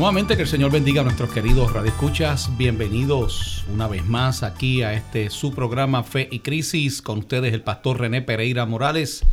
Nuevamente 0.00 0.34
que 0.34 0.44
el 0.44 0.48
Señor 0.48 0.70
bendiga 0.70 1.02
a 1.02 1.04
nuestros 1.04 1.30
queridos 1.30 1.74
radioescuchas. 1.74 2.56
Bienvenidos 2.56 3.66
una 3.70 3.86
vez 3.86 4.02
más 4.06 4.42
aquí 4.42 4.80
a 4.82 4.94
este 4.94 5.28
su 5.28 5.52
programa 5.52 6.04
Fe 6.04 6.26
y 6.30 6.38
Crisis 6.38 7.02
con 7.02 7.18
ustedes 7.18 7.52
el 7.52 7.60
pastor 7.60 8.00
René 8.00 8.22
Pereira 8.22 8.64
Morales. 8.64 9.26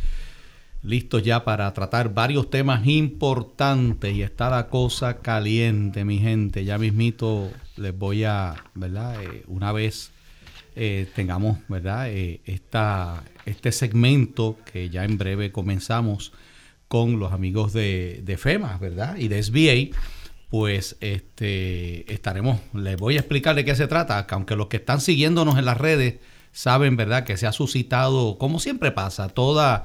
Listos 0.82 1.22
ya 1.22 1.42
para 1.42 1.72
tratar 1.72 2.12
varios 2.12 2.50
temas 2.50 2.86
importantes 2.86 4.14
y 4.14 4.20
está 4.20 4.50
la 4.50 4.68
cosa 4.68 5.20
caliente, 5.20 6.04
mi 6.04 6.18
gente. 6.18 6.66
Ya 6.66 6.76
mismito 6.76 7.50
les 7.78 7.96
voy 7.96 8.24
a, 8.24 8.62
¿verdad? 8.74 9.22
Eh, 9.22 9.44
una 9.46 9.72
vez 9.72 10.10
eh, 10.76 11.08
tengamos, 11.14 11.60
¿verdad? 11.68 12.10
Eh, 12.10 12.42
esta, 12.44 13.24
este 13.46 13.72
segmento 13.72 14.58
que 14.70 14.90
ya 14.90 15.06
en 15.06 15.16
breve 15.16 15.50
comenzamos 15.50 16.34
con 16.88 17.18
los 17.18 17.32
amigos 17.32 17.72
de, 17.72 18.20
de 18.22 18.36
FEMA, 18.36 18.76
¿verdad? 18.76 19.16
Y 19.16 19.28
de 19.28 19.42
SBA 19.42 19.96
pues 20.50 20.96
este 21.00 22.10
estaremos, 22.12 22.60
les 22.72 22.96
voy 22.96 23.16
a 23.16 23.20
explicar 23.20 23.54
de 23.54 23.64
qué 23.64 23.74
se 23.74 23.86
trata, 23.86 24.26
que 24.26 24.34
aunque 24.34 24.56
los 24.56 24.68
que 24.68 24.78
están 24.78 25.00
siguiéndonos 25.00 25.58
en 25.58 25.64
las 25.64 25.76
redes 25.76 26.16
saben, 26.52 26.96
¿verdad?, 26.96 27.24
que 27.24 27.36
se 27.36 27.46
ha 27.46 27.52
suscitado, 27.52 28.38
como 28.38 28.58
siempre 28.58 28.90
pasa, 28.90 29.28
toda, 29.28 29.84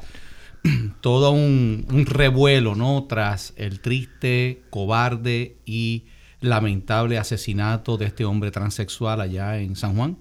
todo 1.01 1.31
un, 1.31 2.05
revuelo, 2.07 2.75
¿no?, 2.75 3.05
tras 3.09 3.53
el 3.57 3.81
triste, 3.81 4.63
cobarde 4.69 5.57
y 5.65 6.05
lamentable 6.39 7.17
asesinato 7.17 7.97
de 7.97 8.05
este 8.05 8.25
hombre 8.25 8.51
transexual 8.51 9.21
allá 9.21 9.59
en 9.59 9.75
San 9.75 9.95
Juan. 9.95 10.17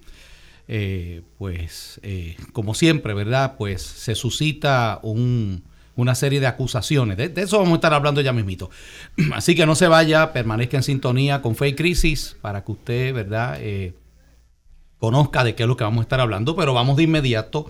Eh, 0.69 1.23
pues, 1.39 2.01
eh, 2.03 2.37
como 2.53 2.75
siempre, 2.75 3.15
¿verdad?, 3.15 3.55
pues 3.57 3.83
se 3.83 4.15
suscita 4.15 4.99
un 5.03 5.63
una 5.97 6.15
serie 6.15 6.41
de 6.41 6.47
acusaciones. 6.47 7.17
De, 7.17 7.33
eso 7.37 7.59
vamos 7.59 7.73
a 7.73 7.77
estar 7.77 7.95
hablando 7.95 8.21
ya 8.21 8.33
mismito. 8.33 8.71
Así 9.35 9.55
que 9.55 9.67
no 9.67 9.75
se 9.75 9.89
vaya, 9.89 10.33
permanezca 10.33 10.77
en 10.77 10.83
sintonía 10.83 11.43
con 11.43 11.57
Fe 11.57 11.75
Crisis 11.75 12.37
para 12.41 12.65
que 12.65 12.73
usted, 12.73 13.15
¿verdad?, 13.15 13.59
eh, 13.61 13.95
conozca 14.99 15.43
de 15.43 15.55
qué 15.55 15.65
es 15.65 15.69
lo 15.69 15.77
que 15.77 15.85
vamos 15.85 16.01
a 16.01 16.03
estar 16.03 16.21
hablando. 16.21 16.57
Pero 16.57 16.75
vamos 16.75 16.97
de 16.97 17.03
inmediato 17.05 17.67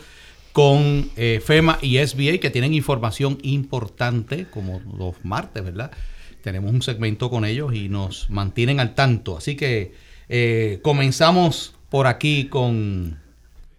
con 0.52 1.10
eh, 1.16 1.40
FEMA 1.44 1.78
y 1.80 1.98
SBA 1.98 2.38
que 2.38 2.50
tienen 2.50 2.74
información 2.74 3.38
importante, 3.42 4.46
como 4.50 4.80
los 4.98 5.24
martes, 5.24 5.64
¿verdad? 5.64 5.90
Tenemos 6.42 6.72
un 6.72 6.82
segmento 6.82 7.30
con 7.30 7.44
ellos 7.44 7.74
y 7.74 7.88
nos 7.88 8.28
mantienen 8.28 8.80
al 8.80 8.94
tanto. 8.94 9.38
Así 9.38 9.56
que 9.56 9.94
eh, 10.28 10.80
comenzamos 10.82 11.74
por 11.88 12.06
aquí 12.06 12.46
con 12.48 13.21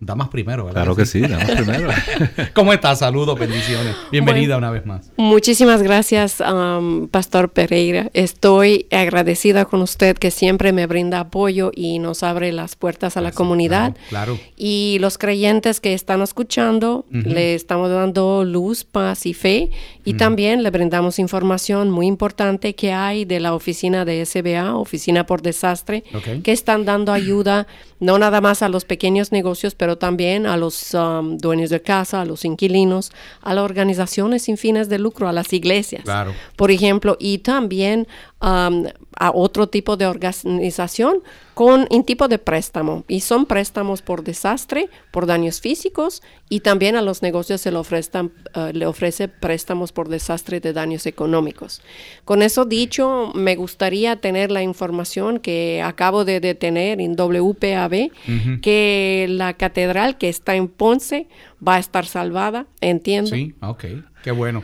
Damas 0.05 0.29
primero, 0.29 0.65
¿verdad? 0.65 0.81
Claro 0.81 0.95
que 0.95 1.05
sí, 1.05 1.21
damas 1.21 1.51
primero. 1.51 1.89
¿Cómo 2.53 2.73
estás? 2.73 2.99
Saludos, 2.99 3.39
bendiciones. 3.39 3.95
Bienvenida 4.11 4.57
una 4.57 4.69
vez 4.69 4.85
más. 4.85 5.11
Muchísimas 5.17 5.81
gracias, 5.81 6.41
um, 6.41 7.07
Pastor 7.07 7.49
Pereira. 7.49 8.09
Estoy 8.13 8.87
agradecida 8.91 9.65
con 9.65 9.81
usted 9.81 10.17
que 10.17 10.31
siempre 10.31 10.73
me 10.73 10.87
brinda 10.87 11.21
apoyo 11.21 11.71
y 11.73 11.99
nos 11.99 12.23
abre 12.23 12.51
las 12.51 12.75
puertas 12.75 13.17
a 13.17 13.21
la 13.21 13.31
comunidad. 13.31 13.95
Claro, 14.09 14.37
Y 14.57 14.97
los 14.99 15.17
creyentes 15.17 15.79
que 15.79 15.93
están 15.93 16.21
escuchando, 16.21 17.05
le 17.09 17.55
estamos 17.55 17.89
dando 17.89 18.43
luz, 18.43 18.83
paz 18.83 19.25
y 19.25 19.33
fe. 19.33 19.71
Y 20.05 20.15
también 20.15 20.63
le 20.63 20.69
brindamos 20.69 21.19
información 21.19 21.89
muy 21.89 22.08
importante 22.08 22.75
que 22.75 22.92
hay 22.92 23.25
de 23.25 23.39
la 23.39 23.53
oficina 23.53 24.05
de 24.05 24.25
SBA, 24.25 24.75
Oficina 24.75 25.25
por 25.25 25.42
Desastre, 25.42 26.03
que 26.43 26.52
están 26.52 26.86
dando 26.86 27.11
ayuda 27.11 27.67
no 28.03 28.19
nada 28.19 28.42
más 28.42 28.61
a 28.61 28.69
los 28.69 28.83
pequeños 28.83 29.31
negocios, 29.31 29.75
pero 29.75 29.92
también 29.98 30.45
a 30.45 30.58
los 30.58 30.93
um, 30.93 31.37
dueños 31.37 31.70
de 31.70 31.81
casa, 31.81 32.21
a 32.21 32.26
los 32.26 32.45
inquilinos, 32.45 33.11
a 33.42 33.54
las 33.54 33.64
organizaciones 33.64 34.43
sin 34.43 34.58
fines 34.58 34.89
de 34.89 34.99
lucro, 34.99 35.27
a 35.27 35.33
las 35.33 35.54
iglesias, 35.54 36.04
claro. 36.04 36.33
por 36.55 36.71
ejemplo, 36.71 37.17
y 37.20 37.39
también 37.39 38.08
um, 38.42 38.86
a 39.19 39.31
otro 39.33 39.67
tipo 39.67 39.97
de 39.97 40.07
organización 40.07 41.21
con 41.53 41.87
un 41.89 42.03
tipo 42.03 42.27
de 42.27 42.39
préstamo. 42.39 43.03
Y 43.07 43.21
son 43.21 43.45
préstamos 43.45 44.01
por 44.01 44.23
desastre, 44.23 44.89
por 45.11 45.25
daños 45.25 45.61
físicos 45.61 46.21
y 46.49 46.61
también 46.61 46.95
a 46.95 47.01
los 47.01 47.21
negocios 47.21 47.61
se 47.61 47.71
le, 47.71 47.77
ofrecen, 47.77 48.31
uh, 48.55 48.71
le 48.73 48.85
ofrece 48.85 49.27
préstamos 49.27 49.91
por 49.91 50.09
desastre 50.09 50.59
de 50.59 50.73
daños 50.73 51.05
económicos. 51.05 51.81
Con 52.25 52.41
eso 52.41 52.65
dicho, 52.65 53.31
me 53.35 53.55
gustaría 53.55 54.15
tener 54.17 54.51
la 54.51 54.63
información 54.63 55.39
que 55.39 55.81
acabo 55.83 56.25
de, 56.25 56.39
de 56.39 56.55
tener 56.55 57.01
en 57.01 57.15
WPAB, 57.15 57.93
uh 57.93 58.31
-huh. 58.31 58.61
que 58.61 59.27
la 59.30 59.53
catedral 59.53 60.17
que 60.17 60.30
está 60.30 60.55
en 60.55 60.67
Ponce 60.67 61.27
va 61.65 61.75
a 61.75 61.80
estar 61.80 62.05
salvada, 62.05 62.65
entiendo. 62.81 63.31
Sí, 63.31 63.53
ok, 63.61 63.85
qué 64.23 64.31
bueno. 64.31 64.63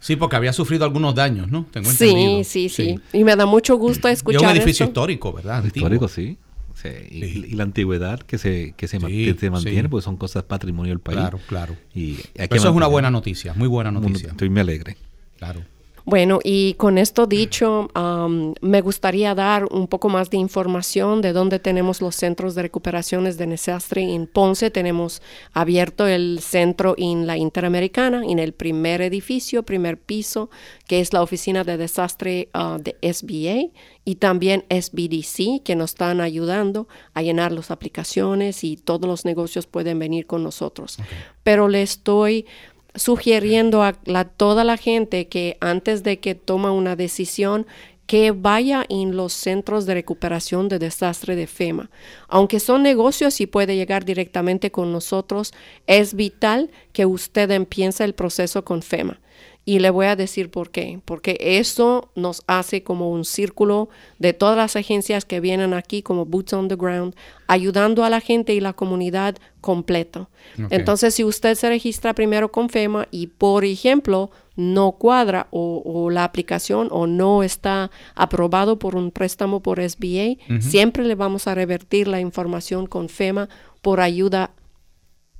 Sí, 0.00 0.16
porque 0.16 0.36
había 0.36 0.52
sufrido 0.52 0.84
algunos 0.84 1.14
daños, 1.14 1.50
¿no? 1.50 1.66
Tengo 1.70 1.90
entendido. 1.90 2.44
Sí, 2.44 2.68
sí, 2.68 2.68
sí. 2.68 3.00
Y 3.12 3.24
me 3.24 3.34
da 3.34 3.46
mucho 3.46 3.76
gusto 3.76 4.08
escuchar. 4.08 4.42
Y 4.42 4.44
un 4.44 4.50
edificio 4.50 4.84
esto. 4.84 4.92
histórico, 4.92 5.32
¿verdad? 5.32 5.64
Histórico, 5.64 6.08
sí. 6.08 6.38
Sí, 6.74 6.88
y, 7.10 7.22
sí. 7.22 7.44
y, 7.48 7.54
la 7.56 7.64
antigüedad 7.64 8.20
que 8.20 8.38
se, 8.38 8.72
que 8.76 8.86
se, 8.86 9.00
sí, 9.00 9.24
que 9.24 9.34
se 9.34 9.50
mantiene, 9.50 9.82
sí. 9.82 9.88
porque 9.88 10.04
son 10.04 10.16
cosas 10.16 10.44
patrimonio 10.44 10.92
del 10.92 11.00
país. 11.00 11.18
Claro, 11.18 11.40
claro. 11.48 11.76
Y 11.92 12.18
eso 12.34 12.54
es 12.54 12.64
una 12.74 12.86
buena 12.86 13.10
noticia, 13.10 13.52
muy 13.54 13.66
buena 13.66 13.90
noticia. 13.90 14.30
Estoy 14.30 14.48
muy 14.48 14.60
alegre. 14.60 14.96
Claro. 15.38 15.62
Bueno, 16.08 16.38
y 16.42 16.72
con 16.78 16.96
esto 16.96 17.26
dicho, 17.26 17.90
um, 17.94 18.54
me 18.62 18.80
gustaría 18.80 19.34
dar 19.34 19.66
un 19.66 19.88
poco 19.88 20.08
más 20.08 20.30
de 20.30 20.38
información 20.38 21.20
de 21.20 21.34
dónde 21.34 21.58
tenemos 21.58 22.00
los 22.00 22.14
centros 22.14 22.54
de 22.54 22.62
recuperaciones 22.62 23.36
de 23.36 23.46
desastre. 23.46 24.14
En 24.14 24.26
Ponce 24.26 24.70
tenemos 24.70 25.20
abierto 25.52 26.06
el 26.06 26.38
centro 26.40 26.94
en 26.96 27.26
la 27.26 27.36
Interamericana, 27.36 28.22
en 28.26 28.38
el 28.38 28.54
primer 28.54 29.02
edificio, 29.02 29.64
primer 29.64 29.98
piso, 29.98 30.48
que 30.86 31.00
es 31.00 31.12
la 31.12 31.20
oficina 31.20 31.62
de 31.62 31.76
desastre 31.76 32.48
uh, 32.54 32.78
de 32.78 32.96
SBA 33.02 33.78
y 34.06 34.14
también 34.14 34.64
SBDC, 34.70 35.62
que 35.62 35.76
nos 35.76 35.90
están 35.90 36.22
ayudando 36.22 36.88
a 37.12 37.20
llenar 37.20 37.52
las 37.52 37.70
aplicaciones 37.70 38.64
y 38.64 38.78
todos 38.78 39.06
los 39.06 39.26
negocios 39.26 39.66
pueden 39.66 39.98
venir 39.98 40.26
con 40.26 40.42
nosotros. 40.42 40.94
Okay. 40.94 41.18
Pero 41.42 41.68
le 41.68 41.82
estoy 41.82 42.46
sugiriendo 42.94 43.82
a 43.82 43.92
toda 44.24 44.64
la 44.64 44.76
gente 44.76 45.28
que 45.28 45.56
antes 45.60 46.02
de 46.02 46.18
que 46.18 46.34
toma 46.34 46.72
una 46.72 46.96
decisión 46.96 47.66
que 48.08 48.30
vaya 48.30 48.86
en 48.88 49.16
los 49.16 49.34
centros 49.34 49.84
de 49.84 49.92
recuperación 49.92 50.70
de 50.70 50.78
desastre 50.78 51.36
de 51.36 51.46
FEMA. 51.46 51.90
Aunque 52.26 52.58
son 52.58 52.82
negocios 52.82 53.38
y 53.42 53.46
puede 53.46 53.76
llegar 53.76 54.06
directamente 54.06 54.70
con 54.70 54.92
nosotros, 54.92 55.52
es 55.86 56.14
vital 56.14 56.70
que 56.94 57.04
usted 57.04 57.50
empiece 57.50 58.04
el 58.04 58.14
proceso 58.14 58.64
con 58.64 58.80
FEMA. 58.80 59.20
Y 59.68 59.80
le 59.80 59.90
voy 59.90 60.06
a 60.06 60.16
decir 60.16 60.50
por 60.50 60.70
qué. 60.70 60.98
Porque 61.04 61.36
eso 61.38 62.10
nos 62.14 62.42
hace 62.46 62.82
como 62.82 63.10
un 63.10 63.26
círculo 63.26 63.90
de 64.18 64.32
todas 64.32 64.56
las 64.56 64.76
agencias 64.76 65.26
que 65.26 65.40
vienen 65.40 65.74
aquí 65.74 66.00
como 66.00 66.24
Boots 66.24 66.54
on 66.54 66.68
the 66.68 66.76
Ground, 66.76 67.14
ayudando 67.48 68.02
a 68.02 68.08
la 68.08 68.20
gente 68.22 68.54
y 68.54 68.60
la 68.60 68.72
comunidad 68.72 69.36
completo. 69.60 70.30
Okay. 70.54 70.68
Entonces, 70.70 71.14
si 71.16 71.22
usted 71.22 71.54
se 71.54 71.68
registra 71.68 72.14
primero 72.14 72.50
con 72.50 72.70
FEMA 72.70 73.08
y, 73.10 73.26
por 73.26 73.66
ejemplo, 73.66 74.30
no 74.56 74.92
cuadra 74.92 75.48
o, 75.50 75.82
o 75.84 76.08
la 76.08 76.24
aplicación 76.24 76.88
o 76.90 77.06
no 77.06 77.42
está 77.42 77.90
aprobado 78.14 78.78
por 78.78 78.96
un 78.96 79.10
préstamo 79.10 79.60
por 79.60 79.86
SBA, 79.86 79.98
uh 79.98 80.54
-huh. 80.54 80.60
siempre 80.62 81.04
le 81.04 81.14
vamos 81.14 81.46
a 81.46 81.54
revertir 81.54 82.08
la 82.08 82.20
información 82.20 82.86
con 82.86 83.10
FEMA 83.10 83.50
por 83.82 84.00
ayuda 84.00 84.50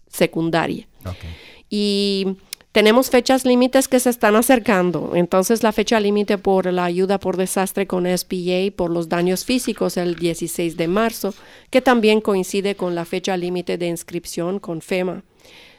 secundaria. 0.07 0.87
Okay. 1.01 1.31
Y 1.71 2.37
tenemos 2.79 3.11
fechas 3.11 3.45
límites 3.45 3.89
que 3.89 3.99
se 3.99 4.09
están 4.09 4.37
acercando. 4.37 5.17
Entonces, 5.17 5.65
la 5.65 5.73
fecha 5.73 5.99
límite 5.99 6.39
por 6.39 6.73
la 6.73 6.85
ayuda 6.85 7.19
por 7.19 7.37
desastre 7.37 7.89
con 7.89 8.07
SBA 8.07 8.71
por 8.77 8.93
los 8.93 9.09
daños 9.09 9.45
físicos 9.45 9.97
el 9.97 10.15
16 10.15 10.77
de 10.77 10.87
marzo, 10.87 11.35
que 11.71 11.81
también 11.81 12.21
coincide 12.21 12.77
con 12.77 12.95
la 12.95 13.05
fecha 13.05 13.37
límite 13.37 13.79
de 13.79 13.89
inscripción 13.89 14.61
con 14.61 14.81
FEMA. 14.81 15.25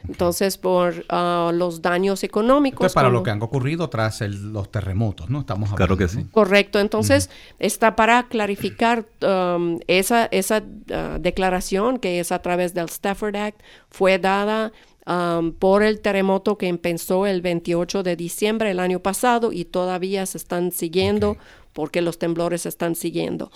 Entonces, 0.06 0.58
por 0.58 1.06
uh, 1.10 1.52
los 1.52 1.80
daños 1.80 2.22
económicos. 2.22 2.84
Esto 2.84 2.86
es 2.88 2.92
para 2.92 3.08
como, 3.08 3.20
lo 3.20 3.22
que 3.22 3.30
han 3.30 3.40
ocurrido 3.40 3.88
tras 3.88 4.20
el, 4.20 4.52
los 4.52 4.70
terremotos, 4.70 5.30
¿no? 5.30 5.40
Estamos 5.40 5.70
Claro 5.70 5.94
hablando, 5.94 6.14
que 6.14 6.20
sí. 6.20 6.26
Correcto. 6.30 6.80
Entonces, 6.80 7.28
uh 7.28 7.32
-huh. 7.32 7.54
está 7.60 7.96
para 7.96 8.28
clarificar 8.28 9.06
um, 9.22 9.78
esa, 9.86 10.26
esa 10.26 10.58
uh, 10.58 11.18
declaración 11.18 11.98
que 11.98 12.20
es 12.20 12.30
a 12.30 12.42
través 12.42 12.74
del 12.74 12.90
Stafford 12.90 13.36
Act, 13.36 13.62
fue 13.88 14.18
dada 14.18 14.72
um, 15.10 15.52
por 15.52 15.82
el 15.82 16.00
terremoto 16.00 16.56
que 16.56 16.68
empezó 16.68 17.26
el 17.26 17.42
28 17.42 18.02
de 18.02 18.16
diciembre 18.16 18.68
del 18.68 18.80
año 18.80 19.00
pasado 19.00 19.52
y 19.52 19.64
todavía 19.64 20.24
se 20.26 20.38
están 20.38 20.72
siguiendo 20.72 21.30
Okay. 21.30 21.40
porque 21.72 22.00
los 22.02 22.18
temblores 22.18 22.66
están 22.66 22.94
siguiendo. 22.94 23.50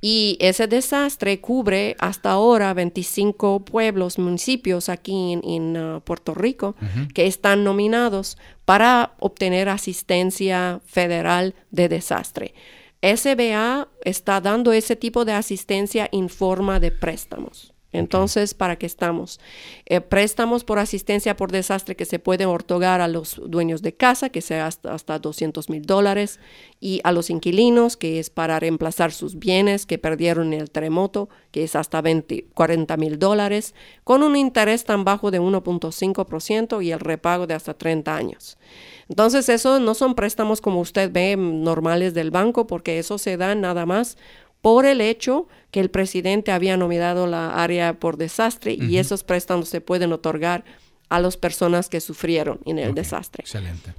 Y 0.00 0.36
ese 0.40 0.66
desastre 0.66 1.40
cubre 1.40 1.96
hasta 1.98 2.30
ahora 2.32 2.74
25 2.74 3.64
pueblos, 3.64 4.18
municipios 4.18 4.88
aquí 4.88 5.38
en, 5.42 5.76
uh, 5.76 6.00
Puerto 6.00 6.34
Rico 6.34 6.74
que 7.14 7.26
están 7.26 7.64
nominados 7.64 8.38
para 8.64 9.14
obtener 9.18 9.68
asistencia 9.68 10.80
federal 10.84 11.54
de 11.70 11.88
desastre. 11.88 12.54
SBA 13.02 13.88
está 14.04 14.40
dando 14.40 14.72
ese 14.72 14.96
tipo 14.96 15.24
de 15.24 15.32
asistencia 15.32 16.08
en 16.12 16.28
forma 16.28 16.80
de 16.80 16.90
préstamos. 16.90 17.72
Entonces, 17.92 18.54
¿para 18.54 18.76
qué 18.76 18.86
estamos? 18.86 19.40
Eh, 19.86 20.00
préstamos 20.00 20.62
por 20.62 20.78
asistencia 20.78 21.36
por 21.36 21.50
desastre 21.50 21.96
que 21.96 22.04
se 22.04 22.18
pueden 22.20 22.48
otorgar 22.48 23.00
a 23.00 23.08
los 23.08 23.40
dueños 23.46 23.82
de 23.82 23.94
casa, 23.94 24.28
que 24.28 24.40
sea 24.40 24.66
hasta, 24.66 24.94
hasta 24.94 25.18
200 25.18 25.68
mil 25.68 25.82
dólares, 25.82 26.38
y 26.78 27.00
a 27.02 27.10
los 27.10 27.30
inquilinos, 27.30 27.96
que 27.96 28.20
es 28.20 28.30
para 28.30 28.60
reemplazar 28.60 29.12
sus 29.12 29.38
bienes 29.38 29.86
que 29.86 29.98
perdieron 29.98 30.52
en 30.52 30.60
el 30.60 30.70
terremoto, 30.70 31.28
que 31.50 31.64
es 31.64 31.74
hasta 31.74 32.00
20, 32.00 32.46
40 32.54 32.96
mil 32.96 33.18
dólares, 33.18 33.74
con 34.04 34.22
un 34.22 34.36
interés 34.36 34.84
tan 34.84 35.04
bajo 35.04 35.30
de 35.32 35.40
1.5% 35.40 36.84
y 36.84 36.92
el 36.92 37.00
repago 37.00 37.46
de 37.46 37.54
hasta 37.54 37.74
30 37.74 38.14
años. 38.14 38.56
Entonces, 39.08 39.48
eso 39.48 39.80
no 39.80 39.94
son 39.94 40.14
préstamos 40.14 40.60
como 40.60 40.80
usted 40.80 41.10
ve 41.10 41.36
normales 41.36 42.14
del 42.14 42.30
banco, 42.30 42.68
porque 42.68 43.00
eso 43.00 43.18
se 43.18 43.36
da 43.36 43.56
nada 43.56 43.84
más 43.84 44.16
por 44.62 44.86
el 44.86 45.00
hecho 45.00 45.48
que 45.70 45.80
el 45.80 45.90
presidente 45.90 46.52
había 46.52 46.76
nominado 46.76 47.26
la 47.26 47.62
área 47.62 47.94
por 47.94 48.16
desastre 48.16 48.72
y 48.72 48.98
esos 48.98 49.24
préstamos 49.24 49.68
se 49.68 49.80
pueden 49.80 50.12
otorgar 50.12 50.64
a 51.08 51.20
las 51.20 51.36
personas 51.36 51.88
que 51.88 52.00
sufrieron 52.00 52.60
en 52.66 52.78
el 52.78 52.94
desastre. 52.94 53.42
Excelente. 53.42 53.94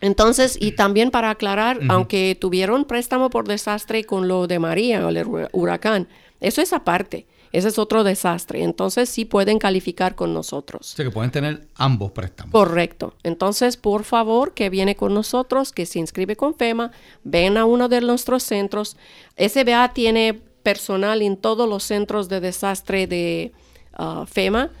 Entonces, 0.00 0.58
y 0.60 0.72
también 0.72 1.10
para 1.10 1.30
aclarar, 1.30 1.80
aunque 1.88 2.36
tuvieron 2.38 2.84
préstamo 2.84 3.30
por 3.30 3.48
desastre 3.48 4.04
con 4.04 4.28
lo 4.28 4.46
de 4.46 4.58
María 4.58 5.06
o 5.06 5.08
el 5.08 5.48
huracán, 5.52 6.08
eso 6.40 6.60
es 6.60 6.72
aparte. 6.72 7.26
Ese 7.54 7.68
es 7.68 7.78
otro 7.78 8.02
desastre. 8.02 8.64
Entonces 8.64 9.08
sí 9.08 9.24
pueden 9.24 9.60
calificar 9.60 10.16
con 10.16 10.34
nosotros. 10.34 10.92
O 10.92 10.96
sea 10.96 11.04
que 11.04 11.12
pueden 11.12 11.30
tener 11.30 11.68
ambos 11.76 12.10
préstamos. 12.10 12.50
Correcto. 12.50 13.14
Entonces, 13.22 13.76
por 13.76 14.02
favor, 14.02 14.54
que 14.54 14.70
viene 14.70 14.96
con 14.96 15.14
nosotros, 15.14 15.70
que 15.70 15.86
se 15.86 16.00
inscribe 16.00 16.34
con 16.34 16.56
FEMA, 16.56 16.90
ven 17.22 17.56
a 17.56 17.64
uno 17.64 17.88
de 17.88 18.00
nuestros 18.00 18.42
centros. 18.42 18.96
SBA 19.38 19.92
tiene 19.94 20.34
personal 20.64 21.22
en 21.22 21.36
todos 21.36 21.68
los 21.68 21.84
centros 21.84 22.28
de 22.28 22.40
desastre 22.40 23.06
de 23.06 23.52
ah, 23.92 24.24
FEMA. 24.26 24.72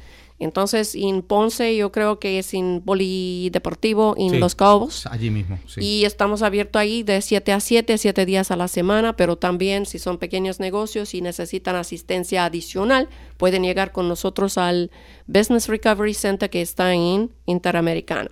Entonces, 0.44 0.94
en 0.94 1.22
Ponce 1.22 1.74
yo 1.74 1.90
creo 1.90 2.18
que 2.18 2.38
es 2.38 2.52
en 2.52 2.82
Polideportivo, 2.84 4.14
en 4.18 4.40
Los 4.40 4.54
Cabos. 4.54 5.06
Allí 5.06 5.30
mismo, 5.30 5.58
Y 5.78 6.04
estamos 6.04 6.42
abiertos 6.42 6.80
ahí 6.80 7.02
de 7.02 7.22
7 7.22 7.52
a 7.52 7.60
7, 7.60 7.96
7 7.96 8.26
días 8.26 8.50
a 8.50 8.56
la 8.56 8.68
semana, 8.68 9.16
pero 9.16 9.36
también 9.36 9.86
si 9.86 9.98
son 9.98 10.18
pequeños 10.18 10.60
negocios 10.60 11.14
y 11.14 11.22
necesitan 11.22 11.76
asistencia 11.76 12.44
adicional, 12.44 13.08
pueden 13.38 13.62
llegar 13.62 13.90
con 13.92 14.06
nosotros 14.06 14.58
al 14.58 14.90
Business 15.26 15.66
Recovery 15.66 16.12
Center 16.12 16.50
que 16.50 16.60
está 16.60 16.92
en 16.92 17.30
Interamericana. 17.46 18.30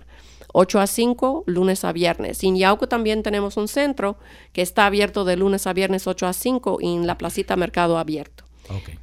8 0.53 0.79
a 0.81 0.85
5, 0.85 1.45
lunes 1.47 1.83
a 1.83 1.91
viernes. 1.93 2.43
En 2.43 2.55
Yauco 2.55 2.87
también 2.87 3.23
tenemos 3.23 3.57
un 3.57 3.67
centro 3.67 4.17
que 4.51 4.61
está 4.61 4.85
abierto 4.85 5.25
de 5.25 5.35
lunes 5.35 5.65
a 5.65 5.73
viernes 5.73 6.05
8 6.05 6.27
a 6.27 6.33
5 6.33 6.77
en 6.81 7.07
la 7.07 7.17
placita 7.17 7.55
Mercado 7.55 7.97
Abierto. 7.97 8.43
Okay. 8.69 8.99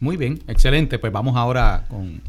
Muy 0.00 0.16
bien, 0.16 0.40
excelente. 0.48 0.98
Pues 0.98 1.12
vamos 1.12 1.36
ahora 1.36 1.84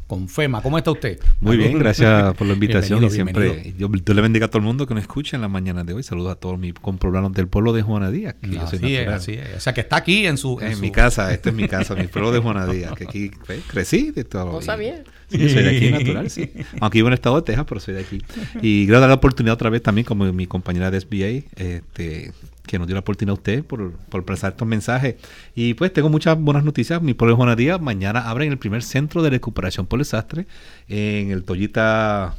con, 0.07 0.27
FEMA. 0.27 0.61
¿Cómo 0.61 0.77
está 0.77 0.91
usted? 0.91 1.19
Muy 1.39 1.55
bien, 1.55 1.79
gracias 1.79 2.33
por 2.37 2.45
la 2.45 2.53
invitación 2.53 3.03
y 3.03 3.09
siempre 3.09 3.73
yo, 3.77 3.87
le 3.89 4.21
bendiga 4.21 4.47
a 4.47 4.49
todo 4.49 4.59
el 4.59 4.65
mundo 4.65 4.85
que 4.85 4.93
nos 4.93 5.01
escucha 5.01 5.37
en 5.37 5.41
la 5.41 5.47
mañana 5.47 5.85
de 5.85 5.93
hoy. 5.93 6.03
Saludos 6.03 6.33
a 6.33 6.35
todos 6.35 6.59
mis 6.59 6.73
comproblanos 6.73 7.31
del 7.31 7.47
pueblo 7.47 7.71
de 7.71 7.81
Juana 7.81 8.11
Díaz. 8.11 8.35
Que 8.41 8.59
así 8.59 8.95
es, 8.95 9.07
así 9.07 9.33
es. 9.33 9.55
O 9.55 9.59
sea, 9.61 9.73
que 9.73 9.81
está 9.81 9.95
aquí 9.95 10.27
en 10.27 10.37
su... 10.37 10.59
En, 10.59 10.79
mi 10.81 10.91
casa, 10.91 11.33
esta 11.33 11.49
es 11.49 11.55
mi 11.55 11.67
casa, 11.67 11.95
mi 11.95 12.07
pueblo 12.07 12.31
de 12.31 12.39
Juana 12.39 12.67
Díaz, 12.67 12.93
que 12.93 13.05
aquí 13.05 13.31
crecí 13.67 14.11
de 14.11 14.25
todo. 14.25 14.51
No 14.51 14.61
sabía. 14.61 15.03
Sí, 15.41 15.49
soy 15.49 15.63
de 15.63 15.77
aquí 15.77 15.91
natural, 15.91 16.29
sí. 16.29 16.51
Aunque 16.79 16.97
vivo 16.97 17.07
en 17.07 17.13
el 17.13 17.17
estado 17.17 17.37
de 17.37 17.41
Texas, 17.43 17.65
pero 17.67 17.79
soy 17.79 17.93
de 17.93 18.01
aquí. 18.01 18.21
Y 18.61 18.85
gracias 18.87 19.05
a 19.05 19.07
la 19.07 19.13
oportunidad 19.13 19.53
otra 19.53 19.69
vez 19.69 19.81
también, 19.81 20.05
como 20.05 20.31
mi 20.33 20.45
compañera 20.45 20.91
de 20.91 20.99
SBA, 20.99 21.49
este, 21.55 22.33
que 22.65 22.77
nos 22.77 22.87
dio 22.87 22.95
la 22.95 22.99
oportunidad 22.99 23.31
a 23.31 23.39
usted 23.39 23.63
por, 23.63 23.93
por 23.93 24.25
prestar 24.25 24.51
estos 24.51 24.67
mensajes. 24.67 25.15
Y 25.55 25.73
pues 25.73 25.93
tengo 25.93 26.09
muchas 26.09 26.39
buenas 26.39 26.63
noticias. 26.63 27.01
Mi 27.01 27.13
pueblo 27.13 27.35
de 27.35 27.37
Juana 27.37 27.55
Díaz 27.55 27.81
mañana 27.81 28.29
abren 28.29 28.51
el 28.51 28.57
primer 28.57 28.83
centro 28.83 29.21
de 29.23 29.29
recuperación 29.29 29.87
por 29.87 29.99
desastre 29.99 30.47
en 30.87 31.31
el 31.31 31.43
Toyita. 31.43 32.35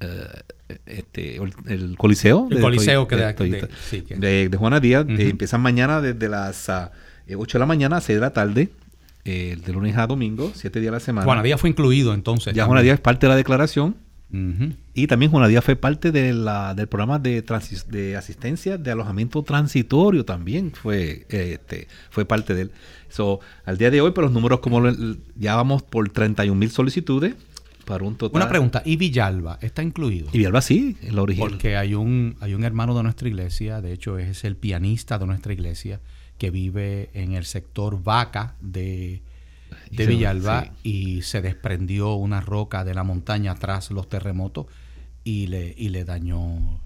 Eh, 0.00 0.42
este, 0.86 1.36
el 1.36 1.96
Coliseo. 1.96 2.48
El 2.50 2.60
Coliseo 2.60 3.06
que 3.06 3.16
de, 3.16 3.68
de, 4.16 4.48
de, 4.48 4.56
Juana 4.56 4.80
Díaz. 4.80 5.06
Eh, 5.08 5.28
empiezan 5.30 5.60
mañana 5.60 6.00
desde 6.00 6.28
las 6.28 6.68
8 6.68 6.90
eh, 7.28 7.36
de 7.36 7.58
la 7.58 7.66
mañana 7.66 7.98
a 7.98 8.00
6 8.00 8.16
de 8.16 8.20
la 8.20 8.32
tarde. 8.32 8.70
De 9.26 9.72
lunes 9.72 9.96
a 9.96 10.06
domingo, 10.06 10.52
7 10.54 10.80
días 10.80 10.90
a 10.90 10.92
la 10.92 11.00
semana. 11.00 11.24
Juana 11.24 11.42
Díaz 11.42 11.60
fue 11.60 11.70
incluido 11.70 12.14
entonces. 12.14 12.54
Ya 12.54 12.64
Juana 12.64 12.82
Díaz 12.82 12.94
es 12.94 13.00
parte 13.00 13.26
de 13.26 13.30
la 13.30 13.36
declaración. 13.36 13.96
Y 14.92 15.06
también 15.06 15.30
Juana 15.30 15.48
Díaz 15.48 15.64
fue 15.64 15.76
parte 15.76 16.10
de 16.10 16.34
la, 16.34 16.74
del 16.74 16.88
programa 16.88 17.18
de, 17.18 17.44
de 17.88 18.16
asistencia 18.16 18.76
de 18.76 18.90
alojamiento 18.90 19.42
transitorio 19.42 20.24
también 20.24 20.72
fue, 20.72 21.26
este, 21.28 21.88
fue 22.10 22.24
parte 22.24 22.54
de 22.54 22.62
él. 22.62 22.70
So, 23.08 23.40
al 23.64 23.78
día 23.78 23.90
de 23.90 24.00
hoy, 24.00 24.10
pero 24.10 24.26
los 24.26 24.32
números 24.32 24.60
como 24.60 24.82
ya 25.36 25.54
vamos 25.54 25.82
por 25.82 26.08
31 26.08 26.58
mil 26.58 26.70
solicitudes 26.70 27.34
para 27.86 28.04
un 28.04 28.16
total. 28.16 28.42
Una 28.42 28.48
pregunta, 28.48 28.82
¿y 28.84 28.96
Villalba 28.96 29.58
está 29.62 29.82
incluido? 29.82 30.28
Y 30.32 30.38
Villalba 30.38 30.60
sí, 30.60 30.96
en 31.02 31.14
la 31.14 31.22
original. 31.22 31.50
Porque 31.50 31.76
hay 31.76 31.94
un, 31.94 32.36
hay 32.40 32.52
un 32.54 32.64
hermano 32.64 32.96
de 32.96 33.04
nuestra 33.04 33.28
iglesia, 33.28 33.80
de 33.80 33.92
hecho 33.92 34.18
es 34.18 34.44
el 34.44 34.56
pianista 34.56 35.18
de 35.18 35.26
nuestra 35.26 35.52
iglesia, 35.52 36.00
que 36.38 36.50
vive 36.50 37.10
en 37.14 37.32
el 37.32 37.44
sector 37.44 38.02
Vaca 38.02 38.56
de 38.60 39.22
de 39.90 40.06
Villalba 40.06 40.72
y 40.82 41.22
se 41.22 41.42
desprendió 41.42 42.14
una 42.14 42.40
roca 42.40 42.84
de 42.84 42.94
la 42.94 43.04
montaña 43.04 43.54
tras 43.54 43.90
los 43.90 44.08
terremotos 44.08 44.66
y 45.24 45.46
le, 45.48 45.74
y 45.76 45.88
le 45.88 46.04
dañó 46.04 46.80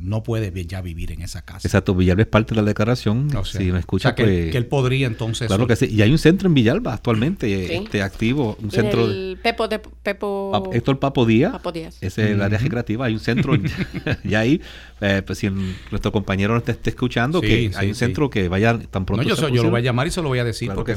no 0.00 0.22
puede 0.22 0.66
ya 0.66 0.80
vivir 0.80 1.12
en 1.12 1.22
esa 1.22 1.42
casa. 1.42 1.66
Exacto, 1.66 1.94
Villalba 1.94 2.22
es 2.22 2.28
parte 2.28 2.54
de 2.54 2.60
la 2.62 2.66
declaración. 2.66 3.28
si 3.44 3.72
me 3.72 3.78
escucha, 3.78 4.14
que, 4.14 4.24
pues, 4.24 4.50
que, 4.52 4.58
él 4.58 4.66
podría 4.66 5.06
entonces. 5.06 5.48
Claro 5.48 5.66
que 5.66 5.76
sí. 5.76 5.86
Y 5.86 6.02
hay 6.02 6.10
un 6.10 6.18
centro 6.18 6.48
en 6.48 6.54
Villalba 6.54 6.94
actualmente 6.94 7.76
este, 7.76 8.02
activo. 8.02 8.56
Un 8.62 8.70
centro. 8.70 9.06
El 9.06 9.38
Pepo 9.42 9.68
de 9.68 9.78
Pepo. 9.78 10.70
Héctor 10.72 10.98
Papo 10.98 11.26
Díaz. 11.26 11.52
Papo 11.52 11.72
Díaz. 11.72 11.98
Es 12.00 12.18
el 12.18 12.40
área 12.40 12.58
recreativa. 12.58 13.06
Hay 13.06 13.14
un 13.14 13.20
centro 13.20 13.54
ya 14.24 14.40
ahí. 14.40 14.60
Eh, 15.00 15.22
pues 15.24 15.38
si 15.38 15.48
nuestro 15.90 16.12
compañero 16.12 16.54
nos 16.54 16.68
esté 16.68 16.90
escuchando, 16.90 17.40
que 17.40 17.70
hay 17.74 17.88
un 17.88 17.94
centro 17.94 18.30
que 18.30 18.48
vaya 18.48 18.78
tan 18.90 19.04
pronto. 19.04 19.22
No, 19.22 19.28
yo, 19.28 19.48
yo, 19.48 19.62
lo 19.62 19.70
voy 19.70 19.80
a 19.80 19.84
llamar 19.84 20.06
y 20.06 20.10
se 20.10 20.22
lo 20.22 20.28
voy 20.28 20.38
a 20.38 20.44
decir. 20.44 20.70
porque 20.74 20.96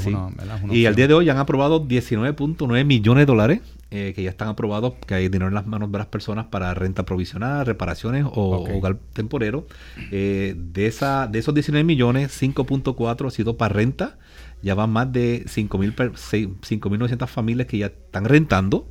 y 0.71 0.86
al 0.86 0.95
día 0.95 1.07
de 1.07 1.13
hoy 1.13 1.30
han 1.30 1.38
aprobado 1.38 1.86
19.9 1.86 2.86
millones 2.86 3.21
de 3.21 3.25
dólares 3.25 3.62
eh, 3.95 4.13
que 4.15 4.23
ya 4.23 4.31
están 4.31 4.47
aprobados, 4.47 4.95
que 5.05 5.13
hay 5.13 5.27
dinero 5.29 5.50
en 5.50 5.53
las 5.53 5.67
manos 5.67 5.91
de 5.91 6.00
las 6.00 6.07
personas 6.07 6.47
para 6.47 6.73
renta 6.73 7.05
provisional, 7.05 7.63
reparaciones 7.63 8.25
o 8.25 8.65
hogar 8.75 8.97
temporero. 9.13 9.67
Eh, 10.09 10.55
de, 10.57 10.88
esa, 10.88 11.27
de 11.27 11.38
esos 11.38 11.53
19 11.53 11.83
millones, 11.83 12.41
5.4 12.41 13.27
ha 13.27 13.29
sido 13.29 13.55
para 13.55 13.71
renta. 13.71 14.17
Ya 14.63 14.73
van 14.73 14.89
más 14.89 15.13
de 15.13 15.45
5.900 15.45 17.27
familias 17.27 17.67
que 17.67 17.77
ya 17.77 17.85
están 17.85 18.25
rentando. 18.25 18.88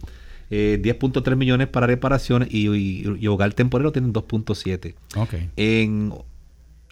10.3 0.50 1.32
eh, 1.32 1.34
millones 1.34 1.66
para 1.66 1.88
reparaciones 1.88 2.46
y, 2.52 3.26
hogar 3.26 3.54
temporero 3.54 3.90
tienen 3.90 4.12
2.7. 4.12 4.94
Okay. 5.16 5.50
En 5.56 6.12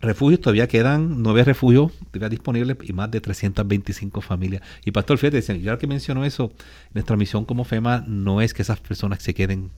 refugios 0.01 0.41
todavía 0.41 0.67
quedan 0.69 1.23
nueve 1.23 1.45
refugios 1.45 1.93
disponibles 2.31 2.77
y 2.83 2.93
más 2.93 3.11
de 3.11 3.21
325 3.21 4.21
familias. 4.21 4.63
Y 4.85 4.91
Pastor, 4.93 5.19
fíjate, 5.19 5.61
ya 5.61 5.79
que 5.79 5.87
mencionó 5.87 6.25
eso, 6.25 6.53
nuestra 6.95 7.17
misión 7.17 7.45
como 7.45 7.65
FEMA 7.65 8.05
no 8.07 8.41
es 8.41 8.55
que 8.55 8.63
esas 8.63 8.81
personas 8.81 9.23
se 9.23 9.35
queden 9.35 9.71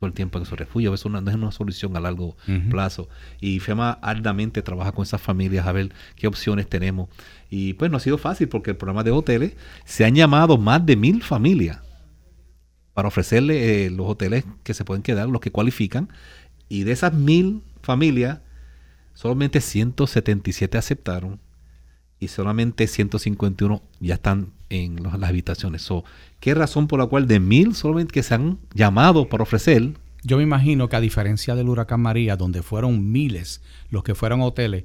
todo 0.00 0.08
el 0.08 0.14
tiempo 0.14 0.38
en 0.38 0.46
su 0.46 0.56
refugio, 0.56 0.94
eso 0.94 1.10
no, 1.10 1.18
es 1.18 1.34
una 1.34 1.52
solución 1.52 1.94
a 1.94 2.00
largo 2.00 2.34
plazo. 2.70 3.10
Y 3.38 3.60
FEMA 3.60 3.92
ardamente 4.00 4.62
trabaja 4.62 4.92
con 4.92 5.02
esas 5.02 5.20
familias 5.20 5.66
a 5.66 5.72
ver 5.72 5.92
qué 6.16 6.26
opciones 6.26 6.66
tenemos. 6.68 7.10
Y 7.50 7.74
pues 7.74 7.90
no 7.90 7.98
ha 7.98 8.00
sido 8.00 8.16
fácil 8.16 8.48
porque 8.48 8.70
el 8.70 8.78
programa 8.78 9.04
de 9.04 9.10
hoteles 9.10 9.56
se 9.84 10.06
han 10.06 10.14
llamado 10.14 10.56
más 10.56 10.86
de 10.86 10.96
mil 10.96 11.22
familias 11.22 11.80
para 12.94 13.08
ofrecerle 13.08 13.86
eh, 13.86 13.90
los 13.90 14.06
hoteles 14.08 14.44
que 14.62 14.72
se 14.72 14.84
pueden 14.84 15.02
quedar, 15.02 15.28
los 15.28 15.42
que 15.42 15.52
cualifican. 15.52 16.08
Y 16.70 16.84
de 16.84 16.92
esas 16.92 17.12
mil 17.12 17.62
familias, 17.82 18.40
solamente 19.20 19.60
177 19.60 20.78
aceptaron 20.78 21.40
y 22.18 22.28
solamente 22.28 22.86
151 22.86 23.82
ya 24.00 24.14
están 24.14 24.54
en 24.70 25.02
las 25.02 25.22
habitaciones. 25.22 25.86
¿Qué 26.40 26.54
razón 26.54 26.86
por 26.86 27.00
la 27.00 27.06
cual 27.06 27.28
de 27.28 27.38
mil 27.38 27.74
solamente 27.74 28.12
que 28.12 28.22
se 28.22 28.32
han 28.32 28.58
llamado 28.72 29.28
para 29.28 29.42
ofrecer? 29.42 29.92
Yo 30.22 30.38
me 30.38 30.42
imagino 30.42 30.88
que 30.88 30.96
a 30.96 31.00
diferencia 31.00 31.54
del 31.54 31.68
huracán 31.68 32.00
María, 32.00 32.36
donde 32.36 32.62
fueron 32.62 33.12
miles 33.12 33.60
los 33.90 34.04
que 34.04 34.14
fueron 34.14 34.40
a 34.40 34.44
hoteles, 34.44 34.84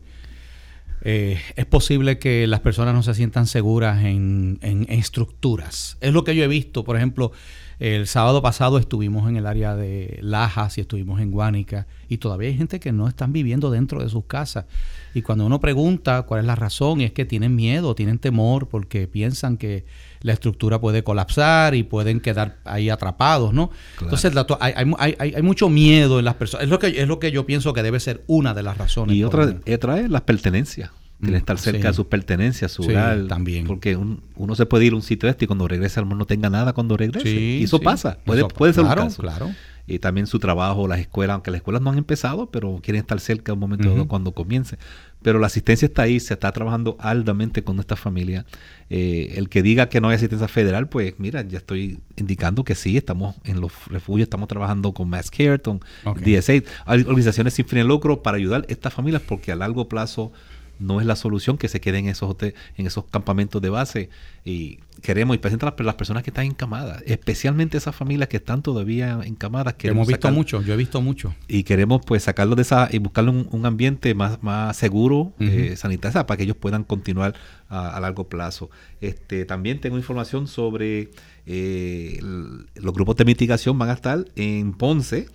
eh, 1.00 1.40
es 1.56 1.66
posible 1.66 2.20
que 2.20 2.46
las 2.46 2.60
personas 2.60 2.94
no 2.94 3.04
se 3.04 3.14
sientan 3.14 3.48
seguras 3.48 4.04
en, 4.04 4.60
en, 4.62 4.86
estructuras. 4.90 5.98
Es 6.02 6.12
lo 6.12 6.26
que 6.26 6.36
yo 6.36 6.44
he 6.44 6.50
visto, 6.50 6.84
por 6.84 6.98
ejemplo, 6.98 7.32
el 7.80 8.08
sábado 8.08 8.42
pasado 8.42 8.78
estuvimos 8.78 9.28
en 9.30 9.36
el 9.36 9.46
área 9.46 9.76
de 9.76 10.20
Lajas 10.22 10.78
y 10.78 10.82
estuvimos 10.82 11.20
en 11.20 11.32
Guánica 11.32 11.88
y 12.08 12.18
todavía 12.18 12.50
hay 12.50 12.58
gente 12.58 12.80
que 12.80 12.92
no 12.92 13.08
están 13.08 13.34
viviendo 13.34 13.70
dentro 13.70 14.02
de 14.02 14.10
sus 14.10 14.26
casas. 14.26 14.66
Y 15.14 15.22
cuando 15.22 15.46
uno 15.46 15.60
pregunta 15.60 16.24
cuál 16.24 16.42
es 16.42 16.46
la 16.46 16.56
razón, 16.56 17.02
es 17.02 17.12
que 17.12 17.26
tienen 17.26 17.56
miedo, 17.56 17.96
tienen 17.96 18.20
temor 18.20 18.68
porque 18.68 19.08
piensan 19.08 19.58
que 19.58 19.86
la 20.22 20.34
estructura 20.34 20.80
puede 20.80 21.04
colapsar 21.04 21.76
y 21.76 21.84
pueden 21.84 22.20
quedar 22.20 22.58
ahí 22.64 22.90
atrapados, 22.90 23.54
¿no? 23.54 23.72
Entonces 24.02 24.34
hay, 24.60 24.74
hay, 24.76 25.16
hay, 25.20 25.34
hay, 25.36 25.42
mucho 25.42 25.70
miedo 25.70 26.20
en 26.20 26.26
las 26.26 26.36
personas. 26.36 26.64
Es 26.64 26.70
lo, 26.70 26.80
que, 26.80 26.88
es 26.88 27.08
lo 27.08 27.20
que 27.20 27.32
yo 27.32 27.46
pienso 27.46 27.74
que 27.74 27.84
debe 27.84 28.00
ser 28.00 28.24
una 28.28 28.54
de 28.54 28.64
las 28.64 28.78
razones. 28.78 29.16
Y 29.16 29.24
otra, 29.24 29.56
otra 29.74 30.00
es 30.00 30.10
las 30.10 30.22
pertenencias. 30.22 30.92
Tiene 31.22 31.38
estar 31.38 31.58
cerca 31.58 31.90
de 31.90 31.94
sus 31.94 32.08
pertenencias, 32.08 32.72
su 32.72 32.84
hogar. 32.84 33.28
también. 33.28 33.66
Porque 33.66 33.96
uno 33.98 34.56
se 34.56 34.66
puede 34.66 34.86
ir 34.86 34.94
a 34.94 34.96
un 34.96 35.02
sitio 35.02 35.30
este 35.30 35.46
y 35.46 35.48
cuando 35.48 35.68
regrese 35.68 36.00
al 36.00 36.10
no 36.10 36.26
tenga 36.26 36.50
nada 36.50 36.74
cuando 36.74 36.98
regrese. 36.98 37.30
y 37.30 37.64
eso 37.64 37.80
pasa. 37.80 38.18
Puede, 38.26 38.46
puede 38.46 38.74
ser 38.74 38.84
claro, 38.84 39.04
un 39.04 39.08
caso. 39.08 39.22
Claro. 39.22 39.52
Y 39.88 40.00
también 40.00 40.26
su 40.26 40.40
trabajo, 40.40 40.88
las 40.88 41.00
escuelas, 41.00 41.36
aunque 41.36 41.52
las 41.52 41.60
escuelas 41.60 41.82
no 41.82 41.92
han 41.92 42.00
empezado, 42.00 42.50
pero 42.50 42.80
quieren 42.82 43.02
estar 43.02 43.20
cerca 43.20 43.54
un 43.54 43.60
momento 43.60 43.88
dado 43.88 44.08
cuando 44.08 44.32
comience. 44.32 44.78
Pero 45.22 45.38
la 45.38 45.46
asistencia 45.48 45.86
está 45.86 46.04
ahí, 46.04 46.20
se 46.20 46.34
está 46.34 46.52
trabajando 46.52 46.98
aldamente 47.00 47.64
con 47.64 47.80
esta 47.80 47.96
familia. 47.96 48.46
Eh, 48.90 49.34
el 49.38 49.48
que 49.48 49.62
diga 49.62 49.88
que 49.88 50.02
no 50.02 50.10
hay 50.10 50.16
asistencia 50.16 50.48
federal, 50.48 50.90
pues 50.90 51.14
mira, 51.20 51.44
ya 51.44 51.60
estoy 51.60 52.00
indicando 52.16 52.64
que 52.64 52.74
sí, 52.74 52.98
estamos 52.98 53.36
en 53.44 53.62
los 53.62 53.72
refugios, 53.88 54.26
estamos 54.26 54.48
trabajando 54.48 54.92
con 54.92 55.08
Mass 55.08 55.30
Care, 55.30 55.60
con 55.60 55.80
DSA, 56.04 56.64
organizaciones 56.88 57.54
sin 57.54 57.66
fin 57.66 57.80
de 57.80 57.86
lucro 57.86 58.24
para 58.24 58.38
ayudar 58.38 58.66
a 58.68 58.72
estas 58.72 58.92
familias 58.92 59.22
porque 59.22 59.52
a 59.52 59.56
largo 59.56 59.88
plazo 59.88 60.32
no 60.80 61.00
es 61.00 61.06
la 61.06 61.16
solución 61.16 61.58
que 61.58 61.68
se 61.68 61.80
queden 61.82 62.06
en 62.06 62.12
esos 62.12 62.36
en 62.42 62.88
esos 62.88 63.06
campamentos 63.06 63.62
de 63.62 63.70
base 63.70 64.10
y 64.44 64.80
queremos 65.02 65.36
y 65.36 65.40
presentar 65.40 65.76
a 65.78 65.84
las 65.84 65.96
personas 65.96 66.24
que 66.24 66.30
están 66.30 66.46
encamadas, 66.46 67.04
especialmente 67.06 67.78
esas 67.78 67.96
familias 67.96 68.30
que 68.30 68.38
están 68.38 68.62
todavía 68.62 69.20
encamadas. 69.24 69.76
Hemos 69.84 70.08
visto 70.08 70.32
mucho, 70.32 70.62
yo 70.62 70.74
he 70.74 70.78
visto 70.78 71.02
mucho. 71.02 71.34
Y 71.48 71.64
queremos 71.64 72.02
pues 72.06 72.24
sacarlos 72.24 72.56
de 72.56 72.64
esa 72.64 72.90
y 72.92 73.00
buscarle 73.00 73.32
un, 73.32 73.66
ambiente 73.66 74.14
más, 74.14 74.42
más 74.44 74.76
seguro, 74.78 75.34
eh, 75.40 75.76
sanitario, 75.78 76.26
para 76.26 76.38
que 76.38 76.44
ellos 76.44 76.58
puedan 76.58 76.84
continuar 76.84 77.36
a, 77.70 78.00
largo 78.00 78.28
plazo. 78.30 78.70
Este, 79.02 79.46
también 79.46 79.80
tengo 79.80 79.98
información 79.98 80.48
sobre 80.48 81.12
eh, 81.46 82.20
los 82.22 82.94
grupos 82.94 83.16
de 83.16 83.26
mitigación 83.26 83.78
van 83.78 83.90
a 83.90 83.94
estar 83.94 84.26
en 84.36 84.74
Ponce, 84.74 85.28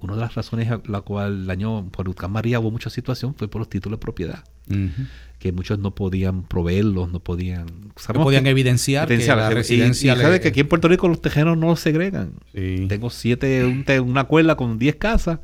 una 0.00 0.14
de 0.14 0.20
las 0.20 0.34
razones 0.34 0.70
a 0.70 0.80
la 0.86 1.00
cual 1.00 1.42
el 1.44 1.50
año 1.50 1.88
por 1.90 2.08
Huracán 2.08 2.30
María 2.30 2.60
hubo 2.60 2.70
mucha 2.70 2.90
situación 2.90 3.34
fue 3.34 3.48
por 3.48 3.60
los 3.60 3.68
títulos 3.68 3.98
de 3.98 4.02
propiedad. 4.02 4.44
Que 5.38 5.52
muchos 5.52 5.78
no 5.78 5.94
podían 5.94 6.42
proveerlos, 6.42 7.10
no 7.10 7.20
podían... 7.20 7.66
No 8.12 8.22
podían 8.22 8.46
evidenciar, 8.46 9.08
que 9.08 9.26
la 9.26 9.50
residencia... 9.50 10.14
Y, 10.14 10.40
que 10.40 10.48
aquí 10.48 10.60
en 10.60 10.68
Puerto 10.68 10.88
Rico 10.88 11.08
los 11.08 11.22
tejeros 11.22 11.56
no 11.56 11.68
los 11.68 11.80
segregan. 11.80 12.32
Tengo 12.52 13.10
siete, 13.10 13.64
una 14.00 14.24
cuerda 14.24 14.56
con 14.56 14.78
diez 14.78 14.96
casas 14.96 15.40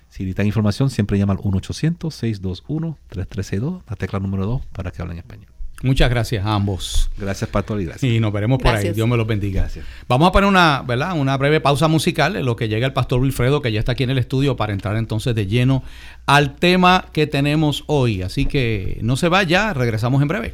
Si 0.07 0.23
necesitan 0.23 0.45
información, 0.45 0.89
siempre 0.89 1.17
llaman 1.17 1.35
al 1.35 1.43
1-800-621-3362, 1.43 3.81
la 3.85 3.97
tecla 3.97 4.19
número 4.19 4.45
2, 4.45 4.65
para 4.67 4.91
que 4.91 5.01
hablen 5.01 5.17
español. 5.17 5.49
Muchas 5.83 6.09
gracias 6.09 6.45
a 6.45 6.53
ambos. 6.53 7.11
Gracias, 7.17 7.49
Pastor, 7.49 7.81
y 7.81 7.85
gracias. 7.85 8.09
Y 8.09 8.21
nos 8.21 8.31
veremos 8.31 8.61
por 8.61 8.73
ahí. 8.73 8.93
Dios 8.93 9.09
me 9.09 9.17
los 9.17 9.27
bendiga. 9.27 9.63
Gracias. 9.63 9.85
Vamos 10.07 10.29
a 10.29 10.31
poner 10.31 10.47
una, 10.47 10.85
¿verdad? 10.87 11.19
una 11.19 11.35
breve 11.35 11.59
pausa 11.59 11.89
musical 11.89 12.37
en 12.37 12.45
lo 12.45 12.55
que 12.55 12.69
llega 12.69 12.87
el 12.87 12.93
Pastor 12.93 13.19
Wilfredo, 13.19 13.61
que 13.61 13.73
ya 13.73 13.79
está 13.79 13.91
aquí 13.91 14.03
en 14.03 14.11
el 14.11 14.19
estudio, 14.19 14.55
para 14.55 14.71
entrar 14.71 14.95
entonces 14.95 15.35
de 15.35 15.47
lleno 15.47 15.83
al 16.27 16.55
tema 16.55 17.07
que 17.11 17.27
tenemos 17.27 17.83
hoy. 17.87 18.21
Así 18.21 18.45
que 18.45 18.99
no 19.01 19.17
se 19.17 19.27
vaya, 19.27 19.73
regresamos 19.73 20.21
en 20.21 20.29
breve. 20.29 20.53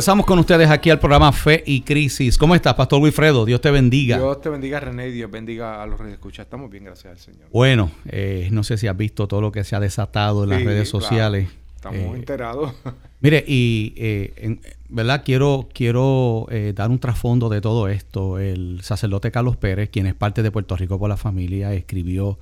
Regresamos 0.00 0.24
con 0.24 0.38
ustedes 0.38 0.70
aquí 0.70 0.88
al 0.88 0.98
programa 0.98 1.30
Fe 1.30 1.62
y 1.66 1.82
Crisis. 1.82 2.38
¿Cómo 2.38 2.54
estás, 2.54 2.72
Pastor 2.72 3.02
Wilfredo? 3.02 3.44
Dios 3.44 3.60
te 3.60 3.70
bendiga. 3.70 4.16
Dios 4.16 4.40
te 4.40 4.48
bendiga, 4.48 4.80
René, 4.80 5.08
y 5.08 5.12
Dios 5.12 5.30
bendiga 5.30 5.82
a 5.82 5.86
los 5.86 6.00
que 6.00 6.10
escuchan. 6.10 6.44
Estamos 6.44 6.70
bien, 6.70 6.84
gracias 6.84 7.12
al 7.12 7.18
Señor. 7.18 7.50
Bueno, 7.52 7.90
eh, 8.06 8.48
no 8.50 8.64
sé 8.64 8.78
si 8.78 8.86
has 8.86 8.96
visto 8.96 9.28
todo 9.28 9.42
lo 9.42 9.52
que 9.52 9.62
se 9.62 9.76
ha 9.76 9.80
desatado 9.80 10.44
en 10.44 10.48
las 10.48 10.64
redes 10.64 10.88
sociales. 10.88 11.50
Estamos 11.76 11.98
eh, 11.98 12.12
enterados. 12.14 12.72
Mire, 13.20 13.44
y 13.46 13.92
eh, 13.98 14.58
verdad 14.88 15.20
quiero 15.22 15.68
quiero 15.70 16.46
dar 16.74 16.88
un 16.88 16.98
trasfondo 16.98 17.50
de 17.50 17.60
todo 17.60 17.86
esto. 17.88 18.38
El 18.38 18.80
sacerdote 18.80 19.30
Carlos 19.30 19.58
Pérez, 19.58 19.90
quien 19.90 20.06
es 20.06 20.14
parte 20.14 20.42
de 20.42 20.50
Puerto 20.50 20.76
Rico 20.76 20.98
por 20.98 21.10
la 21.10 21.18
familia, 21.18 21.74
escribió 21.74 22.38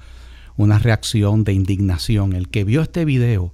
una 0.57 0.79
reacción 0.79 1.43
de 1.43 1.55
indignación. 1.55 2.35
El 2.35 2.51
que 2.51 2.63
vio 2.63 2.83
este 2.83 3.05
video 3.05 3.53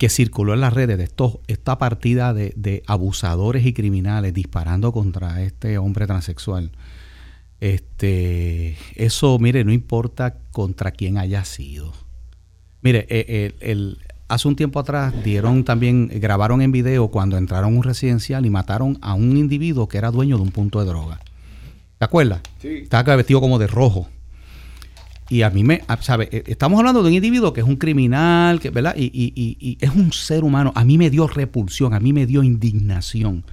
que 0.00 0.08
circuló 0.08 0.54
en 0.54 0.62
las 0.62 0.72
redes 0.72 0.96
de 0.96 1.04
estos, 1.04 1.40
esta 1.46 1.76
partida 1.76 2.32
de, 2.32 2.82
abusadores 2.86 3.66
y 3.66 3.74
criminales 3.74 4.32
disparando 4.32 4.92
contra 4.92 5.42
este 5.42 5.76
hombre 5.76 6.06
transexual. 6.06 6.70
Este, 7.60 8.78
eso, 8.94 9.38
mire, 9.38 9.62
no 9.62 9.72
importa 9.72 10.38
contra 10.52 10.90
quién 10.90 11.18
haya 11.18 11.44
sido. 11.44 11.92
Mire, 12.80 13.06
eh, 13.10 13.52
el, 13.60 13.98
hace 14.28 14.48
un 14.48 14.56
tiempo 14.56 14.80
atrás 14.80 15.12
dieron 15.22 15.64
también, 15.64 16.08
grabaron 16.14 16.62
en 16.62 16.72
video 16.72 17.08
cuando 17.08 17.36
entraron 17.36 17.74
a 17.74 17.76
un 17.76 17.82
residencial 17.82 18.46
y 18.46 18.48
mataron 18.48 18.96
a 19.02 19.12
un 19.12 19.36
individuo 19.36 19.86
que 19.86 19.98
era 19.98 20.10
dueño 20.10 20.38
de 20.38 20.44
un 20.44 20.50
punto 20.50 20.80
de 20.80 20.86
droga. 20.86 21.20
¿Te 21.98 22.06
acuerdas? 22.06 22.40
Sí. 22.58 22.68
Estaba 22.84 23.16
vestido 23.16 23.42
como 23.42 23.58
de 23.58 23.66
rojo. 23.66 24.08
Y 25.30 25.42
a 25.42 25.50
mí 25.50 25.62
me, 25.62 25.82
¿sabe? 26.00 26.28
E, 26.32 26.42
estamos 26.48 26.78
hablando 26.80 27.02
de 27.02 27.08
un 27.08 27.14
individuo 27.14 27.52
que 27.52 27.60
es 27.60 27.66
un 27.66 27.76
criminal, 27.76 28.58
que, 28.58 28.70
¿verdad? 28.70 28.94
Y, 28.96 29.10
y, 29.14 29.78
es 29.80 29.90
un 29.94 30.12
ser 30.12 30.42
humano. 30.42 30.72
A 30.74 30.84
mí 30.84 30.98
me 30.98 31.08
dio 31.08 31.28
repulsión, 31.28 31.94
a 31.94 32.00
mí 32.00 32.12
me 32.12 32.26
dio 32.26 32.42
indignación, 32.42 33.44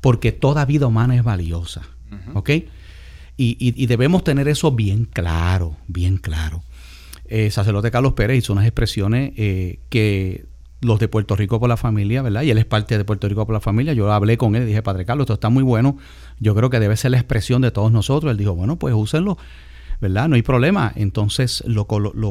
porque 0.00 0.30
toda 0.30 0.64
vida 0.64 0.86
humana 0.86 1.16
es 1.16 1.24
valiosa. 1.24 1.82
¿Ok? 2.32 2.50
Y, 3.36 3.86
debemos 3.86 4.24
tener 4.24 4.48
eso 4.48 4.70
bien 4.70 5.04
claro, 5.04 5.76
bien 5.88 6.16
claro. 6.16 6.62
Eh, 7.26 7.50
sacerdote 7.50 7.90
Carlos 7.90 8.12
Pérez 8.12 8.38
hizo 8.38 8.52
unas 8.52 8.64
expresiones 8.64 9.32
eh, 9.36 9.80
que 9.88 10.46
los 10.80 11.00
de 11.00 11.08
Puerto 11.08 11.34
Rico 11.34 11.58
por 11.58 11.68
la 11.68 11.76
familia, 11.76 12.22
¿verdad? 12.22 12.42
Y 12.42 12.50
él 12.50 12.58
es 12.58 12.64
parte 12.64 12.96
de 12.96 13.04
Puerto 13.04 13.28
Rico 13.28 13.44
por 13.44 13.52
la 13.52 13.60
familia. 13.60 13.92
Yo 13.94 14.12
hablé 14.12 14.38
con 14.38 14.54
él 14.54 14.62
y 14.62 14.66
dije, 14.66 14.82
Padre 14.82 15.04
Carlos, 15.04 15.24
esto 15.24 15.34
está 15.34 15.48
muy 15.48 15.64
bueno. 15.64 15.98
Yo 16.38 16.54
creo 16.54 16.70
que 16.70 16.78
debe 16.78 16.96
ser 16.96 17.10
la 17.10 17.18
expresión 17.18 17.62
de 17.62 17.72
todos 17.72 17.90
nosotros. 17.90 18.30
Él 18.30 18.36
dijo, 18.36 18.54
bueno, 18.54 18.76
pues 18.76 18.94
úsenlo 18.94 19.36
¿verdad? 20.00 20.28
No 20.28 20.36
hay 20.36 20.42
problema. 20.42 20.92
Entonces 20.94 21.62
lo, 21.66 21.86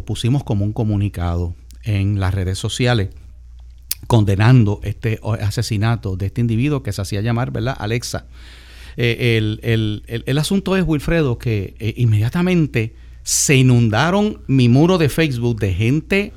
pusimos 0.05 0.43
como 0.43 0.65
un 0.65 0.73
comunicado 0.73 1.55
en 1.83 2.19
las 2.19 2.33
redes 2.33 2.57
sociales 2.57 3.09
condenando 4.07 4.81
este 4.83 5.19
asesinato 5.41 6.15
de 6.15 6.27
este 6.27 6.41
individuo 6.41 6.83
que 6.83 6.93
se 6.93 7.01
hacía 7.01 7.21
llamar, 7.21 7.51
¿verdad? 7.51 7.75
Alexa. 7.79 8.27
Eh, 8.97 9.37
el, 9.37 10.37
asunto 10.37 10.77
es, 10.77 10.83
Wilfredo, 10.85 11.37
que 11.37 11.75
eh, 11.79 11.93
inmediatamente 11.97 12.95
se 13.23 13.55
inundaron 13.55 14.41
mi 14.47 14.69
muro 14.69 14.97
de 14.97 15.09
Facebook 15.09 15.59
de 15.59 15.73
gente 15.73 16.33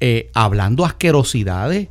eh, 0.00 0.30
hablando 0.34 0.84
asquerosidades, 0.84 1.88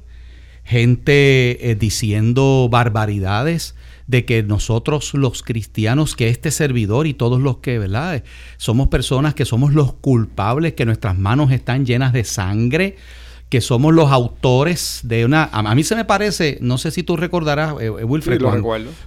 gente 0.64 1.76
diciendo 1.80 2.70
barbaridades, 2.72 3.76
de 4.12 4.26
que 4.26 4.44
nosotros 4.44 5.14
los 5.14 5.42
cristianos, 5.42 6.18
que 6.18 6.28
este 6.28 6.52
servidor 6.52 7.08
y 7.08 7.14
todos 7.14 7.40
los 7.40 7.58
que, 7.60 7.80
¿verdad? 7.80 8.26
Somos 8.58 8.90
personas 8.90 9.34
que 9.34 9.46
somos 9.46 9.74
los 9.74 9.94
culpables, 9.94 10.74
que 10.74 10.86
nuestras 10.86 11.18
manos 11.18 11.50
están 11.52 11.86
llenas 11.86 12.12
de 12.12 12.26
sangre, 12.26 12.98
que 13.52 13.60
somos 13.60 13.94
los 13.94 14.10
autores 14.14 15.02
de 15.04 15.26
una... 15.26 15.50
A, 15.52 15.76
mí 15.76 15.84
se 15.84 15.94
me 15.98 16.06
parece, 16.06 16.58
no 16.62 16.78
sé 16.78 16.90
si 16.90 17.04
tú 17.04 17.18
recordarás, 17.18 17.74
eh, 17.82 17.88
eh, 17.88 17.90
Wilfred, 17.90 18.40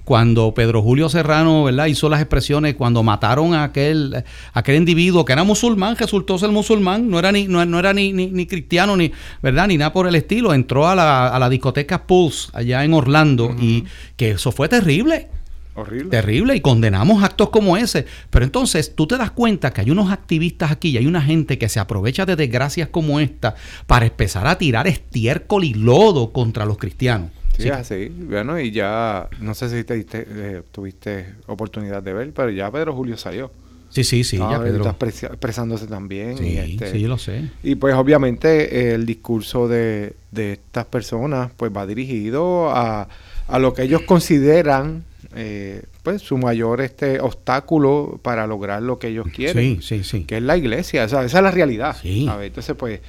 cuando, 0.04 0.52
Pedro 0.52 0.83
Julio 0.83 1.09
Serrano 1.09 1.64
¿verdad? 1.64 1.87
hizo 1.87 2.11
las 2.11 2.20
expresiones 2.20 2.74
cuando 2.74 3.02
mataron 3.02 3.54
a 3.54 3.64
aquel, 3.64 4.22
aquel 4.52 4.76
individuo 4.76 5.24
que 5.24 5.33
era 5.33 5.44
musulmán, 5.44 5.96
resultó 5.96 6.37
ser 6.37 6.50
musulmán, 6.50 7.09
no 7.09 7.18
era 7.18 7.33
ni, 7.33 7.48
no, 7.48 7.62
era 7.78 7.94
ni, 7.94 8.12
ni, 8.12 8.46
cristiano, 8.46 8.98
ni, 8.98 9.12
¿verdad? 9.42 9.66
ni 9.66 9.78
nada 9.78 9.94
por 9.94 10.07
el 10.07 10.14
estilo, 10.14 10.52
entró 10.52 10.87
a 10.87 10.94
la, 10.94 11.28
a 11.28 11.38
la 11.38 11.48
discoteca 11.48 12.07
Pulse 12.07 12.50
allá 12.52 12.85
en 12.85 12.92
Orlando 12.92 13.57
y 13.59 13.85
que 14.18 14.33
eso 14.33 14.52
fue 14.52 14.68
terrible. 14.68 15.30
Horrible. 15.74 16.10
Terrible 16.10 16.54
y 16.54 16.60
condenamos 16.60 17.22
actos 17.22 17.50
como 17.50 17.76
ese. 17.76 18.06
Pero 18.30 18.44
entonces 18.44 18.94
tú 18.94 19.06
te 19.06 19.16
das 19.16 19.32
cuenta 19.32 19.72
que 19.72 19.80
hay 19.80 19.90
unos 19.90 20.12
activistas 20.12 20.70
aquí 20.70 20.90
y 20.90 20.98
hay 20.98 21.06
una 21.06 21.20
gente 21.20 21.58
que 21.58 21.68
se 21.68 21.80
aprovecha 21.80 22.24
de 22.24 22.37
desgracias 22.37 22.88
como 22.88 23.18
esta 23.18 23.56
para 23.87 24.06
empezar 24.06 24.46
a 24.46 24.56
tirar 24.56 24.87
estiércol 24.87 25.64
y 25.64 25.74
lodo 25.74 26.32
contra 26.32 26.64
los 26.64 26.78
cristianos. 26.78 27.30
Sí, 27.58 27.68
así. 27.68 28.08
Bueno, 28.08 28.58
y 28.58 28.70
ya, 28.70 29.28
no 29.40 29.54
sé 29.54 29.68
si 29.68 29.84
te 29.84 30.04
eh, 30.10 30.62
tuviste 30.72 31.34
oportunidad 31.46 32.02
de 32.02 32.12
ver, 32.12 32.32
pero 32.32 32.50
ya 32.50 32.70
Pedro 32.70 32.94
Julio 32.94 33.16
salió. 33.16 33.50
Sí, 33.90 34.02
sí, 34.02 34.24
sí. 34.24 34.38
ya 34.38 34.60
Pedro. 34.60 34.90
Está 34.90 35.28
expresándose 35.28 35.87
también. 35.87 36.37
Sí, 36.37 36.58
este, 36.58 36.90
sí, 36.90 37.00
yo 37.00 37.08
lo 37.08 37.16
sé. 37.16 37.50
Y 37.62 37.76
pues 37.76 37.94
obviamente 37.94 38.92
el 38.92 39.06
discurso 39.06 39.68
de, 39.68 40.16
de 40.32 40.54
estas 40.54 40.87
personas 40.87 41.52
pues 41.56 41.70
va 41.70 41.87
dirigido 41.87 42.70
a, 42.70 43.08
a 43.46 43.58
lo 43.60 43.72
que 43.72 43.82
ellos 43.82 44.02
consideran 44.02 45.04
eh, 45.36 45.82
pues 46.02 46.22
su 46.22 46.38
mayor 46.38 46.80
este 46.80 47.20
obstáculo 47.20 48.20
para 48.22 48.46
lograr 48.46 48.82
lo 48.82 48.98
que 48.98 49.08
ellos 49.08 49.26
quieren, 49.34 49.82
sí, 49.82 50.04
sí, 50.04 50.24
que 50.24 50.36
es 50.36 50.42
la 50.42 50.56
iglesia, 50.56 51.04
esa 51.04 51.24
es 51.24 51.32
la 51.32 51.50
realidad. 51.50 51.96
Entonces, 52.04 52.76
pues 52.76 53.00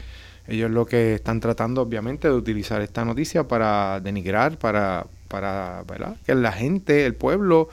ellos 0.47 0.71
lo 0.71 0.85
que 0.85 1.15
están 1.15 1.39
tratando 1.39 1.81
obviamente 1.81 2.27
de 2.27 2.33
utilizar 2.33 2.81
esta 2.81 3.05
noticia 3.05 3.47
para 3.47 3.99
denigrar, 3.99 4.57
para, 4.57 5.05
para 5.27 5.83
¿verdad? 5.87 6.15
que 6.25 6.35
la 6.35 6.51
gente, 6.51 7.05
el 7.05 7.15
pueblo, 7.15 7.69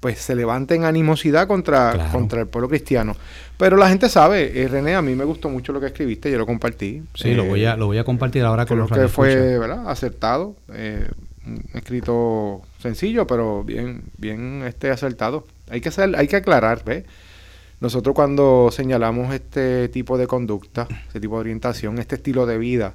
pues 0.00 0.18
se 0.18 0.34
levante 0.34 0.74
en 0.74 0.84
animosidad 0.84 1.46
contra, 1.46 2.10
contra 2.12 2.40
el 2.40 2.46
pueblo 2.46 2.68
cristiano. 2.68 3.16
Pero 3.56 3.76
la 3.76 3.88
gente 3.88 4.08
sabe, 4.08 4.60
eh, 4.60 4.68
René, 4.68 4.94
a 4.94 5.02
mí 5.02 5.14
me 5.14 5.24
gustó 5.24 5.48
mucho 5.48 5.72
lo 5.72 5.80
que 5.80 5.86
escribiste, 5.86 6.30
yo 6.30 6.38
lo 6.38 6.46
compartí. 6.46 7.02
Sí, 7.14 7.34
lo, 7.34 7.44
voy 7.44 7.64
a, 7.64 7.76
lo 7.76 7.86
voy 7.86 7.98
a 7.98 8.04
compartir 8.04 8.42
ahora 8.42 8.66
con 8.66 8.78
los 8.78 8.90
que 8.90 9.08
fue 9.08 9.58
¿verdad? 9.58 9.88
acertado. 9.88 10.56
Eh, 10.72 11.08
escrito 11.74 12.62
sencillo, 12.84 13.26
pero 13.26 13.64
bien, 13.64 14.02
bien 14.18 14.62
este 14.66 14.90
acertado. 14.90 15.46
Hay 15.70 15.80
que 15.80 15.88
hacer, 15.88 16.14
hay 16.16 16.28
que 16.28 16.36
aclarar, 16.36 16.84
¿ves? 16.84 17.04
Nosotros 17.80 18.14
cuando 18.14 18.70
señalamos 18.70 19.34
este 19.34 19.88
tipo 19.88 20.18
de 20.18 20.26
conducta, 20.26 20.86
este 21.06 21.18
tipo 21.20 21.34
de 21.36 21.40
orientación, 21.40 21.98
este 21.98 22.16
estilo 22.16 22.46
de 22.46 22.58
vida, 22.58 22.94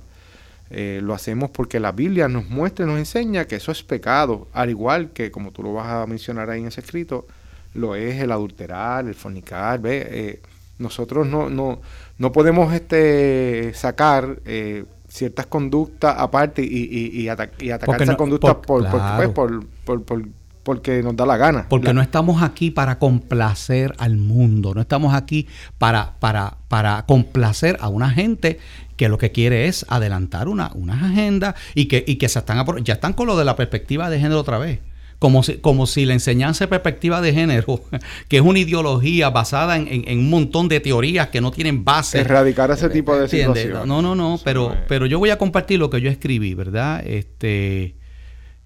eh, 0.69 0.99
lo 1.01 1.15
hacemos 1.15 1.49
porque 1.49 1.79
la 1.79 1.91
Biblia 1.91 2.27
nos 2.27 2.47
muestra 2.49 2.85
y 2.85 2.87
nos 2.87 2.99
enseña 2.99 3.45
que 3.45 3.55
eso 3.55 3.71
es 3.71 3.81
pecado, 3.83 4.47
al 4.53 4.69
igual 4.69 5.09
que, 5.09 5.31
como 5.31 5.51
tú 5.51 5.63
lo 5.63 5.73
vas 5.73 5.87
a 5.87 6.05
mencionar 6.05 6.49
ahí 6.49 6.61
en 6.61 6.67
ese 6.67 6.81
escrito, 6.81 7.25
lo 7.73 7.95
es 7.95 8.21
el 8.21 8.31
adulterar, 8.31 9.07
el 9.07 9.15
fornicar, 9.15 9.79
¿ves? 9.81 10.05
Eh, 10.07 10.41
nosotros 10.77 11.27
no, 11.27 11.49
no, 11.49 11.81
no 12.19 12.31
podemos 12.31 12.73
este, 12.73 13.73
sacar 13.73 14.39
eh, 14.45 14.85
ciertas 15.09 15.47
conductas 15.47 16.15
aparte 16.17 16.61
y, 16.63 17.11
y, 17.11 17.27
atacar 17.27 18.01
esas 18.01 18.15
conductas 18.15 18.55
pues, 18.65 18.85
por, 19.33 19.65
por, 19.83 20.23
porque 20.63 21.01
nos 21.01 21.15
da 21.15 21.25
la 21.25 21.37
gana. 21.37 21.65
Porque 21.67 21.93
no 21.93 22.01
estamos 22.01 22.43
aquí 22.43 22.69
para 22.71 22.99
complacer 22.99 23.95
al 23.97 24.17
mundo, 24.17 24.73
no 24.75 24.81
estamos 24.81 25.13
aquí 25.13 25.47
para, 25.77 26.13
para, 26.19 26.57
para 26.67 27.05
complacer 27.05 27.77
a 27.81 27.89
una 27.89 28.09
gente 28.11 28.59
que 28.95 29.09
lo 29.09 29.17
que 29.17 29.31
quiere 29.31 29.67
es 29.67 29.85
adelantar 29.89 30.47
una, 30.47 30.71
una 30.75 30.93
agenda 30.93 31.55
y 31.73 31.87
que, 31.87 32.03
y 32.05 32.17
que 32.17 32.29
se 32.29 32.39
están 32.39 32.63
ya 32.83 32.93
están 32.93 33.13
con 33.13 33.27
lo 33.27 33.37
de 33.37 33.45
la 33.45 33.55
perspectiva 33.55 34.09
de 34.09 34.19
género 34.19 34.39
otra 34.39 34.57
vez 34.57 34.79
como 35.19 35.43
si, 35.43 35.57
como 35.57 35.85
si 35.85 36.05
la 36.05 36.13
enseñanza 36.13 36.63
de 36.63 36.69
perspectiva 36.69 37.21
de 37.21 37.33
género, 37.33 37.83
que 38.29 38.37
es 38.37 38.41
una 38.41 38.59
ideología 38.59 39.29
basada 39.29 39.75
en, 39.75 40.17
un 40.17 40.29
montón 40.29 40.69
de 40.69 40.79
teorías 40.79 41.27
que 41.27 41.41
no 41.41 41.51
tienen 41.51 41.83
base. 41.83 42.19
Erradicar 42.19 42.71
ese 42.71 42.89
tipo 42.89 43.15
de 43.17 43.27
situaciones. 43.27 43.85
No, 43.85 44.01
no, 44.01 44.15
no, 44.15 44.39
pero, 44.43 44.75
pero 44.87 45.05
yo 45.05 45.19
voy 45.19 45.29
a 45.29 45.37
compartir 45.37 45.77
lo 45.77 45.89
que 45.89 46.01
yo 46.01 46.09
escribí, 46.09 46.53
¿verdad? 46.53 47.05
Este, 47.05 47.95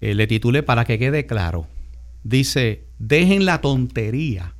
eh, 0.00 0.14
le 0.14 0.26
titulé 0.28 0.62
para 0.62 0.84
que 0.84 0.98
quede 0.98 1.26
claro. 1.26 1.66
Dice, 2.22 2.84
dejen 2.98 3.44
la 3.44 3.60
tontería 3.60 4.54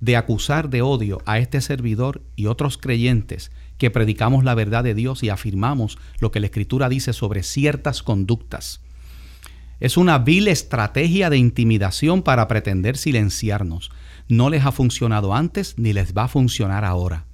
de 0.00 0.16
acusar 0.16 0.68
de 0.68 0.82
odio 0.82 1.22
a 1.24 1.38
este 1.38 1.60
servidor 1.60 2.22
y 2.34 2.46
otros 2.46 2.76
creyentes 2.76 3.50
que 3.78 3.90
predicamos 3.90 4.44
la 4.44 4.54
verdad 4.54 4.84
de 4.84 4.94
Dios 4.94 5.22
y 5.22 5.30
afirmamos 5.30 5.96
lo 6.18 6.30
que 6.30 6.40
la 6.40 6.46
Escritura 6.46 6.88
dice 6.88 7.12
sobre 7.12 7.42
ciertas 7.42 8.02
conductas 8.02 8.80
es 9.80 9.96
una 9.96 10.18
vil 10.18 10.48
estrategia 10.48 11.30
de 11.30 11.38
intimidación 11.38 12.22
para 12.22 12.48
pretender 12.48 12.96
silenciarnos. 12.96 13.90
No 14.28 14.50
les 14.50 14.64
ha 14.64 14.72
funcionado 14.72 15.34
antes 15.34 15.74
ni 15.76 15.92
les 15.92 16.14
va 16.14 16.24
a 16.24 16.28
funcionar 16.28 16.84
ahora. 16.84 17.26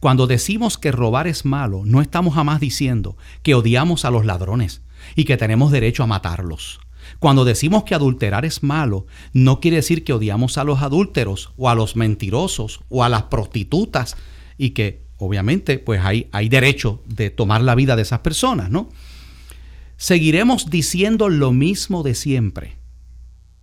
Cuando 0.00 0.26
decimos 0.26 0.76
que 0.76 0.92
robar 0.92 1.26
es 1.26 1.44
malo, 1.44 1.82
no 1.86 2.02
estamos 2.02 2.34
jamás 2.34 2.60
diciendo 2.60 3.16
que 3.42 3.54
odiamos 3.54 4.04
a 4.04 4.10
los 4.10 4.26
ladrones 4.26 4.82
y 5.16 5.24
que 5.24 5.36
tenemos 5.36 5.72
derecho 5.72 6.02
a 6.02 6.06
matarlos. 6.06 6.80
Cuando 7.18 7.44
decimos 7.44 7.84
que 7.84 7.94
adulterar 7.94 8.44
es 8.44 8.62
malo, 8.62 9.06
no 9.32 9.60
quiere 9.60 9.78
decir 9.78 10.04
que 10.04 10.12
odiamos 10.12 10.58
a 10.58 10.64
los 10.64 10.82
adúlteros 10.82 11.52
o 11.56 11.68
a 11.68 11.74
los 11.74 11.96
mentirosos 11.96 12.80
o 12.88 13.04
a 13.04 13.08
las 13.08 13.24
prostitutas 13.24 14.16
y 14.58 14.70
que 14.70 15.04
obviamente 15.18 15.78
pues 15.78 16.00
hay, 16.02 16.28
hay 16.32 16.48
derecho 16.48 17.02
de 17.06 17.30
tomar 17.30 17.62
la 17.62 17.74
vida 17.74 17.96
de 17.96 18.02
esas 18.02 18.20
personas, 18.20 18.70
¿no? 18.70 18.88
Seguiremos 19.96 20.70
diciendo 20.70 21.28
lo 21.28 21.52
mismo 21.52 22.02
de 22.02 22.14
siempre. 22.14 22.76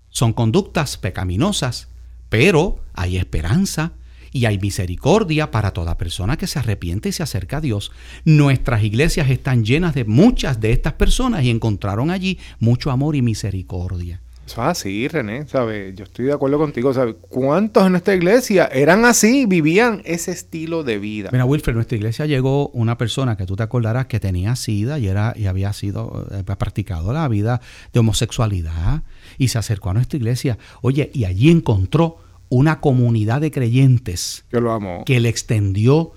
Son 0.10 0.34
conductas 0.34 0.98
pecaminosas, 0.98 1.88
pero 2.30 2.84
hay 2.94 3.18
esperanza 3.18 3.94
y 4.32 4.46
hay 4.46 4.60
misericordia 4.60 5.52
para 5.52 5.72
toda 5.72 5.98
persona 5.98 6.38
que 6.38 6.48
se 6.48 6.60
arrepiente 6.60 7.10
y 7.10 7.12
se 7.12 7.24
acerca 7.24 7.58
a 7.58 7.62
Dios. 7.62 7.92
Nuestras 8.24 8.84
iglesias 8.84 9.30
están 9.30 9.66
llenas 9.66 9.94
de 9.94 10.06
muchas 10.06 10.60
de 10.60 10.72
estas 10.72 10.94
personas 10.94 11.44
y 11.44 11.50
encontraron 11.50 12.10
allí 12.10 12.40
mucho 12.60 12.92
amor 12.92 13.16
y 13.16 13.22
misericordia. 13.22 14.22
Eso 14.46 14.62
es 14.62 14.68
así, 14.68 15.08
René, 15.08 15.48
¿sabes? 15.48 15.96
Yo 15.96 16.04
estoy 16.04 16.26
de 16.26 16.34
acuerdo 16.34 16.58
contigo, 16.58 16.94
¿sabes? 16.94 17.16
¿Cuántos 17.22 17.86
en 17.86 17.92
nuestra 17.92 18.16
iglesia 18.16 18.70
eran 18.72 19.06
así, 19.06 19.46
vivían 19.46 20.02
ese 20.04 20.32
estilo 20.32 20.84
de 20.84 20.98
vida? 20.98 21.30
Mira, 21.32 21.46
Wilfred, 21.46 21.72
en 21.72 21.76
nuestra 21.76 21.96
iglesia 21.96 22.26
llegó 22.26 22.70
una 22.70 22.98
persona 22.98 23.38
que 23.38 23.46
tú 23.46 23.56
te 23.56 23.64
acordarás 23.64 24.08
que 24.08 24.20
tenía 24.20 24.56
sida 24.56 25.00
y, 25.00 25.08
era, 25.08 25.34
y 25.38 25.46
había 25.46 25.72
sido, 25.74 26.28
eh, 26.32 26.44
practicado 26.44 27.14
la 27.14 27.28
vida 27.28 27.62
de 27.94 28.00
homosexualidad 28.00 29.04
y 29.38 29.50
se 29.50 29.58
acercó 29.58 29.92
a 29.92 29.94
nuestra 29.94 30.18
iglesia. 30.18 30.58
Oye, 30.82 31.12
y 31.14 31.26
allí 31.26 31.50
encontró 31.50 32.18
una 32.50 32.82
comunidad 32.82 33.42
de 33.42 33.52
creyentes 33.52 34.44
lo. 34.52 35.04
Que 35.06 35.20
le 35.20 35.30
extendió 35.30 36.12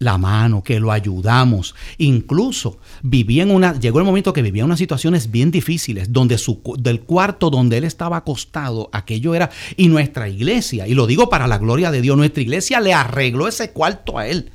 la 0.00 0.16
mano, 0.16 0.64
que 0.64 0.80
lo 0.80 0.90
ayudamos. 0.90 1.74
Incluso 1.98 2.78
vivía 3.02 3.42
en 3.42 3.50
una, 3.50 3.78
llegó 3.78 3.98
el 3.98 4.06
momento 4.06 4.32
que 4.32 4.42
vivía 4.42 4.62
en 4.62 4.66
unas 4.66 4.78
situaciones 4.78 5.30
bien 5.30 5.50
difíciles, 5.50 6.10
donde 6.12 6.38
su, 6.38 6.60
del 6.78 7.02
cuarto 7.02 7.50
donde 7.50 7.76
él 7.76 7.84
estaba 7.84 8.16
acostado, 8.16 8.88
aquello 8.92 9.34
era, 9.34 9.50
y 9.76 9.88
nuestra 9.88 10.28
iglesia, 10.28 10.88
y 10.88 10.94
lo 10.94 11.06
digo 11.06 11.28
para 11.28 11.46
la 11.46 11.58
gloria 11.58 11.90
de 11.90 12.00
Dios, 12.00 12.16
nuestra 12.16 12.42
iglesia 12.42 12.80
le 12.80 12.94
arregló 12.94 13.46
ese 13.46 13.70
cuarto 13.72 14.18
a 14.18 14.26
él. 14.26 14.50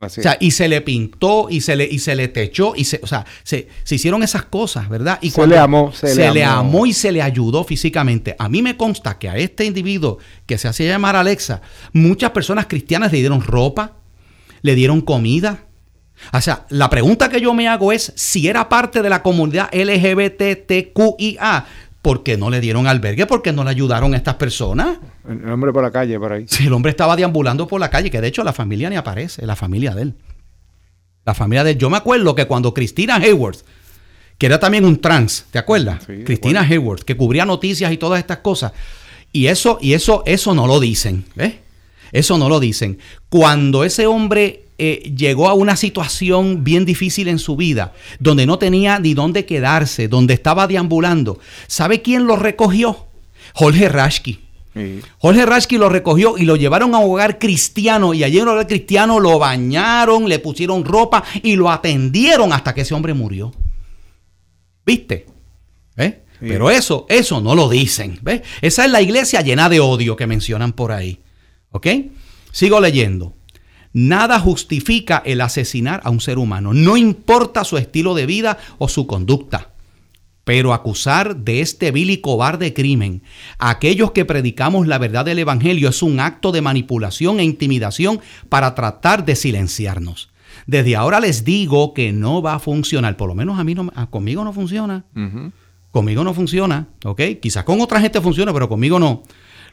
O 0.00 0.08
sea, 0.08 0.38
y 0.40 0.52
se 0.52 0.68
le 0.68 0.80
pintó 0.80 1.48
y 1.50 1.60
se 1.60 1.74
le, 1.74 1.84
y 1.84 1.98
se 1.98 2.14
le 2.14 2.28
techó, 2.28 2.72
y 2.74 2.84
se, 2.84 3.00
o 3.02 3.06
sea, 3.06 3.26
se, 3.42 3.68
hicieron 3.90 4.22
esas 4.22 4.44
cosas, 4.44 4.88
¿verdad? 4.88 5.18
Y 5.20 5.30
se 5.30 5.44
le 5.46 5.58
amó, 5.58 5.92
se, 5.92 6.14
le, 6.14 6.44
amó. 6.44 6.86
y 6.86 6.94
se 6.94 7.12
le 7.12 7.20
ayudó 7.20 7.64
físicamente. 7.64 8.34
A 8.38 8.48
mí 8.48 8.62
me 8.62 8.76
consta 8.76 9.18
que 9.18 9.28
a 9.28 9.36
este 9.36 9.64
individuo 9.64 10.18
que 10.46 10.56
se 10.56 10.68
hacía 10.68 10.88
llamar 10.88 11.16
Alexa, 11.16 11.60
muchas 11.92 12.30
personas 12.30 12.66
cristianas 12.66 13.10
le 13.12 13.18
dieron 13.18 13.42
ropa, 13.42 13.96
le 14.62 14.74
dieron 14.74 15.00
comida. 15.00 15.64
O 16.32 16.40
sea, 16.40 16.66
la 16.70 16.90
pregunta 16.90 17.28
que 17.28 17.40
yo 17.40 17.54
me 17.54 17.68
hago 17.68 17.92
es 17.92 18.12
si 18.16 18.48
era 18.48 18.68
parte 18.68 19.02
de 19.02 19.08
la 19.08 19.22
comunidad 19.22 19.68
LGBTQIA, 19.72 21.64
¿por 22.02 22.22
qué 22.22 22.36
no 22.36 22.50
le 22.50 22.60
dieron 22.60 22.86
albergue? 22.86 23.26
¿Por 23.26 23.42
qué 23.42 23.52
no 23.52 23.64
le 23.64 23.70
ayudaron 23.70 24.14
a 24.14 24.16
estas 24.16 24.34
personas? 24.34 24.98
El 25.28 25.48
hombre 25.50 25.72
por 25.72 25.82
la 25.82 25.90
calle, 25.90 26.18
por 26.18 26.32
ahí. 26.32 26.44
Sí, 26.48 26.66
el 26.66 26.72
hombre 26.72 26.90
estaba 26.90 27.16
deambulando 27.16 27.66
por 27.66 27.80
la 27.80 27.90
calle, 27.90 28.10
que 28.10 28.20
de 28.20 28.28
hecho 28.28 28.42
la 28.44 28.52
familia 28.52 28.90
ni 28.90 28.96
aparece, 28.96 29.46
la 29.46 29.56
familia 29.56 29.94
de 29.94 30.02
él. 30.02 30.14
La 31.24 31.34
familia 31.34 31.64
de 31.64 31.72
él. 31.72 31.78
Yo 31.78 31.90
me 31.90 31.98
acuerdo 31.98 32.34
que 32.34 32.46
cuando 32.46 32.74
Cristina 32.74 33.16
Hayworth, 33.16 33.64
que 34.38 34.46
era 34.46 34.58
también 34.58 34.84
un 34.84 35.00
trans, 35.00 35.46
¿te 35.50 35.58
acuerdas? 35.58 36.06
Cristina 36.24 36.62
Hayworth, 36.62 37.02
que 37.02 37.16
cubría 37.16 37.44
noticias 37.44 37.92
y 37.92 37.96
todas 37.96 38.18
estas 38.20 38.38
cosas. 38.38 38.72
Y 39.32 39.46
eso, 39.48 39.78
y 39.80 39.92
eso, 39.92 40.22
eso 40.26 40.54
no 40.54 40.66
lo 40.66 40.80
dicen, 40.80 41.24
¿ves? 41.34 41.54
Eso 42.12 42.38
no 42.38 42.48
lo 42.48 42.60
dicen. 42.60 42.98
Cuando 43.28 43.84
ese 43.84 44.06
hombre 44.06 44.64
eh, 44.78 45.12
llegó 45.16 45.48
a 45.48 45.54
una 45.54 45.74
situación 45.74 46.62
bien 46.62 46.84
difícil 46.84 47.26
en 47.26 47.40
su 47.40 47.56
vida, 47.56 47.92
donde 48.20 48.46
no 48.46 48.58
tenía 48.58 49.00
ni 49.00 49.12
dónde 49.12 49.44
quedarse, 49.44 50.06
donde 50.06 50.34
estaba 50.34 50.68
deambulando. 50.68 51.40
¿Sabe 51.66 52.00
quién 52.00 52.26
lo 52.26 52.36
recogió? 52.36 53.06
Jorge 53.54 53.88
Rashki. 53.88 54.40
Jorge 55.18 55.44
Rashki 55.44 55.76
lo 55.76 55.88
recogió 55.88 56.38
y 56.38 56.44
lo 56.44 56.54
llevaron 56.54 56.94
a 56.94 56.98
un 56.98 57.10
hogar 57.10 57.40
cristiano 57.40 58.14
y 58.14 58.22
allí 58.22 58.36
en 58.36 58.44
el 58.44 58.50
hogar 58.50 58.68
cristiano 58.68 59.18
lo 59.18 59.40
bañaron, 59.40 60.28
le 60.28 60.38
pusieron 60.38 60.84
ropa 60.84 61.24
y 61.42 61.56
lo 61.56 61.68
atendieron 61.68 62.52
hasta 62.52 62.72
que 62.72 62.82
ese 62.82 62.94
hombre 62.94 63.12
murió. 63.12 63.52
¿Viste? 64.86 65.26
¿Eh? 65.96 66.22
Pero 66.40 66.70
eso, 66.70 67.06
eso 67.08 67.40
no 67.40 67.56
lo 67.56 67.68
dicen. 67.68 68.20
¿ves? 68.22 68.42
Esa 68.62 68.84
es 68.84 68.92
la 68.92 69.02
iglesia 69.02 69.40
llena 69.40 69.68
de 69.68 69.80
odio 69.80 70.14
que 70.14 70.28
mencionan 70.28 70.72
por 70.72 70.92
ahí. 70.92 71.18
¿Ok? 71.70 71.86
Sigo 72.52 72.80
leyendo. 72.80 73.34
Nada 73.92 74.38
justifica 74.38 75.22
el 75.24 75.40
asesinar 75.40 76.00
a 76.04 76.10
un 76.10 76.20
ser 76.20 76.38
humano, 76.38 76.74
no 76.74 76.96
importa 76.96 77.64
su 77.64 77.78
estilo 77.78 78.14
de 78.14 78.26
vida 78.26 78.58
o 78.78 78.88
su 78.88 79.06
conducta. 79.06 79.70
Pero 80.44 80.72
acusar 80.72 81.36
de 81.36 81.60
este 81.60 81.90
vil 81.90 82.10
y 82.10 82.18
cobarde 82.18 82.72
crimen 82.72 83.22
a 83.58 83.70
aquellos 83.70 84.12
que 84.12 84.24
predicamos 84.24 84.86
la 84.86 84.96
verdad 84.96 85.26
del 85.26 85.38
Evangelio 85.38 85.90
es 85.90 86.02
un 86.02 86.20
acto 86.20 86.52
de 86.52 86.62
manipulación 86.62 87.38
e 87.38 87.44
intimidación 87.44 88.20
para 88.48 88.74
tratar 88.74 89.24
de 89.26 89.36
silenciarnos. 89.36 90.30
Desde 90.66 90.96
ahora 90.96 91.20
les 91.20 91.44
digo 91.44 91.92
que 91.92 92.12
no 92.12 92.40
va 92.40 92.54
a 92.54 92.58
funcionar, 92.60 93.16
por 93.16 93.28
lo 93.28 93.34
menos 93.34 93.58
a 93.58 93.64
mí 93.64 93.74
no, 93.74 93.90
conmigo 94.10 94.44
no 94.44 94.52
funciona. 94.52 95.04
Conmigo 95.90 96.24
no 96.24 96.34
funciona, 96.34 96.88
¿ok? 97.04 97.20
Quizás 97.40 97.64
con 97.64 97.80
otra 97.80 98.00
gente 98.00 98.20
funciona, 98.20 98.52
pero 98.52 98.68
conmigo 98.68 98.98
no. 98.98 99.22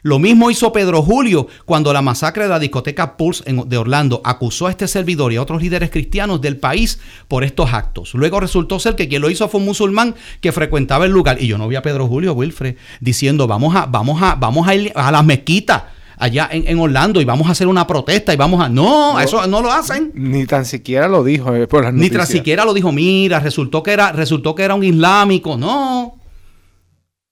Lo 0.02 0.18
mismo 0.18 0.50
hizo 0.50 0.72
Pedro 0.72 1.02
Julio 1.02 1.48
cuando 1.64 1.92
la 1.92 2.02
masacre 2.02 2.44
de 2.44 2.50
la 2.50 2.58
discoteca 2.58 3.16
Pulse 3.16 3.44
de 3.44 3.76
Orlando 3.76 4.20
acusó 4.24 4.66
a 4.66 4.70
este 4.70 4.88
servidor 4.88 5.32
y 5.32 5.36
a 5.36 5.42
otros 5.42 5.62
líderes 5.62 5.90
cristianos 5.90 6.40
del 6.40 6.56
país 6.56 7.00
por 7.28 7.44
estos 7.44 7.72
actos. 7.72 8.14
Luego 8.14 8.40
resultó 8.40 8.78
ser 8.78 8.94
que 8.94 9.08
quien 9.08 9.22
lo 9.22 9.30
hizo 9.30 9.48
fue 9.48 9.60
un 9.60 9.66
musulmán 9.66 10.14
que 10.40 10.52
frecuentaba 10.52 11.06
el 11.06 11.12
lugar. 11.12 11.40
Y 11.40 11.46
yo 11.46 11.58
no 11.58 11.68
vi 11.68 11.76
a 11.76 11.82
Pedro 11.82 12.06
Julio 12.06 12.34
Wilfred 12.34 12.76
diciendo 13.00 13.46
vamos 13.46 13.74
a, 13.74 13.86
vamos 13.86 14.22
a, 14.22 14.34
vamos 14.34 14.68
a 14.68 14.74
ir 14.74 14.92
a 14.94 15.10
las 15.10 15.24
mezquitas 15.24 15.82
allá 16.18 16.48
en, 16.50 16.78
Orlando 16.78 17.20
y 17.20 17.24
vamos 17.24 17.48
a 17.48 17.52
hacer 17.52 17.66
una 17.66 17.86
protesta 17.86 18.32
y 18.32 18.36
vamos 18.36 18.64
a... 18.64 18.68
No, 18.68 19.20
eso 19.20 19.46
no 19.46 19.62
lo 19.62 19.70
hacen. 19.70 20.12
Ni 20.14 20.46
tan 20.46 20.64
siquiera 20.64 21.08
lo 21.08 21.22
dijo 21.22 21.54
eh, 21.54 21.68
Ni 21.92 22.10
tan 22.10 22.26
siquiera 22.26 22.64
lo 22.64 22.74
dijo, 22.74 22.92
mira, 22.92 23.40
resultó 23.40 23.82
que 23.82 23.92
era, 23.92 24.12
resultó 24.12 24.54
que 24.54 24.62
era 24.62 24.74
un 24.74 24.84
islámico. 24.84 25.56
No. 25.56 26.18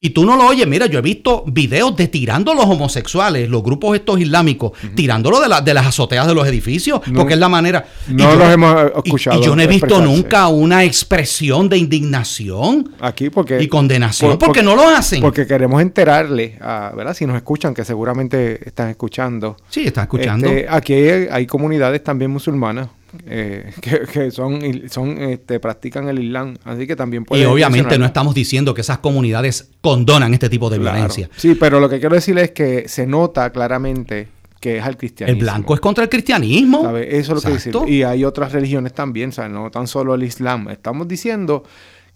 Y 0.05 0.11
tú 0.11 0.27
no 0.27 0.37
lo 0.37 0.49
oyes, 0.49 0.67
mira, 0.67 0.85
yo 0.85 0.99
he 0.99 1.03
visto 1.03 1.45
videos 1.47 1.97
de 1.97 2.09
tirando 2.09 2.53
los 2.53 2.67
homosexuales, 2.67 3.49
los 3.49 3.63
grupos 3.63 3.97
estos 3.97 4.21
islámicos, 4.21 4.73
tirándolo 4.95 5.41
de, 5.41 5.49
de, 5.65 5.73
las 5.73 5.87
azoteas 5.87 6.27
de 6.27 6.35
los 6.35 6.47
edificios, 6.47 7.01
porque 7.17 7.33
es 7.33 7.41
la 7.41 7.49
manera... 7.49 7.87
No 8.09 8.35
los 8.35 8.53
hemos 8.53 8.93
escuchado. 9.03 9.41
Y, 9.41 9.47
yo 9.47 9.57
no 9.57 9.63
he 9.63 9.67
visto 9.67 10.03
nunca 10.03 10.49
una 10.49 10.85
expresión 10.85 11.71
de 11.71 11.79
indignación 11.79 12.91
Aquí 13.01 13.31
porque, 13.31 13.63
y 13.63 13.67
condenación, 13.67 14.37
porque, 14.37 14.63
no 14.63 14.77
lo 14.77 14.87
hacen. 14.87 15.23
Porque 15.23 15.47
queremos 15.47 15.81
enterarle, 15.81 16.59
a, 16.61 16.93
¿verdad? 16.95 17.15
Si 17.15 17.25
nos 17.25 17.37
escuchan, 17.37 17.73
que 17.73 17.83
seguramente 17.83 18.61
están 18.69 18.91
escuchando. 18.91 19.57
Sí, 19.71 19.87
están 19.87 20.03
escuchando. 20.03 20.49
Este, 20.49 20.67
aquí 20.69 20.93
hay 20.93 21.47
comunidades 21.47 22.05
también 22.05 22.31
musulmanas 22.31 22.89
eh, 23.27 23.73
que, 24.13 24.31
son, 24.31 24.61
son 24.91 25.19
este, 25.23 25.61
practican 25.61 26.09
el 26.09 26.19
Islam, 26.23 26.57
así 26.65 26.87
que 26.87 26.97
también 26.97 27.25
Y 27.31 27.45
obviamente 27.45 27.99
no 27.99 28.07
estamos 28.07 28.35
diciendo 28.35 28.75
que 28.75 28.81
esas 28.81 28.99
comunidades 28.99 29.71
condonan 29.81 30.35
este 30.35 30.49
tipo 30.49 30.71
de 30.71 30.79
violencia. 30.79 31.29
Sí, 31.37 31.55
pero 31.55 31.81
lo 31.81 31.89
que 31.89 32.01
quiero 32.01 32.15
decir 32.15 32.39
es 32.39 32.53
que 32.53 32.89
se 32.89 33.07
nota 33.07 33.51
claramente 33.51 34.29
que 34.61 34.79
es 34.79 34.85
al 34.85 34.97
cristianismo. 34.97 35.39
El 35.39 35.45
blanco 35.45 35.75
es 35.75 35.81
contra 35.81 36.05
el 36.05 36.11
cristianismo. 36.11 36.97
Eso 36.97 37.37
es 37.37 37.45
lo 37.45 37.51
que 37.51 37.53
dice. 37.53 37.71
Y 37.87 38.03
hay 38.03 38.25
otras 38.25 38.53
religiones 38.53 38.95
también, 38.95 39.31
o 39.37 39.49
no 39.49 39.71
tan 39.71 39.87
solo 39.87 40.15
el 40.15 40.23
Islam. 40.23 40.71
Estamos 40.71 41.07
diciendo 41.07 41.65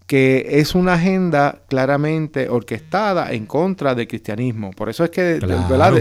que 0.09 0.47
es 0.53 0.75
una 0.75 0.95
agenda 0.95 1.61
claramente 1.69 2.49
orquestada 2.49 3.31
en 3.31 3.45
contra 3.45 3.95
del 3.95 4.09
cristianismo. 4.09 4.71
Por 4.71 4.89
eso 4.89 5.05
es 5.05 5.11
que 5.11 5.39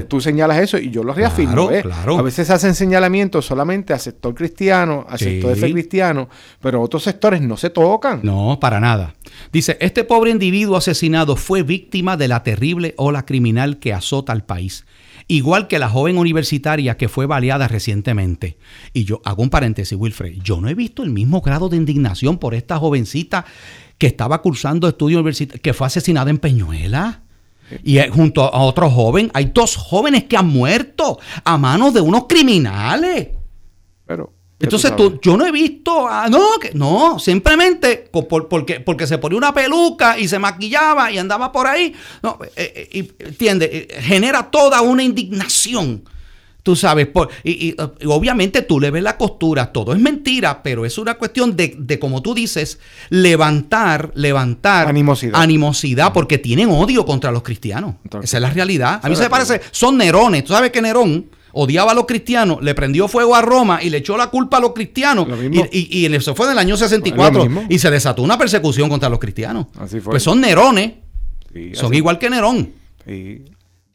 tú 0.07 0.21
señalas 0.21 0.59
eso 0.59 0.77
y 0.77 0.89
yo 0.89 1.03
lo 1.03 1.13
reafirmo. 1.13 1.69
¿eh? 1.69 1.83
A 2.17 2.21
veces 2.21 2.47
se 2.47 2.53
hacen 2.53 2.73
señalamientos 2.73 3.45
solamente 3.45 3.91
a 3.91 3.99
sector 3.99 4.33
cristiano, 4.33 5.05
a 5.09 5.17
sector 5.17 5.53
de 5.53 5.57
fe 5.57 5.73
cristiano, 5.73 6.29
pero 6.61 6.81
otros 6.81 7.03
sectores 7.03 7.41
no 7.41 7.57
se 7.57 7.69
tocan. 7.69 8.21
No, 8.23 8.57
para 8.61 8.79
nada. 8.79 9.13
Dice, 9.51 9.77
este 9.81 10.05
pobre 10.05 10.31
individuo 10.31 10.77
asesinado 10.77 11.35
fue 11.35 11.63
víctima 11.63 12.15
de 12.15 12.29
la 12.29 12.43
terrible 12.43 12.93
ola 12.95 13.25
criminal 13.25 13.77
que 13.77 13.93
azota 13.93 14.31
al 14.31 14.45
país 14.45 14.85
igual 15.29 15.67
que 15.67 15.77
la 15.77 15.89
joven 15.89 16.17
universitaria 16.17 16.95
que 16.95 17.09
fue 17.09 17.25
baleada 17.25 17.67
recientemente. 17.67 18.57
Y 18.93 19.03
yo 19.03 19.21
hago 19.25 19.43
un 19.43 19.49
paréntesis, 19.49 19.97
Wilfred, 19.97 20.37
yo 20.41 20.61
no 20.61 20.69
he 20.69 20.73
visto 20.73 21.03
el 21.03 21.09
mismo 21.09 21.41
grado 21.41 21.67
de 21.67 21.75
indignación 21.75 22.37
por 22.37 22.55
esta 22.55 22.77
jovencita 22.77 23.45
que 23.97 24.07
estaba 24.07 24.41
cursando 24.41 24.87
estudios 24.87 25.19
universitarios, 25.19 25.61
que 25.61 25.73
fue 25.73 25.87
asesinada 25.87 26.29
en 26.29 26.37
Peñuela. 26.37 27.23
Y 27.83 27.99
junto 28.09 28.43
a 28.43 28.61
otro 28.61 28.89
joven, 28.89 29.29
hay 29.33 29.51
dos 29.53 29.75
jóvenes 29.75 30.23
que 30.23 30.37
han 30.37 30.47
muerto 30.47 31.19
a 31.43 31.57
manos 31.57 31.93
de 31.93 31.99
unos 31.99 32.25
criminales. 32.25 33.29
Pero. 34.05 34.33
Entonces 34.59 34.95
tú, 34.95 35.19
yo 35.21 35.37
no 35.37 35.45
he 35.45 35.51
visto, 35.51 36.09
no, 36.31 36.57
que, 36.59 36.71
no, 36.73 37.19
simplemente 37.19 38.09
porque, 38.11 38.79
porque 38.79 39.05
se 39.05 39.19
ponía 39.19 39.37
una 39.37 39.53
peluca 39.53 40.17
y 40.17 40.27
se 40.27 40.39
maquillaba 40.39 41.11
y 41.11 41.19
andaba 41.19 41.51
por 41.51 41.67
ahí. 41.67 41.93
No, 42.23 42.39
eh, 42.55 42.89
eh, 42.91 43.13
entiende, 43.19 43.69
eh, 43.71 44.01
genera 44.01 44.49
toda 44.49 44.81
una 44.81 45.03
indignación 45.03 46.05
Tú 46.67 46.75
sabes, 46.75 47.07
y, 47.45 47.77
obviamente 48.07 48.61
tú 48.61 48.81
le 48.81 48.91
ves 48.91 49.01
la 49.01 49.15
costura, 49.15 49.71
todo 49.71 49.93
es 49.93 49.99
mentira, 50.01 50.61
pero 50.61 50.85
es 50.85 50.97
una 50.97 51.13
cuestión 51.13 51.55
de, 51.55 51.97
como 51.97 52.21
tú 52.21 52.33
dices, 52.33 52.77
levantar, 53.07 54.11
levantar 54.15 54.89
animosidad, 54.89 55.41
animosidad 55.41 56.11
porque 56.11 56.37
tienen 56.37 56.69
odio 56.69 57.05
contra 57.05 57.31
los 57.31 57.41
cristianos. 57.41 57.95
Esa 58.21 58.35
es 58.35 58.41
la 58.41 58.49
realidad. 58.49 58.99
A 59.01 59.07
mí 59.07 59.15
se 59.15 59.23
me 59.23 59.29
parece, 59.29 59.61
son 59.71 59.95
Nerones. 59.95 60.43
Tú 60.43 60.51
sabes 60.51 60.71
que 60.71 60.81
Nerón 60.81 61.27
odiaba 61.53 61.93
a 61.93 61.95
los 61.95 62.05
cristianos, 62.05 62.61
le 62.61 62.75
prendió 62.75 63.07
fuego 63.07 63.33
a 63.33 63.41
Roma 63.41 63.81
y 63.81 63.89
le 63.89 63.99
echó 63.99 64.17
la 64.17 64.27
culpa 64.27 64.57
a 64.57 64.59
los 64.59 64.73
cristianos. 64.73 65.25
Y, 65.71 66.01
y, 66.01 66.13
eso 66.13 66.35
fue 66.35 66.47
en 66.47 66.51
el 66.51 66.57
año 66.57 66.75
64 66.75 67.47
y 67.69 67.79
se 67.79 67.89
desató 67.89 68.23
una 68.23 68.37
persecución 68.37 68.89
contra 68.89 69.07
los 69.07 69.19
cristianos. 69.19 69.67
Así 69.79 70.01
fue. 70.01 70.11
Pues 70.11 70.23
son 70.23 70.41
Nerones. 70.41 70.95
Son 71.75 71.93
igual 71.93 72.19
que 72.19 72.29
Nerón. 72.29 72.73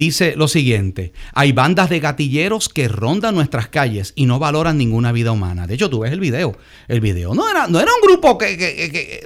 Dice 0.02 0.34
lo 0.34 0.48
siguiente, 0.48 1.12
hay 1.32 1.52
bandas 1.52 1.88
de 1.88 2.00
gatilleros 2.00 2.68
que 2.68 2.88
rondan 2.88 3.36
nuestras 3.36 3.68
calles 3.68 4.12
y 4.16 4.26
no 4.26 4.40
valoran 4.40 4.76
ninguna 4.76 5.12
vida 5.12 5.30
humana. 5.30 5.68
De 5.68 5.74
hecho, 5.74 5.88
tú 5.88 6.00
ves 6.00 6.10
el 6.10 6.18
video. 6.18 6.58
El 6.88 7.00
video 7.00 7.36
no 7.36 7.48
era, 7.48 7.68
no 7.68 7.78
era 7.78 7.92
un 7.94 8.00
grupo 8.08 8.36
que, 8.36 9.22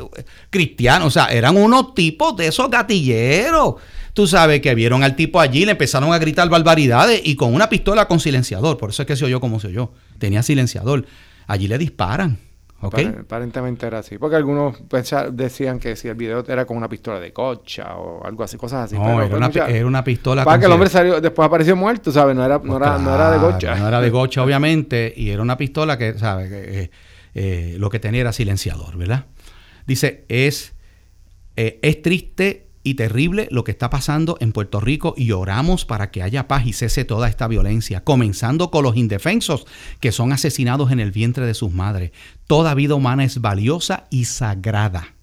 cristiano, 0.50 1.06
o 1.06 1.10
sea, 1.10 1.28
eran 1.28 1.56
unos 1.56 1.94
tipos 1.94 2.36
de 2.36 2.48
esos 2.48 2.68
gatilleros. 2.68 3.76
Tú 4.12 4.26
sabes 4.26 4.60
que 4.60 4.74
vieron 4.74 5.02
al 5.02 5.16
tipo 5.16 5.40
allí, 5.40 5.64
le 5.64 5.70
empezaron 5.70 6.12
a 6.12 6.18
gritar 6.18 6.46
barbaridades 6.50 7.22
y 7.24 7.36
con 7.36 7.54
una 7.54 7.70
pistola 7.70 8.06
con 8.06 8.20
silenciador. 8.20 8.76
Por 8.76 8.90
eso 8.90 9.00
es 9.00 9.08
que 9.08 9.16
se 9.16 9.24
oyó 9.24 9.40
como 9.40 9.58
se 9.60 9.68
oyó. 9.68 9.92
Tenía 10.18 10.42
silenciador. 10.42 11.06
Allí 11.46 11.68
le 11.68 11.78
disparan. 11.78 12.38
Aparentemente 12.80 13.86
era 13.86 14.00
así. 14.00 14.18
Porque 14.18 14.36
algunos 14.36 14.76
decían 15.32 15.78
que 15.78 15.96
si 15.96 16.08
el 16.08 16.14
video 16.14 16.44
era 16.46 16.64
con 16.66 16.76
una 16.76 16.88
pistola 16.88 17.18
de 17.18 17.32
cocha 17.32 17.96
o 17.96 18.24
algo 18.24 18.44
así, 18.44 18.56
cosas 18.56 18.84
así. 18.84 18.96
No, 18.96 19.22
era, 19.22 19.36
una, 19.86 20.04
pistola. 20.04 20.44
Para 20.44 20.58
que 20.58 20.66
el 20.66 20.72
hombre 20.72 20.88
salió, 20.88 21.20
después 21.20 21.46
apareció 21.46 21.74
muerto, 21.74 22.12
¿sabes? 22.12 22.36
No 22.36 22.44
era, 22.44 22.58
no, 22.62 22.76
era, 22.76 22.98
no 22.98 23.14
era 23.14 23.30
de 23.30 23.38
gocha. 23.38 23.74
No 23.76 23.88
era 23.88 24.00
de 24.00 24.10
gocha, 24.10 24.42
obviamente. 24.42 25.12
Y 25.16 25.30
era 25.30 25.42
una 25.42 25.56
pistola 25.56 25.96
que, 25.96 26.18
¿sabes? 26.18 26.50
Eh, 26.52 26.90
eh, 27.34 27.76
lo 27.78 27.90
que 27.90 27.98
tenía 27.98 28.20
era 28.22 28.32
silenciador, 28.32 28.96
¿verdad? 28.96 29.26
Dice, 29.86 30.24
es, 30.28 30.74
eh, 31.56 31.78
es 31.82 32.02
triste 32.02 32.65
y 32.86 32.94
terrible 32.94 33.48
lo 33.50 33.64
que 33.64 33.72
está 33.72 33.90
pasando 33.90 34.36
en 34.38 34.52
Puerto 34.52 34.78
Rico 34.78 35.14
y 35.16 35.32
oramos 35.32 35.84
para 35.84 36.12
que 36.12 36.22
haya 36.22 36.46
paz 36.46 36.68
y 36.68 36.72
cese 36.72 37.04
toda 37.04 37.28
esta 37.28 37.48
violencia, 37.48 38.04
comenzando 38.04 38.70
con 38.70 38.84
los 38.84 38.96
indefensos 38.96 39.66
que 39.98 40.12
son 40.12 40.32
asesinados 40.32 40.92
en 40.92 41.00
el 41.00 41.10
vientre 41.10 41.46
de 41.46 41.54
sus 41.54 41.72
madres. 41.72 42.12
Toda 42.46 42.74
vida 42.74 42.94
humana 42.94 43.24
es 43.24 43.40
valiosa 43.40 44.04
y 44.08 44.26
sagrada. 44.26 45.16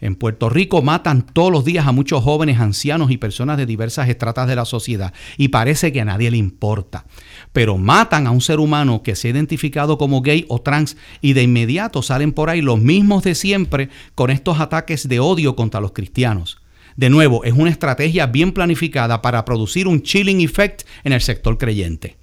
En 0.00 0.16
Puerto 0.16 0.48
Rico 0.48 0.82
matan 0.82 1.22
todos 1.22 1.52
los 1.52 1.64
días 1.64 1.86
a 1.86 1.92
muchos 1.92 2.24
jóvenes, 2.24 2.58
ancianos 2.58 3.12
y 3.12 3.18
personas 3.18 3.56
de 3.56 3.66
diversas 3.66 4.08
estratas 4.08 4.48
de 4.48 4.56
la 4.56 4.64
sociedad 4.64 5.14
y 5.36 5.48
parece 5.48 5.92
que 5.92 6.00
a 6.00 6.04
nadie 6.04 6.32
le 6.32 6.38
importa. 6.38 7.04
Pero 7.52 7.78
matan 7.78 8.26
a 8.26 8.32
un 8.32 8.40
ser 8.40 8.58
humano 8.58 9.04
que 9.04 9.14
se 9.14 9.28
ha 9.28 9.30
identificado 9.30 9.96
como 9.96 10.22
gay 10.22 10.44
o 10.48 10.60
trans 10.60 10.96
y 11.20 11.34
de 11.34 11.44
inmediato 11.44 12.02
salen 12.02 12.32
por 12.32 12.50
ahí 12.50 12.62
los 12.62 12.80
mismos 12.80 13.22
de 13.22 13.36
siempre 13.36 13.90
con 14.16 14.30
estos 14.30 14.58
ataques 14.58 15.06
de 15.06 15.20
odio 15.20 15.54
contra 15.54 15.80
los 15.80 15.92
cristianos. 15.92 16.59
De 17.00 17.08
nuevo, 17.08 17.44
es 17.44 17.54
una 17.54 17.70
estrategia 17.70 18.26
bien 18.26 18.52
planificada 18.52 19.22
para 19.22 19.46
producir 19.46 19.88
un 19.88 20.02
chilling 20.02 20.42
effect 20.42 20.82
en 21.02 21.14
el 21.14 21.22
sector 21.22 21.56
creyente. 21.56 22.18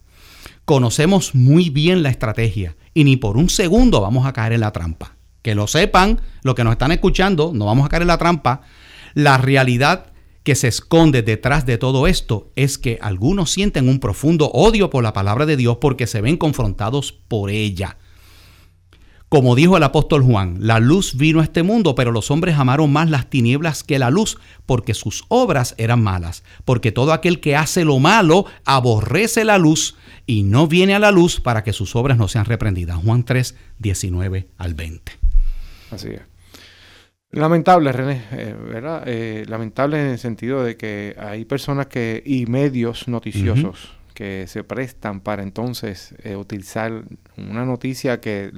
Conocemos 0.65 1.33
muy 1.33 1.71
bien 1.71 2.03
la 2.03 2.09
estrategia 2.09 2.75
y 2.93 3.03
ni 3.03 3.17
por 3.17 3.37
un 3.37 3.49
segundo 3.49 4.01
vamos 4.01 4.27
a 4.27 4.33
caer 4.33 4.53
en 4.53 4.59
la 4.59 4.73
trampa. 4.73 5.17
Que 5.41 5.55
lo 5.55 5.65
sepan, 5.65 6.21
los 6.43 6.53
que 6.53 6.63
nos 6.63 6.73
están 6.73 6.91
escuchando, 6.91 7.53
no 7.55 7.65
vamos 7.65 7.87
a 7.87 7.89
caer 7.89 8.03
en 8.03 8.09
la 8.09 8.19
trampa. 8.19 8.61
La 9.15 9.39
realidad 9.39 10.13
que 10.43 10.53
se 10.53 10.67
esconde 10.67 11.23
detrás 11.23 11.65
de 11.65 11.79
todo 11.79 12.05
esto 12.05 12.51
es 12.55 12.77
que 12.77 12.99
algunos 13.01 13.49
sienten 13.49 13.89
un 13.89 13.99
profundo 13.99 14.51
odio 14.53 14.91
por 14.91 15.01
la 15.01 15.11
palabra 15.11 15.47
de 15.47 15.57
Dios 15.57 15.79
porque 15.81 16.05
se 16.05 16.21
ven 16.21 16.37
confrontados 16.37 17.13
por 17.13 17.49
ella. 17.49 17.97
Como 19.29 19.55
dijo 19.55 19.75
el 19.75 19.83
apóstol 19.83 20.23
Juan, 20.23 20.55
la 20.61 20.79
luz 20.79 21.17
vino 21.17 21.41
a 21.41 21.43
este 21.43 21.61
mundo, 21.61 21.95
pero 21.95 22.13
los 22.13 22.31
hombres 22.31 22.55
amaron 22.57 22.93
más 22.93 23.09
las 23.09 23.29
tinieblas 23.29 23.83
que 23.83 23.99
la 23.99 24.09
luz, 24.09 24.37
porque 24.65 24.93
sus 24.93 25.25
obras 25.27 25.75
eran 25.77 26.01
malas. 26.01 26.43
Porque 26.63 26.93
todo 26.93 27.11
aquel 27.11 27.41
que 27.41 27.57
hace 27.57 27.83
lo 27.83 27.99
malo 27.99 28.45
aborrece 28.63 29.43
la 29.43 29.57
luz 29.57 29.97
y 30.25 30.43
no 30.43 30.67
viene 30.67 30.95
a 30.95 30.99
la 30.99 31.11
luz 31.11 31.41
para 31.41 31.63
que 31.65 31.73
sus 31.73 31.97
obras 31.97 32.17
no 32.17 32.29
sean 32.29 32.45
reprendidas. 32.45 33.03
Juan 33.03 33.23
3, 33.23 33.55
19 33.79 34.47
al 34.57 34.73
20. 34.75 35.11
Así 35.91 36.07
es. 36.09 36.21
Lamentable, 37.31 37.91
René, 37.91 38.23
eh, 38.31 38.55
¿verdad? 38.57 39.03
Eh, 39.05 39.43
lamentable 39.49 39.99
en 39.99 40.07
el 40.11 40.19
sentido 40.19 40.63
de 40.63 40.77
que 40.77 41.17
hay 41.19 41.43
personas 41.43 41.87
que 41.87 42.23
y 42.25 42.45
medios 42.45 43.09
noticiosos 43.09 43.96
que 44.17 44.47
se 44.47 44.63
prestan 44.63 45.21
para 45.21 45.43
entonces 45.43 46.15
eh, 46.23 46.35
utilizar 46.35 47.03
una 47.37 47.65
noticia 47.65 48.19
que, 48.19 48.51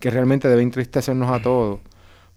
realmente 0.00 0.48
debe 0.48 0.62
entristecernos 0.62 1.30
a 1.30 1.40
todos 1.40 1.78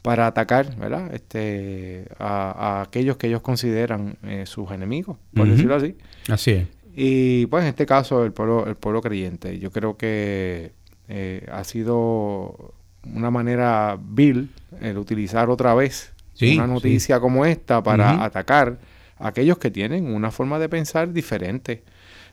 para 0.04 0.28
atacar 0.28 0.76
¿verdad? 0.76 1.12
Este, 1.12 2.06
a, 2.20 2.84
aquellos 2.84 3.18
que 3.18 3.30
ellos 3.30 3.42
consideran 3.42 4.20
eh, 4.22 4.44
sus 4.46 4.70
enemigos, 4.70 5.18
por 5.34 5.48
decirlo 5.50 5.74
así. 5.74 5.96
Así 6.30 6.52
es. 6.52 6.68
Y 6.96 7.48
pues 7.48 7.64
en 7.64 7.70
este 7.70 7.88
caso 7.88 8.24
el 8.24 8.32
pueblo, 8.32 8.68
el 8.68 8.76
pueblo 8.76 9.02
creyente. 9.02 9.58
Yo 9.58 9.72
creo 9.72 9.98
que 9.98 10.72
eh, 11.08 11.48
ha 11.52 11.64
sido 11.64 12.76
una 13.12 13.32
manera 13.32 13.98
vil 14.00 14.52
el 14.82 15.00
utilizar 15.00 15.50
otra 15.50 15.74
vez 15.74 16.14
una 16.40 16.68
noticia 16.68 17.20
como 17.20 17.44
esta 17.44 17.82
para 17.82 18.24
atacar 18.24 18.78
a 19.18 19.30
aquellos 19.30 19.58
que 19.58 19.72
tienen 19.72 20.14
una 20.14 20.30
forma 20.30 20.60
de 20.60 20.70
pensar 20.70 21.12
diferente. 21.12 21.82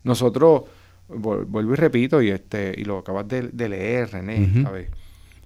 Nosotros, 0.05 0.63
vuelvo 1.09 1.73
y 1.73 1.77
repito, 1.77 2.23
y 2.23 2.31
este, 2.31 2.75
y 2.77 2.85
lo 2.85 2.99
acabas 2.99 3.27
de, 3.27 3.69
leer, 3.69 4.11
René, 4.13 4.65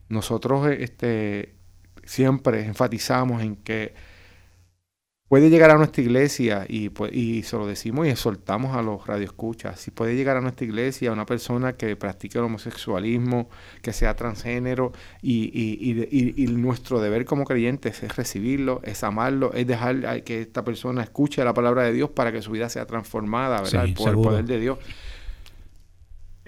Nosotros 0.08 0.68
este, 0.68 1.54
siempre 2.04 2.64
enfatizamos 2.64 3.42
en 3.42 3.56
que 3.56 3.94
puede 5.28 5.50
llegar 5.50 5.70
a 5.70 5.76
nuestra 5.76 6.02
iglesia 6.02 6.64
y, 6.66 6.88
pues, 6.88 7.12
y 7.12 7.42
se 7.42 7.56
lo 7.56 7.66
decimos 7.66 8.06
y 8.06 8.10
exhortamos 8.10 8.74
a 8.74 8.82
los 8.82 9.06
radioescuchas. 9.06 9.78
Si 9.78 9.90
puede 9.90 10.16
llegar 10.16 10.38
a 10.38 10.40
nuestra 10.40 10.64
iglesia 10.64 11.12
una 11.12 11.26
persona 11.26 11.74
que 11.74 11.94
practique 11.96 12.38
el 12.38 12.44
homosexualismo, 12.44 13.50
que 13.82 13.92
sea 13.92 14.16
transgénero, 14.16 14.92
y, 15.20 15.50
y, 15.52 16.42
y, 16.42 16.46
nuestro 16.46 17.00
deber 17.00 17.26
como 17.26 17.44
creyentes 17.44 18.02
es 18.02 18.16
recibirlo, 18.16 18.80
es 18.84 19.04
amarlo, 19.04 19.52
es 19.52 19.66
dejar 19.66 20.24
que 20.24 20.40
esta 20.40 20.64
persona 20.64 21.02
escuche 21.02 21.44
la 21.44 21.52
palabra 21.52 21.82
de 21.82 21.92
Dios 21.92 22.10
para 22.10 22.32
que 22.32 22.40
su 22.40 22.50
vida 22.50 22.68
sea 22.70 22.86
transformada, 22.86 23.60
¿verdad? 23.60 23.86
por 23.94 24.08
el 24.08 24.14
poder 24.14 24.44
de 24.46 24.58
Dios. 24.58 24.78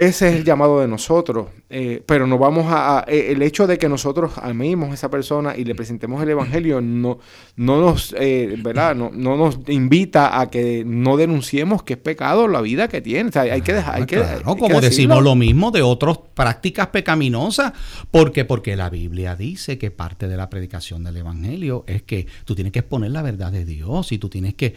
Ese 0.00 0.30
es 0.30 0.34
el 0.36 0.44
llamado 0.44 0.80
de 0.80 0.88
nosotros, 0.88 1.48
eh, 1.68 2.02
pero 2.06 2.26
no 2.26 2.38
vamos 2.38 2.64
a, 2.70 3.04
eh, 3.06 3.32
el 3.32 3.42
hecho 3.42 3.66
de 3.66 3.76
que 3.76 3.86
nosotros 3.86 4.32
amemos 4.40 4.90
a 4.90 4.94
esa 4.94 5.10
persona 5.10 5.54
y 5.58 5.64
le 5.66 5.74
presentemos 5.74 6.22
el 6.22 6.30
evangelio 6.30 6.80
no, 6.80 7.18
no 7.56 7.78
nos, 7.82 8.14
eh, 8.18 8.56
¿verdad? 8.62 8.96
No, 8.96 9.10
no, 9.12 9.36
nos 9.36 9.58
invita 9.68 10.40
a 10.40 10.48
que 10.48 10.84
no 10.86 11.18
denunciemos 11.18 11.82
que 11.82 11.92
es 11.92 11.98
pecado 11.98 12.48
la 12.48 12.62
vida 12.62 12.88
que 12.88 13.02
tiene. 13.02 13.28
O 13.28 13.32
sea, 13.32 13.42
hay 13.42 13.60
que 13.60 13.74
dejar, 13.74 13.96
hay 13.96 14.06
que, 14.06 14.24
como 14.42 14.80
decimos 14.80 15.22
lo 15.22 15.34
mismo 15.34 15.70
de 15.70 15.82
otras 15.82 16.18
prácticas 16.32 16.86
pecaminosas, 16.86 17.74
porque 18.10 18.46
porque 18.46 18.76
la 18.76 18.88
Biblia 18.88 19.36
dice 19.36 19.76
que 19.76 19.90
parte 19.90 20.28
de 20.28 20.36
la 20.38 20.48
predicación 20.48 21.04
del 21.04 21.18
evangelio 21.18 21.84
es 21.86 22.04
que 22.04 22.26
tú 22.46 22.54
tienes 22.54 22.72
que 22.72 22.78
exponer 22.78 23.10
la 23.10 23.20
verdad 23.20 23.52
de 23.52 23.66
Dios 23.66 24.12
y 24.12 24.18
tú 24.18 24.30
tienes 24.30 24.54
que, 24.54 24.74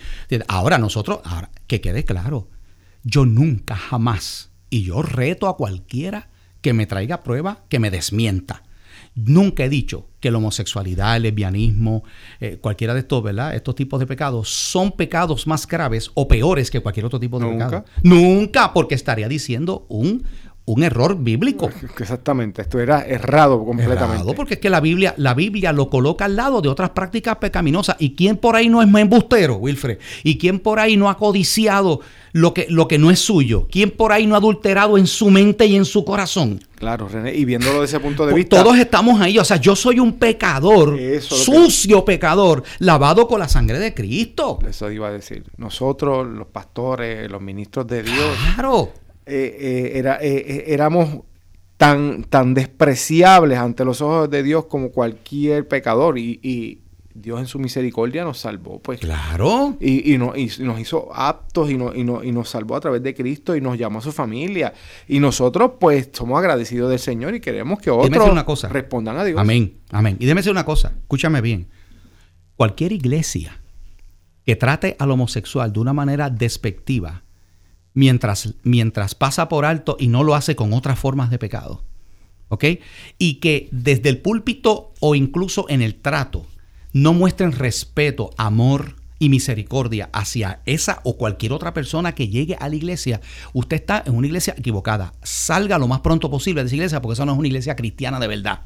ahora 0.50 0.78
nosotros, 0.78 1.22
ahora 1.24 1.50
que 1.66 1.80
quede 1.80 2.04
claro, 2.04 2.50
yo 3.06 3.26
nunca 3.26 3.78
jamás 3.78 4.52
y 4.74 4.82
yo 4.82 5.04
reto 5.04 5.48
a 5.48 5.56
cualquiera 5.56 6.30
que 6.62 6.74
me 6.74 6.88
traiga 6.88 7.22
prueba 7.22 7.64
que 7.70 7.78
me 7.78 7.92
desmienta. 7.92 8.64
Nunca 9.14 9.64
he 9.66 9.70
dicho 9.70 10.10
que 10.20 10.32
la 10.32 10.40
homosexualidad, 10.40 11.16
el 11.16 11.24
lesbianismo, 11.24 12.04
eh, 12.40 12.58
cualquiera 12.60 12.96
de 12.96 13.02
estos, 13.02 13.22
¿verdad? 13.22 13.54
Estos 13.54 13.76
tipos 13.76 14.00
de 14.00 14.08
pecados 14.08 14.50
son 14.50 14.94
pecados 14.94 15.46
más 15.46 15.68
graves 15.68 16.10
o 16.16 16.28
peores 16.28 16.72
que 16.72 16.80
cualquier 16.80 17.06
otro 17.06 17.20
tipo 17.20 17.38
de 17.38 17.52
pecado. 17.52 17.86
Nunca, 18.02 18.74
porque 18.74 18.96
estaría 18.96 19.28
diciendo 19.28 19.86
un, 19.90 20.24
un 20.66 20.84
error 20.84 21.18
bíblico. 21.18 21.70
Exactamente, 22.00 22.62
esto 22.62 22.80
era 22.80 23.06
errado 23.06 23.66
completamente. 23.66 24.16
Errado 24.16 24.34
porque 24.34 24.56
es 24.56 24.60
que 24.62 24.70
la 24.70 24.80
Biblia, 24.80 25.14
la 25.18 25.34
Biblia 25.34 25.74
lo 25.74 25.90
coloca 25.90 26.26
al 26.26 26.36
lado 26.36 26.62
de 26.62 26.70
otras 26.70 26.92
prácticas 26.92 27.38
pecaminosas. 27.38 27.98
¿Y 28.00 28.16
quién 28.16 28.38
por 28.38 28.56
ahí 28.56 28.70
no 28.70 28.82
es 28.82 28.88
embustero, 28.88 29.56
Wilfred? 29.56 29.98
¿Y 30.24 30.38
quién 30.38 30.60
por 30.60 30.80
ahí 30.80 30.96
no 30.96 31.10
ha 31.10 31.18
codiciado 31.18 32.00
lo 32.32 32.54
que, 32.54 32.68
lo 32.70 32.88
que 32.88 32.98
no 32.98 33.12
es 33.12 33.20
suyo? 33.20 33.68
¿Quién 33.70 33.92
por 33.92 34.14
ahí 34.14 34.26
no 34.26 34.36
ha 34.36 34.38
adulterado 34.38 34.98
en 34.98 35.08
su 35.08 35.30
mente 35.30 35.66
y 35.66 35.76
en 35.76 35.84
su 35.84 36.06
corazón? 36.06 36.62
Claro, 36.76 37.10
René, 37.10 37.34
y 37.36 37.44
viéndolo 37.44 37.82
desde 37.82 37.98
ese 37.98 38.00
punto 38.00 38.26
de 38.26 38.32
pues 38.32 38.44
vista. 38.44 38.64
Todos 38.64 38.78
estamos 38.78 39.20
ahí, 39.20 39.38
o 39.40 39.46
sea, 39.46 39.58
yo 39.58 39.76
soy 39.76 40.00
un 40.00 40.14
pecador, 40.14 40.98
sucio 41.22 42.04
pecador, 42.04 42.64
lavado 42.80 43.28
con 43.28 43.40
la 43.40 43.50
sangre 43.50 43.80
de 43.80 43.94
Cristo. 43.94 44.60
Eso 44.68 44.90
iba 44.92 45.08
a 45.08 45.12
decir. 45.12 45.44
Nosotros, 45.58 46.28
los 46.28 46.48
pastores, 46.48 47.30
los 47.30 47.42
ministros 47.42 47.86
de 47.88 48.04
Dios. 48.04 48.38
Claro 48.56 49.03
eh, 49.26 49.58
eh, 49.60 49.92
era, 49.96 50.18
eh, 50.22 50.66
éramos 50.68 51.22
tan, 51.78 52.24
tan 52.24 52.54
despreciables 52.54 53.58
ante 53.58 53.86
los 53.86 54.02
ojos 54.02 54.30
de 54.30 54.44
Dios 54.44 54.66
como 54.66 54.92
cualquier 54.92 55.68
pecador. 55.68 56.18
Y, 56.18 56.80
Dios 57.16 57.40
en 57.40 57.46
su 57.46 57.60
misericordia 57.60 58.24
nos 58.24 58.40
salvó, 58.40 58.80
pues. 58.80 59.00
Claro. 59.00 59.78
Y, 59.80 60.16
y, 60.16 60.18
nos 60.18 60.80
hizo 60.80 61.14
aptos 61.14 61.70
y, 61.70 61.76
y, 61.76 62.02
y, 62.02 62.32
nos 62.32 62.50
salvó 62.50 62.76
a 62.76 62.80
través 62.80 63.04
de 63.04 63.14
Cristo 63.14 63.56
y 63.56 63.62
nos 63.62 63.78
llamó 63.78 64.00
a 64.00 64.02
su 64.02 64.12
familia. 64.12 64.74
Y 65.08 65.20
nosotros, 65.20 65.74
pues, 65.80 66.10
somos 66.12 66.40
agradecidos 66.40 66.90
del 66.90 66.98
Señor 66.98 67.36
y 67.36 67.40
queremos 67.40 67.80
que 67.80 67.92
otros 67.92 68.30
una 68.30 68.44
cosa. 68.46 68.68
respondan 68.68 69.18
a 69.18 69.24
Dios. 69.24 69.40
Amén, 69.40 69.78
amén. 69.92 70.18
Y 70.20 70.26
déme 70.26 70.40
decir 70.40 70.52
una 70.52 70.66
cosa, 70.66 70.92
escúchame 71.02 71.40
bien. 71.42 71.68
Cualquier 72.56 72.92
iglesia 72.94 73.62
que 74.46 74.56
trate 74.56 74.96
al 75.00 75.12
homosexual 75.12 75.72
de 75.72 75.80
una 75.80 75.94
manera 75.94 76.30
despectiva, 76.30 77.23
mientras, 77.94 78.54
mientras 78.64 79.16
pasa 79.16 79.50
por 79.50 79.66
alto 79.66 79.98
y 80.00 80.08
no 80.08 80.24
lo 80.24 80.36
hace 80.36 80.56
con 80.56 80.74
otras 80.74 81.00
formas 81.00 81.30
de 81.30 81.40
pecado. 81.40 81.84
¿Ok? 82.50 82.66
Y 83.18 83.36
que 83.36 83.68
desde 83.72 84.10
el 84.10 84.20
púlpito 84.20 84.94
o 85.00 85.16
incluso 85.16 85.66
en 85.70 85.82
el 85.82 85.96
trato 85.96 86.46
no 86.92 87.14
muestren 87.14 87.52
respeto, 87.52 88.30
amor 88.38 88.96
y 89.18 89.30
misericordia 89.30 90.10
hacia 90.14 90.60
esa 90.66 91.00
o 91.04 91.18
cualquier 91.18 91.54
otra 91.54 91.74
persona 91.74 92.14
que 92.14 92.28
llegue 92.28 92.56
a 92.60 92.70
la 92.70 92.76
iglesia, 92.76 93.22
usted 93.54 93.78
está 93.78 94.04
en 94.06 94.16
una 94.16 94.28
iglesia 94.28 94.54
equivocada. 94.58 95.14
Salga 95.24 95.80
lo 95.80 95.88
más 95.88 96.02
pronto 96.02 96.30
posible 96.30 96.62
de 96.62 96.68
esa 96.68 96.76
iglesia 96.76 97.02
porque 97.02 97.14
esa 97.14 97.26
no 97.26 97.34
es 97.34 97.40
una 97.40 97.48
iglesia 97.48 97.76
cristiana 97.76 98.20
de 98.20 98.28
verdad. 98.28 98.62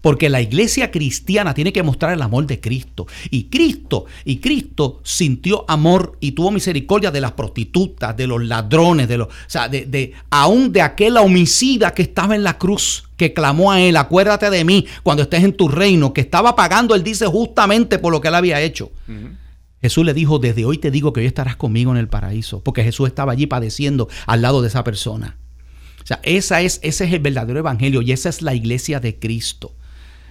Porque 0.00 0.28
la 0.28 0.40
iglesia 0.40 0.90
cristiana 0.90 1.54
tiene 1.54 1.72
que 1.72 1.82
mostrar 1.82 2.12
el 2.12 2.22
amor 2.22 2.46
de 2.46 2.60
Cristo. 2.60 3.06
Y 3.30 3.44
Cristo, 3.44 4.06
y 4.24 4.38
Cristo 4.38 5.00
sintió 5.02 5.64
amor 5.68 6.16
y 6.20 6.32
tuvo 6.32 6.50
misericordia 6.50 7.10
de 7.10 7.20
las 7.20 7.32
prostitutas, 7.32 8.16
de 8.16 8.26
los 8.26 8.44
ladrones, 8.44 9.08
de 9.08 9.18
los, 9.18 9.28
o 9.28 9.32
sea, 9.46 9.68
de, 9.68 9.86
de 9.86 10.12
aún 10.30 10.72
de 10.72 10.82
aquel 10.82 11.16
homicida 11.16 11.92
que 11.92 12.02
estaba 12.02 12.34
en 12.34 12.42
la 12.42 12.58
cruz, 12.58 13.04
que 13.16 13.32
clamó 13.34 13.72
a 13.72 13.80
él, 13.80 13.96
acuérdate 13.96 14.48
de 14.48 14.64
mí 14.64 14.86
cuando 15.02 15.24
estés 15.24 15.42
en 15.42 15.52
tu 15.52 15.68
reino, 15.68 16.12
que 16.12 16.20
estaba 16.20 16.54
pagando, 16.54 16.94
él 16.94 17.02
dice, 17.02 17.26
justamente 17.26 17.98
por 17.98 18.12
lo 18.12 18.20
que 18.20 18.28
él 18.28 18.34
había 18.34 18.60
hecho. 18.60 18.90
Jesús 19.80 20.04
le 20.04 20.14
dijo, 20.14 20.38
desde 20.38 20.64
hoy 20.64 20.78
te 20.78 20.90
digo 20.90 21.12
que 21.12 21.20
hoy 21.20 21.26
estarás 21.26 21.56
conmigo 21.56 21.90
en 21.92 21.98
el 21.98 22.08
paraíso, 22.08 22.62
porque 22.62 22.82
Jesús 22.82 23.08
estaba 23.08 23.32
allí 23.32 23.46
padeciendo 23.46 24.08
al 24.26 24.42
lado 24.42 24.62
de 24.62 24.68
esa 24.68 24.84
persona. 24.84 25.36
O 26.02 26.06
sea, 26.06 26.20
esa 26.22 26.62
es, 26.62 26.80
ese 26.82 27.04
es 27.04 27.12
el 27.12 27.20
verdadero 27.20 27.58
evangelio 27.58 28.02
y 28.02 28.12
esa 28.12 28.28
es 28.28 28.40
la 28.40 28.54
iglesia 28.54 28.98
de 28.98 29.18
Cristo. 29.18 29.74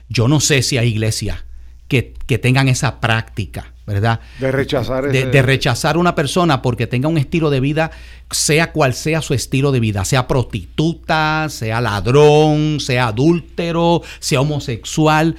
Yo 0.09 0.27
no 0.27 0.39
sé 0.39 0.61
si 0.61 0.77
hay 0.77 0.89
iglesias 0.89 1.43
que, 1.87 2.13
que 2.25 2.37
tengan 2.37 2.67
esa 2.67 2.99
práctica, 2.99 3.73
¿verdad? 3.85 4.19
De 4.39 4.51
rechazar 4.51 5.05
de, 5.05 5.19
ese- 5.19 5.27
de 5.29 5.41
rechazar 5.41 5.95
a 5.95 5.99
una 5.99 6.15
persona 6.15 6.61
porque 6.61 6.87
tenga 6.87 7.07
un 7.07 7.17
estilo 7.17 7.49
de 7.49 7.59
vida, 7.61 7.91
sea 8.31 8.71
cual 8.73 8.93
sea 8.93 9.21
su 9.21 9.33
estilo 9.33 9.71
de 9.71 9.79
vida, 9.79 10.03
sea 10.05 10.27
prostituta, 10.27 11.47
sea 11.49 11.81
ladrón, 11.81 12.79
sea 12.79 13.07
adúltero, 13.07 14.01
sea 14.19 14.41
homosexual, 14.41 15.35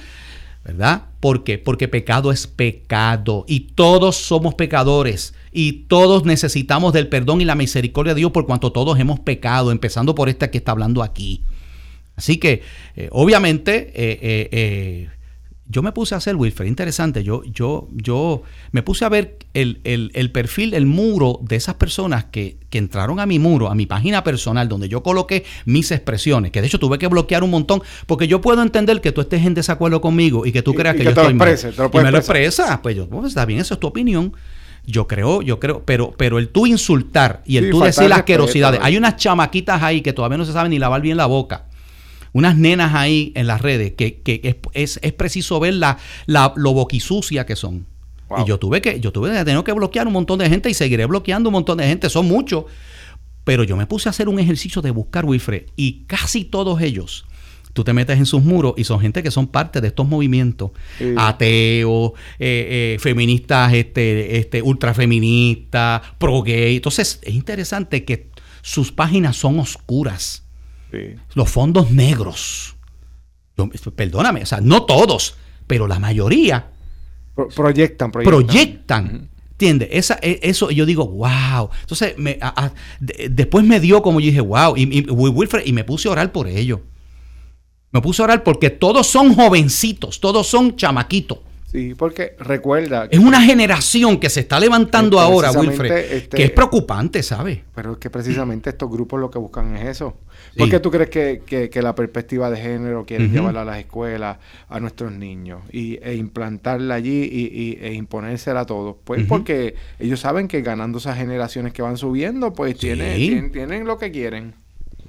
¿verdad? 0.65 1.03
¿Por 1.19 1.43
qué? 1.43 1.57
Porque 1.57 1.87
pecado 1.87 2.31
es 2.31 2.47
pecado 2.47 3.45
y 3.47 3.61
todos 3.75 4.15
somos 4.15 4.55
pecadores 4.55 5.33
y 5.51 5.73
todos 5.87 6.25
necesitamos 6.25 6.93
del 6.93 7.07
perdón 7.09 7.41
y 7.41 7.45
la 7.45 7.55
misericordia 7.55 8.13
de 8.13 8.19
Dios 8.19 8.31
por 8.31 8.45
cuanto 8.45 8.71
todos 8.71 8.99
hemos 8.99 9.19
pecado, 9.19 9.71
empezando 9.71 10.15
por 10.15 10.29
este 10.29 10.49
que 10.49 10.59
está 10.59 10.71
hablando 10.71 11.03
aquí. 11.03 11.41
Así 12.19 12.37
que, 12.37 12.61
eh, 12.97 13.07
obviamente, 13.11 13.91
eh, 13.95 14.49
eh, 14.51 15.09
yo 15.71 15.81
me 15.83 15.91
puse 15.93 16.15
a 16.15 16.17
hacer, 16.17 16.35
Wilfred, 16.35 16.65
interesante, 16.67 17.23
yo, 17.23 17.43
yo, 17.45 17.87
yo 17.93 18.41
me 18.71 18.81
puse 18.81 19.05
a 19.05 19.09
ver 19.09 19.37
el, 19.53 19.79
el- 19.85 20.11
el 20.15 20.31
perfil, 20.31 20.73
el 20.73 20.85
muro 20.85 21.39
de 21.43 21.55
esas 21.55 21.75
personas 21.75 22.25
que, 22.25 22.57
que 22.69 22.77
entraron 22.77 23.19
a 23.19 23.25
mi 23.25 23.39
muro, 23.39 23.69
a 23.69 23.75
mi 23.75 23.85
página 23.85 24.23
personal, 24.23 24.67
donde 24.67 24.89
yo 24.89 25.01
coloqué 25.01 25.45
mis 25.65 25.91
expresiones, 25.91 26.51
que 26.51 26.59
de 26.61 26.67
hecho 26.67 26.79
tuve 26.79 26.97
que 26.97 27.07
bloquear 27.07 27.43
un 27.43 27.51
montón, 27.51 27.81
porque 28.05 28.27
yo 28.27 28.41
puedo 28.41 28.61
entender 28.63 28.99
que 28.99 29.11
tú 29.11 29.21
estés 29.21 29.45
en 29.45 29.53
desacuerdo 29.53 30.01
conmigo 30.01 30.45
y 30.45 30.51
que 30.51 30.61
tú 30.61 30.73
creas 30.73 30.95
y 30.95 30.97
que, 30.97 31.03
que 31.03 31.09
yo 31.09 31.15
te 31.15 31.21
lo 31.21 31.27
estoy 31.29 31.33
mal. 31.39 31.55
te 31.55 31.77
lo 31.77 31.85
y 31.85 31.97
me 32.03 32.11
lo 32.11 32.17
expresar. 32.17 32.43
expresa, 32.43 32.81
pues 32.81 32.95
yo, 32.95 33.07
pues, 33.07 33.27
está 33.27 33.45
bien, 33.45 33.59
eso 33.61 33.75
es 33.75 33.79
tu 33.79 33.87
opinión. 33.87 34.33
Yo 34.85 35.05
creo, 35.07 35.41
yo 35.43 35.59
creo, 35.59 35.83
pero, 35.85 36.13
pero 36.17 36.39
el 36.39 36.47
tú 36.49 36.65
insultar 36.65 37.43
y 37.45 37.57
el 37.57 37.65
Sí, 37.65 37.69
tú 37.71 37.81
decir 37.81 38.09
las 38.09 38.19
asquerosidades. 38.19 38.79
Hay 38.81 38.97
unas 38.97 39.17
chamaquitas 39.17 39.83
ahí 39.83 40.01
que 40.01 40.13
todavía 40.13 40.37
no 40.39 40.45
se 40.45 40.53
saben 40.53 40.71
ni 40.71 40.79
lavar 40.79 41.01
bien 41.01 41.15
la 41.17 41.27
boca. 41.27 41.65
Unas 42.33 42.55
nenas 42.57 42.93
ahí 42.95 43.31
en 43.35 43.47
las 43.47 43.61
redes 43.61 43.93
que, 43.93 44.21
que 44.21 44.41
es, 44.43 44.55
es- 44.73 44.99
es 45.01 45.13
preciso 45.13 45.59
ver 45.59 45.73
la, 45.75 45.97
la- 46.25 46.53
lo 46.55 46.73
boquisucia 46.73 47.45
que 47.45 47.55
son. 47.55 47.85
Wow. 48.29 48.43
Y 48.43 48.47
yo 48.47 48.59
tuve 48.59 48.81
que, 48.81 48.99
yo 48.99 49.11
tuve 49.11 49.31
que 49.31 49.43
tener 49.43 49.63
que 49.63 49.73
bloquear 49.73 50.05
un 50.07 50.13
montón 50.13 50.37
de 50.39 50.47
gente 50.49 50.69
y 50.69 50.73
seguiré 50.75 51.05
bloqueando 51.05 51.49
un 51.49 51.53
montón 51.53 51.77
de 51.79 51.87
gente. 51.87 52.09
Son 52.09 52.27
muchos. 52.27 52.65
Pero 53.43 53.63
yo 53.63 53.75
me 53.75 53.87
puse 53.87 54.07
a 54.07 54.11
hacer 54.11 54.29
un 54.29 54.39
ejercicio 54.39 54.81
de 54.83 54.91
buscar, 54.91 55.25
Wilfred, 55.25 55.63
y 55.75 56.03
casi 56.05 56.45
todos 56.45 56.79
ellos, 56.81 57.25
tú 57.73 57.83
te 57.83 57.93
metes 57.93 58.19
en 58.19 58.27
sus 58.27 58.43
muros 58.43 58.73
y 58.77 58.83
son 58.83 58.99
gente 58.99 59.23
que 59.23 59.31
son 59.31 59.47
parte 59.47 59.81
de 59.81 59.87
estos 59.87 60.07
movimientos, 60.07 60.69
Sí. 60.99 61.15
ateos, 61.17 62.11
eh, 62.37 62.95
eh, 62.95 62.97
feministas, 62.99 63.73
este, 63.73 64.37
este, 64.37 64.61
ultrafeministas, 64.61 66.01
pro 66.19 66.41
gay. 66.43 66.75
Entonces 66.75 67.19
es 67.23 67.33
interesante 67.33 68.05
que 68.05 68.29
sus 68.61 68.91
páginas 68.91 69.35
son 69.37 69.59
oscuras, 69.59 70.43
Sí. 70.91 71.15
los 71.35 71.49
fondos 71.49 71.91
negros. 71.91 72.75
Yo- 73.57 73.69
perdóname, 73.95 74.43
o 74.43 74.45
sea, 74.45 74.61
no 74.61 74.83
todos, 74.83 75.35
pero 75.67 75.87
la 75.87 75.99
mayoría 75.99 76.71
Pro- 77.35 77.49
proyectan, 77.49 78.11
proyectan. 78.11 78.45
proyectan. 78.47 79.29
¿Entiendes? 79.51 79.89
Esa, 79.91 80.17
e- 80.21 80.39
eso 80.43 80.71
yo 80.71 80.85
digo, 80.85 81.05
wow. 81.05 81.69
Entonces, 81.81 82.17
me, 82.17 82.37
a- 82.41 82.65
a- 82.65 82.73
de- 83.01 83.27
después 83.29 83.65
me 83.65 83.79
dio 83.81 84.01
como 84.01 84.19
yo 84.21 84.27
dije, 84.27 84.39
wow. 84.41 84.77
Y, 84.77 84.83
y- 84.99 85.09
Wilfred, 85.11 85.65
y 85.65 85.73
me 85.73 85.83
puse 85.83 86.07
a 86.07 86.11
orar 86.11 86.31
por 86.31 86.47
ello. 86.47 86.81
Me 87.91 88.01
puse 88.01 88.21
a 88.21 88.25
orar 88.25 88.43
porque 88.43 88.69
todos 88.69 89.07
son 89.07 89.35
jovencitos, 89.35 90.19
todos 90.21 90.47
son 90.47 90.75
chamaquitos. 90.77 91.39
Sí, 91.71 91.93
porque 91.95 92.35
recuerda, 92.39 93.07
Es 93.11 93.19
una 93.19 93.41
generación 93.43 94.19
que 94.19 94.27
se 94.31 94.39
está 94.39 94.59
levantando 94.59 95.17
Eh, 95.17 95.21
ahora, 95.21 95.51
Wilfred, 95.51 96.13
este- 96.13 96.37
que 96.37 96.43
es 96.45 96.51
preocupante, 96.51 97.21
¿sabes? 97.21 97.59
pero 97.75 97.91
es 97.91 97.97
que 97.99 98.09
precisamente 98.09 98.71
estos 98.71 98.89
grupos 98.89 99.19
lo 99.19 99.29
que 99.29 99.37
buscan 99.37 99.75
es 99.77 99.85
eso. 99.87 100.17
Sí. 100.53 100.57
¿Por 100.59 100.69
qué 100.71 100.79
tú 100.79 100.89
crees 100.89 101.11
que, 101.11 101.43
que- 101.45 101.69
que 101.69 101.81
la 101.83 101.93
perspectiva 101.93 102.49
de 102.49 102.57
género 102.57 103.05
quieren 103.05 103.31
llevarla 103.31 103.61
a 103.61 103.65
las 103.65 103.77
escuelas, 103.77 104.37
a 104.67 104.79
nuestros 104.79 105.11
niños, 105.11 105.61
y, 105.71 105.99
e 106.01 106.15
implantarla 106.15 106.95
allí 106.95 107.29
y, 107.31 107.45
y- 107.53 107.77
e 107.79 107.93
imponérsela 107.93 108.61
a 108.61 108.65
todos? 108.65 108.95
Pues 109.03 109.25
porque 109.27 109.75
ellos 109.99 110.19
saben 110.19 110.47
que 110.47 110.61
ganando 110.63 110.97
esas 110.97 111.17
generaciones 111.17 111.71
que 111.71 111.83
van 111.83 111.97
subiendo, 111.97 112.51
pues 112.51 112.73
Sí. 112.73 112.79
tienen, 112.87 113.15
tienen, 113.17 113.51
tienen 113.51 113.85
lo 113.85 113.99
que 113.99 114.09
quieren. 114.11 114.55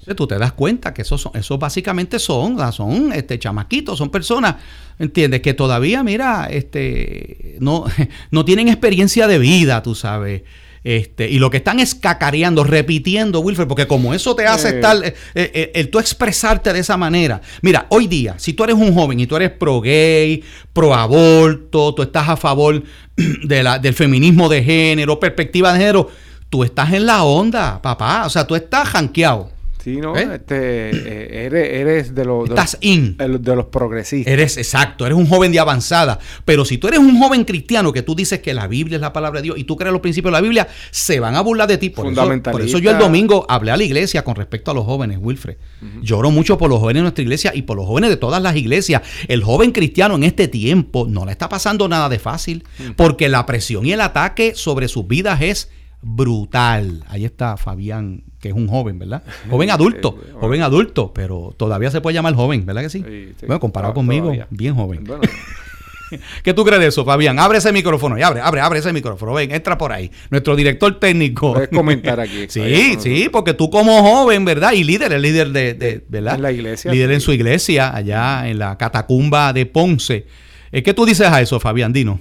Entonces, 0.00 0.16
tú 0.16 0.26
te 0.26 0.38
das 0.38 0.52
cuenta 0.52 0.94
que 0.94 1.02
esos, 1.02 1.20
son, 1.20 1.32
esos 1.34 1.58
básicamente 1.58 2.18
son, 2.18 2.56
ah, 2.58 2.72
son 2.72 3.12
este, 3.12 3.38
chamaquitos, 3.38 3.98
son 3.98 4.08
personas, 4.08 4.56
¿entiendes? 4.98 5.42
Que 5.42 5.52
todavía, 5.52 6.02
mira, 6.02 6.48
este, 6.50 7.58
no, 7.60 7.84
no 8.30 8.44
tienen 8.46 8.68
experiencia 8.68 9.28
de 9.28 9.38
vida, 9.38 9.82
tú 9.82 9.94
sabes. 9.94 10.42
Este, 10.82 11.28
y 11.28 11.38
lo 11.38 11.50
que 11.50 11.58
están 11.58 11.80
es 11.80 11.94
cacareando, 11.94 12.64
repitiendo, 12.64 13.40
Wilfred, 13.40 13.68
porque 13.68 13.86
como 13.86 14.14
eso 14.14 14.34
te 14.34 14.46
hace 14.46 14.70
Eh. 14.70 14.74
estar, 14.76 14.96
eh, 15.04 15.14
eh, 15.34 15.72
el 15.74 15.90
tú 15.90 15.98
expresarte 15.98 16.72
de 16.72 16.78
esa 16.78 16.96
manera. 16.96 17.42
Mira, 17.60 17.86
hoy 17.90 18.06
día, 18.06 18.36
si 18.38 18.54
tú 18.54 18.64
eres 18.64 18.76
un 18.76 18.94
joven 18.94 19.20
y 19.20 19.26
tú 19.26 19.36
eres 19.36 19.50
pro 19.50 19.82
gay, 19.82 20.42
pro 20.72 20.94
aborto, 20.94 21.94
tú 21.94 22.00
estás 22.00 22.26
a 22.26 22.38
favor 22.38 22.82
de 23.44 23.62
la, 23.62 23.78
del 23.78 23.92
feminismo 23.92 24.48
de 24.48 24.64
género, 24.64 25.20
perspectiva 25.20 25.74
de 25.74 25.80
género, 25.80 26.08
tú 26.48 26.64
estás 26.64 26.90
en 26.94 27.04
la 27.04 27.24
onda, 27.24 27.82
papá. 27.82 28.24
O 28.24 28.30
sea, 28.30 28.46
tú 28.46 28.54
estás 28.54 28.88
janqueado. 28.88 29.59
Sí, 29.82 29.96
¿no? 29.96 30.16
¿Eh? 30.16 30.28
Este, 30.34 30.90
eh, 30.90 31.46
eres, 31.46 31.68
eres 31.72 32.14
de, 32.14 32.24
los 32.24 32.44
de, 32.48 32.54
Estás 32.54 32.74
los- 32.74 32.82
in. 32.84 33.16
de 33.16 33.28
los- 33.28 33.42
de 33.42 33.56
los 33.56 33.66
progresistas. 33.66 34.32
Eres 34.32 34.56
exacto, 34.56 35.06
eres 35.06 35.16
un 35.16 35.26
joven 35.26 35.52
de 35.52 35.58
avanzada. 35.60 36.18
Pero 36.44 36.64
si 36.64 36.78
tú 36.78 36.88
eres 36.88 37.00
un 37.00 37.18
joven 37.18 37.44
cristiano 37.44 37.92
que 37.92 38.02
tú 38.02 38.14
dices 38.14 38.40
que 38.40 38.52
la 38.54 38.66
Biblia 38.66 38.96
es 38.96 39.00
la 39.00 39.12
palabra 39.12 39.40
de 39.40 39.44
Dios 39.44 39.58
y 39.58 39.64
tú 39.64 39.76
crees 39.76 39.92
los 39.92 40.02
principios 40.02 40.30
de 40.32 40.36
la 40.38 40.40
Biblia, 40.42 40.68
se 40.90 41.18
van 41.20 41.34
a 41.34 41.40
burlar 41.40 41.68
de 41.68 41.78
ti. 41.78 41.90
Por 41.90 42.06
eso, 42.06 42.40
por 42.52 42.60
eso 42.62 42.78
yo 42.78 42.90
el 42.90 42.98
domingo 42.98 43.46
hablé 43.48 43.70
a 43.70 43.76
la 43.76 43.84
iglesia 43.84 44.22
con 44.24 44.34
respecto 44.36 44.70
a 44.70 44.74
los 44.74 44.84
jóvenes, 44.84 45.18
Wilfred. 45.20 45.56
Lloro 46.02 46.30
mucho 46.30 46.58
por 46.58 46.68
los 46.70 46.78
jóvenes 46.78 47.00
de 47.00 47.02
nuestra 47.04 47.22
iglesia 47.22 47.52
y 47.54 47.62
por 47.62 47.76
los 47.76 47.86
jóvenes 47.86 48.10
de 48.10 48.16
todas 48.16 48.42
las 48.42 48.54
iglesias. 48.56 49.02
El 49.28 49.42
joven 49.42 49.72
cristiano 49.72 50.14
en 50.16 50.24
este 50.24 50.48
tiempo 50.48 51.06
no 51.08 51.24
le 51.24 51.32
está 51.32 51.48
pasando 51.48 51.88
nada 51.88 52.08
de 52.08 52.18
fácil 52.18 52.64
porque 52.96 53.28
la 53.28 53.46
presión 53.46 53.86
y 53.86 53.92
el 53.92 54.00
ataque 54.00 54.54
sobre 54.54 54.88
sus 54.88 55.06
vidas 55.06 55.40
es 55.40 55.70
brutal. 56.02 57.04
Ahí 57.08 57.24
está 57.24 57.56
Fabián, 57.56 58.22
que 58.40 58.48
es 58.48 58.54
un 58.54 58.68
joven, 58.68 58.98
¿verdad? 58.98 59.22
Joven 59.50 59.70
adulto, 59.70 60.18
joven 60.40 60.62
adulto, 60.62 61.12
pero 61.14 61.54
todavía 61.56 61.90
se 61.90 62.00
puede 62.00 62.14
llamar 62.14 62.34
joven, 62.34 62.64
¿verdad 62.66 62.82
que 62.82 62.90
sí? 62.90 63.04
Sí, 63.06 63.32
sí. 63.38 63.46
Bueno, 63.46 63.60
comparado 63.60 63.92
Ah, 63.92 63.94
conmigo, 63.94 64.24
todavía. 64.24 64.46
bien 64.50 64.74
joven. 64.74 65.04
Bueno, 65.04 65.22
¿Qué 66.42 66.52
tú 66.54 66.64
crees 66.64 66.80
de 66.80 66.88
eso, 66.88 67.04
Fabián? 67.04 67.38
Abre 67.38 67.58
ese 67.58 67.70
micrófono 67.72 68.18
y 68.18 68.22
abre, 68.22 68.40
abre, 68.40 68.60
abre 68.60 68.80
ese 68.80 68.92
micrófono. 68.92 69.32
Ven, 69.32 69.52
entra 69.52 69.78
por 69.78 69.92
ahí. 69.92 70.10
Nuestro 70.28 70.56
director 70.56 70.98
técnico. 70.98 71.52
Puedes 71.52 71.68
comentar 71.68 72.18
aquí, 72.18 72.46
sí, 72.48 72.96
sí, 72.98 73.28
porque 73.30 73.54
tú 73.54 73.70
como 73.70 74.02
joven, 74.02 74.44
¿verdad? 74.44 74.72
Y 74.72 74.82
líder, 74.82 75.12
el 75.12 75.22
líder 75.22 75.50
de, 75.52 75.74
de- 75.74 76.04
¿verdad? 76.08 76.34
En 76.34 76.42
la 76.42 76.50
iglesia, 76.50 76.90
Líder 76.90 77.12
en 77.12 77.20
su 77.20 77.32
iglesia, 77.32 77.94
allá 77.94 78.48
en 78.48 78.58
la 78.58 78.76
catacumba 78.76 79.52
de 79.52 79.66
Ponce. 79.66 80.26
Eh, 80.72 80.82
¿Qué 80.82 80.94
tú 80.94 81.06
dices 81.06 81.28
a 81.28 81.40
eso, 81.40 81.60
Fabián? 81.60 81.92
Dino. 81.92 82.18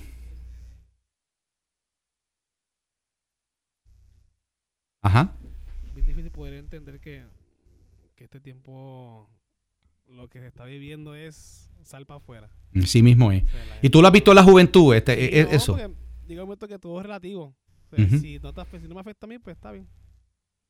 Ajá. 5.02 5.34
Es 5.88 5.96
difícil 5.96 6.30
poder 6.32 6.54
entender 6.56 7.00
que, 7.00 7.26
que 8.16 8.24
este 8.26 8.40
tiempo 8.40 9.30
lo 10.08 10.28
que 10.28 10.40
se 10.40 10.48
está 10.48 10.66
viviendo 10.66 11.16
es 11.16 11.70
sal 11.84 12.06
para 12.06 12.18
afuera. 12.18 12.50
Sí 12.86 13.02
mismo 13.02 13.32
es. 13.32 13.44
O 13.44 13.48
sea, 13.48 13.66
la 13.66 13.78
¿Y 13.82 13.90
tú 13.90 14.02
lo 14.02 14.08
has 14.08 14.14
visto 14.14 14.32
en 14.32 14.36
la 14.36 14.44
juventud? 14.44 14.94
Este, 14.96 15.16
Sí, 15.16 15.22
eh, 15.22 15.40
eh, 15.42 15.44
no, 15.46 15.50
eso. 15.52 15.74
porque 15.78 15.94
Llega 16.28 16.44
un 16.44 16.48
momento 16.48 16.68
que 16.68 16.78
todo 16.80 17.00
es 17.00 17.04
relativo. 17.06 17.56
O 17.92 17.96
sea, 17.96 18.06
Ujú. 18.06 18.18
si, 18.20 18.38
no 18.40 18.54
te 18.54 18.62
afecta- 18.62 18.82
si 18.82 18.88
no 18.88 18.96
me 18.96 19.02
afecta 19.02 19.26
a 19.26 19.30
mí, 19.30 19.40
pues 19.40 19.56
está 19.56 19.72
bien. 19.72 19.88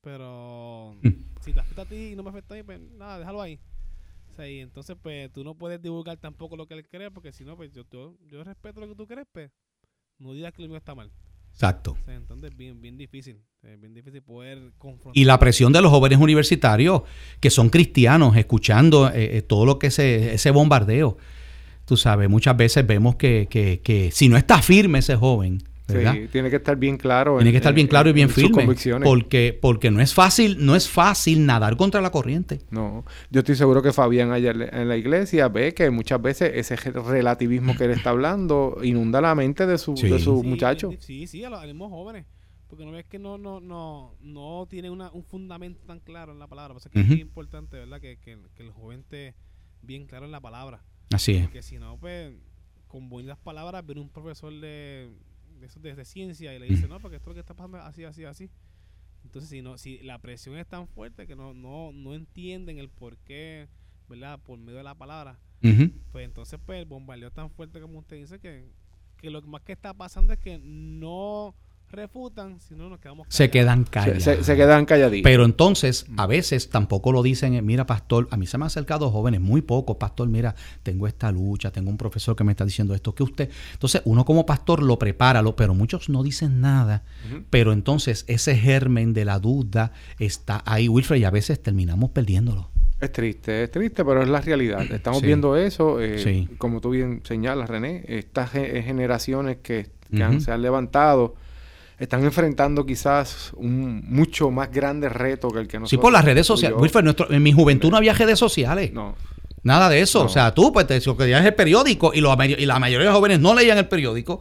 Pero 0.01 0.95
Mm. 1.03 1.09
si 1.41 1.51
te 1.53 1.59
afecta 1.59 1.82
a 1.82 1.86
ti 1.86 2.11
y 2.11 2.15
no 2.15 2.23
me 2.23 2.30
afecta 2.30 2.53
a 2.53 2.57
mí, 2.57 2.63
pues 2.63 2.80
nada, 2.80 3.19
déjalo 3.19 3.41
ahí. 3.41 3.59
O 4.32 4.36
sea, 4.36 4.49
y 4.49 4.59
entonces, 4.59 4.95
pues 5.01 5.30
tú 5.34 5.43
no 5.43 5.55
puedes 5.55 5.82
divulgar 5.82 6.17
tampoco 6.17 6.55
lo 6.55 6.65
que 6.65 6.75
él 6.75 6.88
cree, 6.88 7.11
porque 7.11 7.34
si 7.34 7.43
no, 7.43 7.57
pues 7.57 7.73
yo, 7.73 7.84
yo, 7.91 8.15
yo 8.27 8.43
respeto 8.43 8.80
lo 8.80 8.88
que 8.88 8.95
tú 8.95 9.05
crees, 9.05 9.27
pues 9.34 9.51
no 10.17 10.32
digas 10.34 10.53
que 10.53 10.61
lo 10.61 10.69
mío 10.69 10.77
está 10.77 10.95
mal. 10.95 11.11
Exacto. 11.54 11.97
O 12.00 12.06
sea, 12.06 12.16
entonces, 12.16 12.56
bien, 12.56 12.82
bien 12.82 12.97
difícil. 12.97 13.38
Es 13.64 13.80
bien 13.80 13.93
difícil 13.93 14.22
poder 14.22 14.72
confrontar. 14.78 15.12
Y 15.18 15.26
la 15.26 15.38
presión 15.38 15.74
de 15.74 15.82
los 15.82 15.91
jóvenes 15.91 16.20
universitarios 16.20 17.02
que 17.41 17.50
son 17.50 17.70
cristianos, 17.70 18.38
escuchando 18.38 19.10
eh, 19.10 19.38
eh, 19.38 19.41
todo 19.41 19.66
lo 19.66 19.80
que 19.80 19.91
se, 19.91 20.34
ese 20.34 20.52
bombardeo. 20.52 21.18
Tú 21.86 21.97
sabes, 21.97 22.30
muchas 22.30 22.56
veces 22.56 22.86
vemos 22.88 23.16
que, 23.18 23.47
que- 23.50 23.82
que 23.84 24.12
si 24.12 24.30
no 24.30 24.38
está 24.38 24.62
firme 24.62 25.00
ese 25.00 25.16
joven, 25.18 25.62
¿verdad? 25.98 26.14
Sí, 26.14 26.28
tiene 26.32 26.50
que 26.50 26.56
estar 26.58 26.76
bien 26.78 26.98
claro. 26.98 27.36
Tiene 27.38 27.50
en- 27.50 27.54
que 27.54 27.58
estar 27.58 27.74
bien 27.74 27.86
en- 27.86 27.90
claro 27.90 28.10
y 28.10 28.14
bien 28.14 28.30
firme. 28.30 28.52
convicciones. 28.52 29.08
Porque, 29.08 29.58
porque 29.62 29.92
no 29.92 30.02
es 30.02 30.14
fácil, 30.14 30.66
no 30.66 30.76
es 30.76 30.90
fácil 30.90 31.46
nadar 31.46 31.78
contra 31.78 32.02
la 32.02 32.12
corriente. 32.12 32.60
No, 32.72 33.06
yo 33.30 33.40
estoy 33.40 33.56
seguro 33.56 33.82
que 33.82 33.94
Fabián 33.94 34.32
allá 34.32 34.52
en 34.52 34.88
la 34.88 34.98
iglesia 34.98 35.48
ve 35.50 35.74
que 35.74 35.90
muchas 35.90 36.22
veces 36.22 36.52
ese 36.56 36.76
relativismo 36.76 37.76
que 37.76 37.86
él 37.86 37.92
está 37.92 38.12
hablando 38.12 38.78
inunda 38.84 39.22
la 39.22 39.36
mente 39.36 39.66
de 39.66 39.78
su, 39.78 39.96
Sí. 39.98 40.10
de 40.10 40.20
su 40.20 40.42
Sí, 40.42 40.48
muchacho. 40.48 40.92
Sí, 41.00 41.28
sí, 41.28 41.44
a 41.44 41.50
los, 41.50 41.60
a 41.62 41.66
los 41.66 41.90
jóvenes. 41.90 42.26
Porque 42.68 42.86
no 42.86 42.92
ves 42.92 43.06
que 43.06 43.18
no, 43.18 43.40
no, 43.40 43.60
no, 43.60 44.14
no 44.22 44.68
tiene 44.70 44.92
una, 44.92 45.12
un 45.12 45.24
fundamento 45.24 45.82
tan 45.88 46.00
claro 46.00 46.32
en 46.34 46.38
la 46.40 46.46
palabra. 46.46 46.76
Por 46.76 46.82
eso 46.82 46.90
es 46.90 46.94
que 46.94 47.00
Ujú. 47.02 47.14
es 47.14 47.20
importante, 47.20 47.78
¿verdad? 47.78 48.00
Que, 48.00 48.18
que, 48.18 48.38
que 48.54 48.62
el 48.62 48.70
joven 48.72 49.00
esté 49.00 49.34
bien 49.82 50.06
claro 50.06 50.26
en 50.26 50.32
la 50.32 50.40
palabra. 50.40 50.84
Así 51.12 51.32
es. 51.34 51.44
Porque 51.46 51.64
si 51.64 51.80
no, 51.80 51.98
pues, 51.98 52.32
con 52.88 53.10
buenas 53.10 53.40
palabras, 53.40 53.84
viene 53.86 54.02
un 54.02 54.10
profesor 54.10 54.54
de, 54.54 55.10
de, 55.60 55.68
esos 55.68 55.82
de, 55.82 55.95
de 55.95 56.05
ciencia 56.05 56.53
y 56.53 56.60
le 56.60 56.68
dice, 56.68 56.88
no, 56.88 56.99
porque 56.99 57.18
esto 57.18 57.30
es 57.30 57.32
lo 57.32 57.34
que 57.36 57.39
está 57.41 57.53
pasando 57.53 57.78
así, 57.80 58.03
así, 58.03 58.26
así. 58.26 58.49
Entonces, 59.24 59.49
si 59.49 59.62
no, 59.62 59.78
si 59.78 59.99
la 59.99 60.20
presión 60.20 60.57
es 60.57 60.68
tan 60.68 60.88
fuerte 60.88 61.28
que 61.28 61.36
no, 61.36 61.53
no, 61.53 61.91
no 61.91 62.14
entienden 62.14 62.80
el 62.80 62.89
por 62.89 63.18
qué, 63.18 63.68
¿verdad? 64.07 64.39
Por 64.39 64.57
medio 64.60 64.78
de 64.78 64.84
la 64.84 64.95
palabra, 64.95 65.39
pues 66.12 66.26
entonces, 66.26 66.60
pues, 66.66 66.80
el 66.80 66.86
bombardeo 66.86 67.28
es 67.28 67.34
tan 67.34 67.51
fuerte 67.51 67.82
como 67.82 67.99
usted 67.99 68.18
dice 68.18 68.39
que, 68.39 68.72
que 69.18 69.30
lo 69.30 69.41
más 69.43 69.62
que 69.62 69.74
está 69.74 69.93
pasando 69.93 70.34
es 70.34 70.39
que 70.39 70.57
no 70.57 71.53
refutan, 71.92 72.60
sino 72.60 72.90
nos 72.90 73.00
quedamos 73.00 73.28
Se 73.30 73.50
quedan 73.50 73.86
Se, 73.86 73.92
callados. 73.92 74.24
se- 74.24 74.44
se 74.44 74.56
quedan 74.56 74.86
calladitos. 74.86 75.24
Pero 75.30 75.46
entonces, 75.46 76.06
a 76.18 76.28
veces 76.28 76.70
tampoco 76.70 77.12
lo 77.12 77.24
dicen, 77.24 77.54
eh, 77.56 77.62
mira, 77.62 77.86
pastor, 77.86 78.28
a 78.32 78.38
mí 78.38 78.46
se 78.48 78.58
me 78.58 78.64
han 78.64 78.68
acercado 78.68 79.10
jóvenes, 79.12 79.42
muy 79.42 79.62
pocos, 79.62 79.98
pastor, 79.98 80.28
mira, 80.28 80.56
tengo 80.84 81.08
esta 81.08 81.32
lucha, 81.32 81.72
tengo 81.72 81.90
un 81.90 81.98
profesor 81.98 82.36
que 82.36 82.44
me 82.44 82.52
está 82.52 82.66
diciendo 82.66 82.94
esto, 82.96 83.14
que 83.16 83.24
usted... 83.24 83.50
Entonces, 83.74 84.02
uno 84.06 84.26
como 84.26 84.46
pastor 84.46 84.84
lo 84.84 85.00
prepara, 85.00 85.42
lo, 85.42 85.56
pero 85.56 85.74
muchos 85.74 86.10
no 86.10 86.24
dicen 86.24 86.62
nada. 86.62 87.04
Pero 87.50 87.74
entonces, 87.74 88.26
ese 88.28 88.56
germen 88.56 89.14
de 89.14 89.26
la 89.26 89.40
duda 89.40 89.92
está 90.20 90.62
ahí, 90.66 90.88
Wilfred, 90.88 91.18
y 91.20 91.24
a 91.26 91.32
veces 91.32 91.62
terminamos 91.62 92.12
perdiéndolo. 92.12 92.70
Es 93.02 93.12
triste, 93.14 93.64
es 93.64 93.72
triste, 93.72 94.04
pero 94.04 94.22
es 94.22 94.28
la 94.30 94.42
realidad. 94.42 94.82
Estamos 94.92 95.22
Sí. 95.22 95.26
viendo 95.26 95.56
eso, 95.56 96.02
eh, 96.02 96.20
Sí. 96.20 96.50
como 96.58 96.82
tú 96.82 96.90
bien 96.90 97.22
señalas, 97.24 97.70
René, 97.70 98.04
estas 98.08 98.52
ge- 98.52 98.84
generaciones 98.84 99.58
que, 99.64 99.90
han- 100.22 100.42
se 100.42 100.52
han 100.52 100.62
levantado 100.62 101.36
están 102.00 102.24
enfrentando 102.24 102.86
quizás 102.86 103.52
un 103.56 104.04
mucho 104.08 104.50
más 104.52 104.72
grande 104.72 105.10
reto 105.10 105.50
que 105.50 105.60
el 105.60 105.68
que 105.68 105.78
nosotros... 105.80 105.89
Sí, 105.89 105.97
por 105.97 106.14
las 106.14 106.24
redes 106.26 106.47
sociales. 106.47 106.78
Wilfred, 106.80 107.04
nuestro- 107.04 107.32
en 107.32 107.43
mi 107.43 107.52
juventud 107.52 107.89
no 107.91 107.97
había 107.97 108.14
redes 108.14 108.39
sociales. 108.39 108.91
No, 108.93 109.16
Nada 109.64 109.89
de 109.89 110.00
eso. 110.00 110.20
No. 110.20 110.26
O 110.26 110.30
sea, 110.30 110.54
tú, 110.54 110.72
pues, 110.72 110.88
te, 110.88 111.00
lo 111.02 111.18
que 111.18 111.26
leías 111.26 111.45
el 111.45 111.54
periódico 111.54 112.12
y, 112.14 112.22
los 112.22 112.38
y 112.58 112.66
la 112.66 112.80
mayoría 112.80 113.00
de 113.08 113.12
los 113.12 113.16
jóvenes 113.16 113.39
no 113.41 113.54
leían 113.54 113.78
el 113.78 113.88
periódico. 113.89 114.39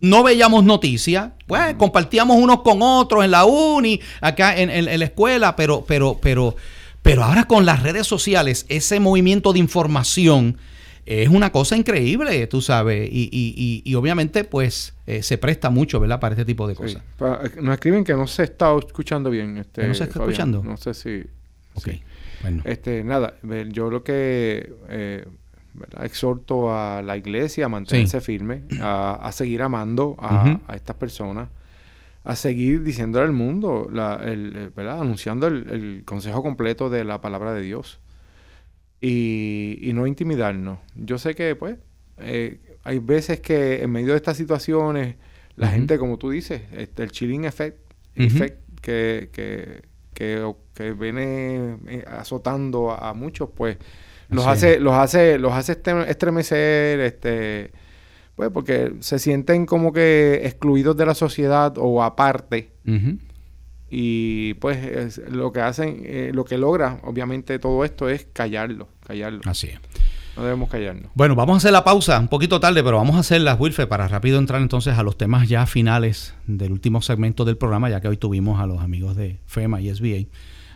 No 0.00 0.22
veíamos 0.24 0.64
noticias. 0.64 1.30
Pues, 1.46 1.74
compartíamos 1.74 2.36
unos 2.36 2.62
con 2.62 2.82
otros 2.82 3.24
en 3.24 3.30
la 3.30 3.44
uni, 3.44 4.00
acá 4.20 4.56
en, 4.56 4.70
en- 4.70 4.88
en 4.88 4.98
la 4.98 5.04
escuela, 5.04 5.54
pero, 5.56 5.84
pero, 5.86 6.18
pero, 6.20 6.56
pero 7.02 7.22
ahora 7.24 7.44
con 7.44 7.64
las 7.66 7.82
redes 7.84 8.06
sociales, 8.08 8.66
ese 8.68 8.98
movimiento 9.00 9.52
de 9.52 9.60
información 9.60 10.58
es 11.08 11.28
una 11.28 11.50
cosa 11.50 11.76
increíble, 11.76 12.46
tú 12.48 12.60
sabes. 12.60 13.08
Y, 13.10 13.30
y- 13.32 13.54
y- 13.56 13.82
y 13.90 13.94
obviamente, 13.94 14.44
pues, 14.44 14.94
eh, 15.06 15.22
se 15.22 15.38
presta 15.38 15.70
mucho, 15.70 16.00
¿verdad?, 16.00 16.20
para 16.20 16.34
este 16.34 16.44
tipo 16.44 16.68
de 16.68 16.74
sí. 16.74 16.82
cosas. 16.82 17.02
Eh, 17.20 17.60
nos 17.62 17.74
escriben 17.74 18.04
que 18.04 18.12
no 18.14 18.26
se 18.26 18.44
está 18.44 18.76
escuchando 18.76 19.30
bien. 19.30 19.56
Este, 19.58 19.82
¿Que 19.82 19.88
no 19.88 19.94
se 19.94 20.04
está 20.04 20.14
Fabián. 20.20 20.30
escuchando? 20.30 20.62
No 20.64 20.76
sé 20.76 20.92
si... 20.94 21.24
Ok. 21.74 21.84
sí. 21.84 22.02
Bueno. 22.42 22.62
Este, 22.66 23.02
nada, 23.02 23.34
ver, 23.42 23.68
yo 23.72 23.90
lo 23.90 24.04
que 24.04 24.72
eh, 24.88 25.24
¿verdad? 25.74 26.04
exhorto 26.04 26.72
a 26.72 27.02
la 27.02 27.16
iglesia 27.16 27.66
a 27.66 27.68
mantenerse 27.68 28.20
firme, 28.20 28.62
a, 28.80 29.14
a 29.22 29.32
seguir 29.32 29.60
amando 29.62 30.14
a, 30.20 30.58
estas 30.74 30.94
personas, 30.96 31.48
a 32.24 32.36
seguir 32.36 32.82
diciéndole 32.84 33.24
al 33.26 33.32
mundo, 33.32 33.88
la, 33.92 34.20
el, 34.24 34.52
eh, 34.54 34.70
¿verdad? 34.76 35.00
anunciando 35.00 35.46
el, 35.48 35.68
el 35.70 36.02
consejo 36.04 36.42
completo 36.42 36.90
de 36.90 37.02
la 37.04 37.20
palabra 37.20 37.52
de 37.54 37.62
Dios 37.62 37.98
y, 39.00 39.78
y 39.82 39.92
no 39.92 40.06
intimidarnos. 40.06 40.78
Yo 40.94 41.18
sé 41.18 41.34
que, 41.34 41.54
pues, 41.56 41.76
eh, 42.18 42.58
hay 42.84 42.98
veces 42.98 43.40
que 43.40 43.82
en 43.82 43.90
medio 43.90 44.08
de 44.12 44.16
estas 44.16 44.36
situaciones, 44.36 45.16
la 45.56 45.68
gente, 45.68 45.98
como 45.98 46.18
tú 46.18 46.30
dices, 46.30 46.62
este, 46.72 47.02
el 47.02 47.10
chilling 47.10 47.44
effect, 47.44 47.78
Ujú. 48.16 48.26
effect 48.26 48.58
que, 48.80 49.28
que, 49.32 49.82
que, 50.14 50.52
que 50.74 50.92
viene 50.92 51.76
eh, 51.88 52.04
azotando 52.08 52.90
a, 52.90 53.10
a 53.10 53.14
muchos, 53.14 53.50
pues, 53.54 53.76
los 54.30 54.46
hace, 54.46 54.78
los 54.78 54.92
hace, 54.94 55.38
los 55.38 55.52
hace 55.52 55.72
este- 55.72 56.10
estremecer, 56.10 57.00
este, 57.00 57.70
pues, 58.36 58.50
porque 58.50 58.94
se 59.00 59.18
sienten 59.18 59.64
como 59.66 59.92
que 59.92 60.40
excluidos 60.44 60.96
de 60.96 61.06
la 61.06 61.14
sociedad 61.14 61.74
o 61.78 62.02
aparte. 62.02 62.70
Ujú. 62.86 63.18
Y 63.90 64.54
pues 64.54 64.84
es- 64.84 65.18
lo 65.30 65.52
que 65.52 65.60
hacen, 65.60 66.02
eh, 66.04 66.30
lo 66.34 66.44
que 66.44 66.58
logra, 66.58 67.00
obviamente, 67.04 67.58
todo 67.58 67.84
esto 67.84 68.08
es 68.08 68.26
callarlo, 68.32 68.88
callarlo. 69.06 69.40
Así 69.46 69.68
es. 69.68 69.78
No 70.36 70.44
debemos 70.44 70.68
callarnos. 70.68 71.10
Bueno, 71.14 71.34
vamos 71.34 71.54
a 71.54 71.56
hacer 71.58 71.72
la 71.72 71.82
pausa, 71.82 72.18
un 72.20 72.28
poquito 72.28 72.60
tarde, 72.60 72.84
pero 72.84 72.96
vamos 72.98 73.16
a 73.16 73.20
hacerla, 73.20 73.54
Wilfred, 73.56 73.88
para 73.88 74.06
rápido 74.06 74.38
entrar 74.38 74.62
entonces 74.62 74.96
a 74.96 75.02
los 75.02 75.16
temas 75.18 75.48
ya 75.48 75.66
finales 75.66 76.34
del 76.46 76.70
último 76.70 77.02
segmento 77.02 77.44
del 77.44 77.56
programa, 77.56 77.90
ya 77.90 78.00
que 78.00 78.06
hoy 78.08 78.16
tuvimos 78.18 78.60
a 78.60 78.66
los 78.66 78.80
amigos 78.80 79.16
de 79.16 79.40
FEMA 79.46 79.80
y 79.80 79.88
SBA. 79.92 80.26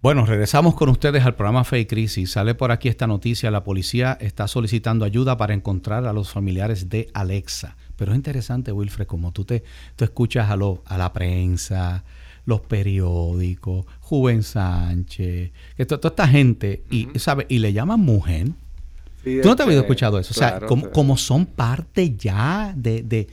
Bueno, 0.03 0.25
regresamos 0.25 0.75
con 0.75 0.89
ustedes 0.89 1.23
al 1.23 1.35
programa 1.35 1.63
Fe 1.63 1.79
y 1.79 1.85
Crisis. 1.85 2.31
Sale 2.31 2.55
por 2.55 2.73
aquí 2.73 2.89
esta 2.89 3.07
noticia. 3.07 3.49
La 3.51 3.63
policía 3.63 4.17
está 4.19 4.49
solicitando 4.49 5.05
ayuda 5.05 5.37
para 5.37 5.53
encontrar 5.53 6.05
a 6.05 6.11
los 6.11 6.29
familiares 6.29 6.89
de 6.89 7.09
Alexa. 7.13 7.77
Pero 7.95 8.11
es 8.11 8.15
interesante, 8.15 8.71
Wilfred, 8.71 9.05
como 9.07 9.31
tú 9.31 9.45
te 9.45 9.63
tú 9.95 10.03
escuchas 10.03 10.49
a, 10.49 10.55
lo, 10.55 10.81
a 10.85 10.97
la 10.97 11.13
prensa, 11.13 12.03
los 12.45 12.61
periódicos, 12.61 13.85
Juven 14.01 14.43
Sánchez, 14.43 15.51
que 15.77 15.85
to- 15.85 15.99
toda 15.99 16.11
esta 16.11 16.27
gente, 16.27 16.83
y, 16.89 17.07
¿sabe? 17.19 17.45
y 17.49 17.59
le 17.59 17.73
llaman 17.73 17.99
mujer. 17.99 18.47
Sí, 19.23 19.39
¿Tú 19.41 19.47
no 19.49 19.55
te 19.55 19.63
habías 19.63 19.77
escuchado 19.83 20.19
eso? 20.19 20.31
O 20.31 20.33
sea, 20.33 20.59
como, 20.67 20.83
como 20.91 21.17
son 21.17 21.45
parte 21.45 22.15
ya 22.17 22.73
de, 22.75 23.03
de- 23.03 23.27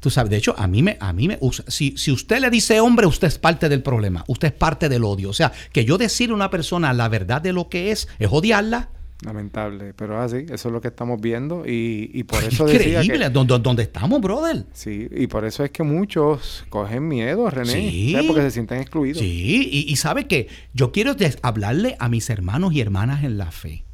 Tú 0.00 0.08
sabes, 0.08 0.30
de 0.30 0.38
hecho, 0.38 0.54
a 0.58 0.66
mí 0.66 0.82
me, 0.82 0.96
a 0.98 1.12
mí 1.12 1.28
me 1.28 1.36
usa. 1.42 1.62
Si, 1.68 1.94
si 1.98 2.10
usted 2.10 2.40
le 2.40 2.48
dice 2.48 2.80
hombre, 2.80 3.06
usted 3.06 3.28
es 3.28 3.38
parte 3.38 3.68
del 3.68 3.82
problema. 3.82 4.24
Usted 4.28 4.48
es 4.48 4.54
parte 4.54 4.88
del 4.88 5.04
odio. 5.04 5.28
O 5.28 5.34
sea, 5.34 5.52
que 5.72 5.84
yo 5.84 5.98
decirle 5.98 6.32
a 6.32 6.36
una 6.36 6.48
persona 6.50 6.94
la 6.94 7.06
verdad 7.10 7.42
de 7.42 7.52
lo 7.52 7.68
que 7.68 7.90
es, 7.90 8.08
es 8.18 8.28
odiarla. 8.32 8.88
Lamentable, 9.24 9.92
pero 9.94 10.18
así, 10.20 10.46
eso 10.48 10.68
es 10.68 10.72
lo 10.72 10.80
que 10.80 10.88
estamos 10.88 11.20
viendo 11.20 11.66
y, 11.66 12.10
y 12.14 12.22
por 12.24 12.42
eso 12.42 12.64
decía 12.64 13.02
Increíble. 13.02 13.26
que... 13.26 13.30
¿Dónde, 13.30 13.58
dónde 13.58 13.82
estamos, 13.82 14.18
brother? 14.22 14.64
Sí, 14.72 15.08
y 15.14 15.26
por 15.26 15.44
eso 15.44 15.62
es 15.62 15.70
que 15.70 15.82
muchos 15.82 16.64
cogen 16.70 17.06
miedo, 17.06 17.50
René, 17.50 17.70
Sí. 17.70 18.12
¿sabes? 18.12 18.26
porque 18.26 18.42
se 18.42 18.50
sienten 18.52 18.80
excluidos. 18.80 19.18
Sí, 19.18 19.68
y, 19.70 19.92
y 19.92 19.96
sabe 19.96 20.26
que 20.26 20.48
yo 20.72 20.90
quiero 20.90 21.14
hablarle 21.42 21.96
a 21.98 22.08
mis 22.08 22.30
hermanos 22.30 22.72
y 22.72 22.80
hermanas 22.80 23.22
en 23.22 23.36
la 23.36 23.50
fe. 23.50 23.84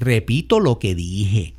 Repito 0.00 0.58
lo 0.58 0.78
que 0.80 0.94
dije. 0.96 1.54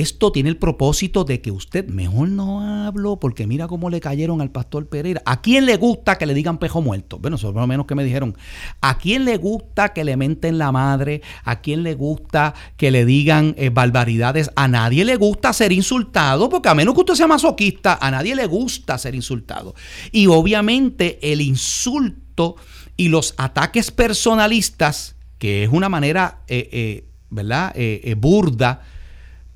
Esto 0.00 0.32
tiene 0.32 0.48
el 0.48 0.56
propósito 0.56 1.22
de 1.22 1.40
que 1.40 1.52
usted 1.52 1.86
mejor 1.86 2.28
no 2.28 2.84
hablo 2.84 3.20
porque 3.20 3.46
mira 3.46 3.68
cómo 3.68 3.90
le 3.90 4.00
cayeron 4.00 4.40
al 4.40 4.50
pastor 4.50 4.88
Pereira. 4.88 5.22
¿A 5.24 5.40
quién 5.40 5.66
le 5.66 5.76
gusta 5.76 6.18
que 6.18 6.26
le 6.26 6.34
digan 6.34 6.58
pejo 6.58 6.82
muerto? 6.82 7.20
Bueno, 7.20 7.36
eso 7.36 7.50
es 7.50 7.54
lo 7.54 7.64
menos 7.68 7.86
que 7.86 7.94
me 7.94 8.02
dijeron. 8.02 8.36
¿A 8.80 8.98
quién 8.98 9.24
le 9.24 9.36
gusta 9.36 9.92
que 9.92 10.02
le 10.02 10.16
menten 10.16 10.58
la 10.58 10.72
madre? 10.72 11.22
¿A 11.44 11.60
quién 11.60 11.84
le 11.84 11.94
gusta 11.94 12.54
que 12.76 12.90
le 12.90 13.04
digan 13.04 13.54
eh, 13.56 13.70
barbaridades? 13.70 14.50
A 14.56 14.66
nadie 14.66 15.04
le 15.04 15.14
gusta 15.14 15.52
ser 15.52 15.70
insultado 15.70 16.48
porque 16.48 16.68
a 16.68 16.74
menos 16.74 16.94
que 16.94 17.02
usted 17.02 17.14
sea 17.14 17.28
masoquista, 17.28 17.96
a 18.00 18.10
nadie 18.10 18.34
le 18.34 18.46
gusta 18.46 18.98
ser 18.98 19.14
insultado. 19.14 19.76
Y 20.10 20.26
obviamente 20.26 21.20
el 21.22 21.40
insulto 21.40 22.56
y 22.96 23.10
los 23.10 23.34
ataques 23.36 23.92
personalistas, 23.92 25.14
que 25.38 25.62
es 25.62 25.70
una 25.70 25.88
manera, 25.88 26.40
eh, 26.48 26.68
eh, 26.72 27.04
¿verdad?, 27.30 27.72
burda 28.16 28.82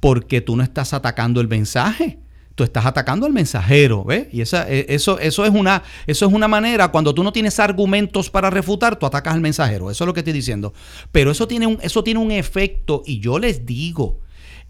porque 0.00 0.40
tú 0.40 0.56
no 0.56 0.62
estás 0.62 0.92
atacando 0.92 1.40
el 1.40 1.48
mensaje. 1.48 2.18
Tú 2.54 2.64
estás 2.64 2.86
atacando 2.86 3.24
al 3.24 3.32
mensajero, 3.32 4.02
¿ves? 4.02 4.26
Y 4.32 4.40
esa, 4.40 4.68
eh, 4.68 4.86
eso, 4.88 5.20
eso, 5.20 5.44
es 5.44 5.52
una, 5.52 5.84
eso 6.08 6.26
es 6.26 6.32
una 6.32 6.48
manera, 6.48 6.88
cuando 6.88 7.14
tú 7.14 7.22
no 7.22 7.32
tienes 7.32 7.60
argumentos 7.60 8.30
para 8.30 8.50
refutar, 8.50 8.98
tú 8.98 9.06
atacas 9.06 9.34
al 9.34 9.40
mensajero. 9.40 9.92
Eso 9.92 10.02
es 10.02 10.06
lo 10.06 10.12
que 10.12 10.20
estoy 10.20 10.32
diciendo. 10.32 10.74
Pero 11.12 11.30
eso 11.30 11.46
tiene 11.46 11.68
un, 11.68 11.78
eso 11.82 12.02
tiene 12.02 12.18
un 12.18 12.32
efecto, 12.32 13.04
y 13.06 13.20
yo 13.20 13.38
les 13.38 13.64
digo, 13.64 14.18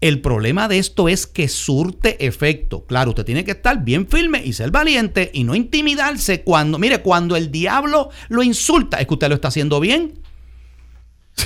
el 0.01 0.21
problema 0.21 0.67
de 0.67 0.77
esto 0.77 1.09
es 1.09 1.27
que 1.27 1.47
surte 1.47 2.25
efecto. 2.25 2.85
Claro, 2.85 3.09
usted 3.09 3.25
tiene 3.25 3.43
que 3.43 3.51
estar 3.51 3.83
bien 3.83 4.07
firme 4.07 4.41
y 4.45 4.53
ser 4.53 4.71
valiente 4.71 5.29
y 5.33 5.43
no 5.43 5.55
intimidarse 5.55 6.43
cuando, 6.43 6.77
mire, 6.77 7.01
cuando 7.01 7.35
el 7.35 7.51
diablo 7.51 8.09
lo 8.29 8.43
insulta, 8.43 8.97
es 8.97 9.07
que 9.07 9.13
usted 9.13 9.29
lo 9.29 9.35
está 9.35 9.49
haciendo 9.49 9.79
bien. 9.79 10.19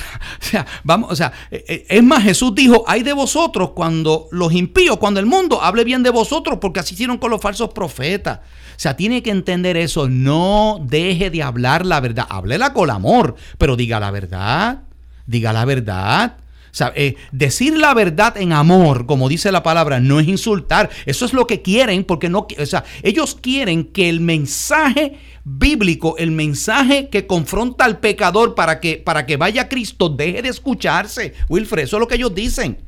O 0.44 0.46
sea, 0.46 0.66
vamos, 0.84 1.12
o 1.12 1.16
sea, 1.16 1.32
eh, 1.50 1.64
eh, 1.68 1.86
es 1.90 2.04
más, 2.04 2.24
Jesús 2.24 2.54
dijo, 2.54 2.84
hay 2.86 3.02
de 3.02 3.14
vosotros 3.14 3.72
cuando 3.72 4.28
los 4.32 4.54
impíos, 4.54 4.98
cuando 4.98 5.20
el 5.20 5.26
mundo 5.26 5.62
hable 5.62 5.84
bien 5.84 6.04
de 6.04 6.10
vosotros, 6.10 6.60
porque 6.60 6.82
así 6.82 6.94
hicieron 6.94 7.18
con 7.18 7.32
los 7.32 7.42
falsos 7.42 7.70
profetas. 7.70 8.40
O 8.76 8.80
sea, 8.80 8.96
tiene 8.96 9.24
que 9.24 9.32
entender 9.32 9.78
eso, 9.78 10.10
no 10.10 10.80
deje 10.82 11.30
de 11.30 11.44
hablar 11.44 11.86
la 11.86 12.00
verdad, 12.02 12.28
háblela 12.30 12.74
con 12.74 12.90
amor, 12.90 13.36
pero 13.58 13.76
diga 13.76 14.00
la 14.00 14.12
verdad, 14.12 14.84
diga 15.26 15.54
la 15.54 15.66
verdad. 15.66 16.38
O 16.74 16.76
sea, 16.76 16.92
eh, 16.96 17.16
decir 17.32 17.78
la 17.78 17.94
verdad 17.94 18.36
en 18.36 18.52
amor, 18.52 19.06
como 19.06 19.30
dice 19.30 19.52
la 19.52 19.62
palabra, 19.62 20.00
no 20.00 20.20
es 20.20 20.28
insultar. 20.28 20.90
Eso 21.06 21.26
es 21.26 21.34
lo 21.34 21.46
que 21.46 21.62
quieren, 21.62 22.04
porque 22.04 22.30
no, 22.30 22.48
o 22.60 22.66
sea, 22.66 22.84
ellos 23.04 23.38
quieren 23.40 23.86
que 23.86 24.10
el 24.10 24.20
mensaje 24.20 25.20
bíblico, 25.44 26.16
el 26.18 26.32
mensaje 26.32 27.10
que 27.10 27.28
confronta 27.28 27.86
al 27.86 28.00
pecador 28.00 28.56
para 28.56 28.80
que, 28.80 28.98
para 28.98 29.26
que 29.26 29.38
vaya 29.38 29.64
a 29.64 29.70
Cristo, 29.70 30.10
deje 30.10 30.42
de 30.42 30.50
escucharse. 30.50 31.34
Wilfred, 31.50 31.84
eso 31.84 31.98
es 31.98 32.00
lo 32.00 32.08
que 32.08 32.16
ellos 32.16 32.34
dicen. 32.34 32.80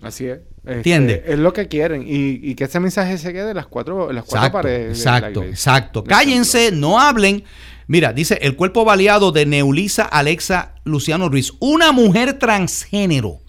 Así 0.00 0.26
es. 0.26 0.40
Este, 0.58 0.72
¿Entiende? 0.76 1.24
Es 1.26 1.38
lo 1.38 1.52
que 1.52 1.68
quieren. 1.68 2.04
Y, 2.06 2.54
que 2.54 2.64
ese 2.64 2.80
mensaje 2.80 3.18
se 3.18 3.32
quede 3.32 3.50
en 3.50 3.56
las 3.56 3.66
cuatro, 3.66 4.12
las 4.12 4.24
cuatro 4.24 4.52
paredes. 4.52 4.98
Exacto, 4.98 5.42
exacto. 5.42 6.04
Cállense, 6.04 6.72
no 6.72 7.00
hablen. 7.00 7.44
Mira, 7.86 8.12
dice 8.12 8.38
el 8.40 8.56
cuerpo 8.56 8.84
baleado 8.84 9.30
de 9.30 9.44
Neulisa 9.44 10.04
Alexa 10.04 10.74
Luciano 10.84 11.28
Ruiz. 11.28 11.52
Una 11.60 11.92
mujer 11.92 12.38
transgénero. 12.38 13.40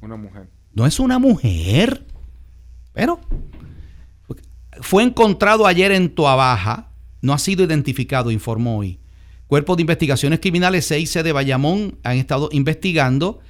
Una 0.00 0.16
mujer. 0.16 0.48
No 0.72 0.86
es 0.86 0.98
una 0.98 1.18
mujer. 1.18 2.06
Pero 2.94 3.20
fue 4.80 5.02
encontrado 5.02 5.66
ayer 5.66 5.92
en 5.92 6.14
Tuabaja. 6.14 6.91
No 7.22 7.32
ha 7.32 7.38
sido 7.38 7.64
identificado, 7.64 8.30
informó 8.30 8.78
hoy. 8.78 8.98
Cuerpo 9.46 9.76
de 9.76 9.82
Investigaciones 9.82 10.40
Criminales 10.40 10.84
6 10.86 11.24
de 11.24 11.32
Bayamón 11.32 11.98
han 12.02 12.18
estado 12.18 12.50
investigando 12.52 13.40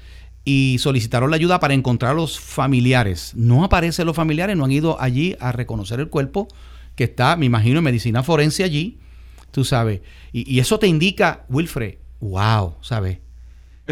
y 0.45 0.77
solicitaron 0.79 1.31
la 1.31 1.37
ayuda 1.37 1.59
para 1.59 1.75
encontrar 1.75 2.13
a 2.13 2.15
los 2.15 2.39
familiares. 2.39 3.33
No 3.35 3.65
aparecen 3.65 4.07
los 4.07 4.15
familiares, 4.15 4.57
no 4.57 4.65
han 4.65 4.73
ido 4.73 5.01
allí 5.01 5.37
a 5.41 5.51
reconocer 5.51 5.99
el 5.99 6.09
cuerpo 6.09 6.47
que 6.95 7.05
está, 7.05 7.37
me 7.37 7.47
imagino, 7.47 7.79
en 7.79 7.85
medicina 7.85 8.23
forense 8.23 8.63
allí 8.63 8.99
tú 9.53 9.65
sabes. 9.65 10.01
Y, 10.33 10.59
eso 10.59 10.81
te 10.81 10.89
indica, 10.89 11.45
Wilfred, 11.49 11.97
wow, 12.21 12.75
¿sabes? 12.81 13.19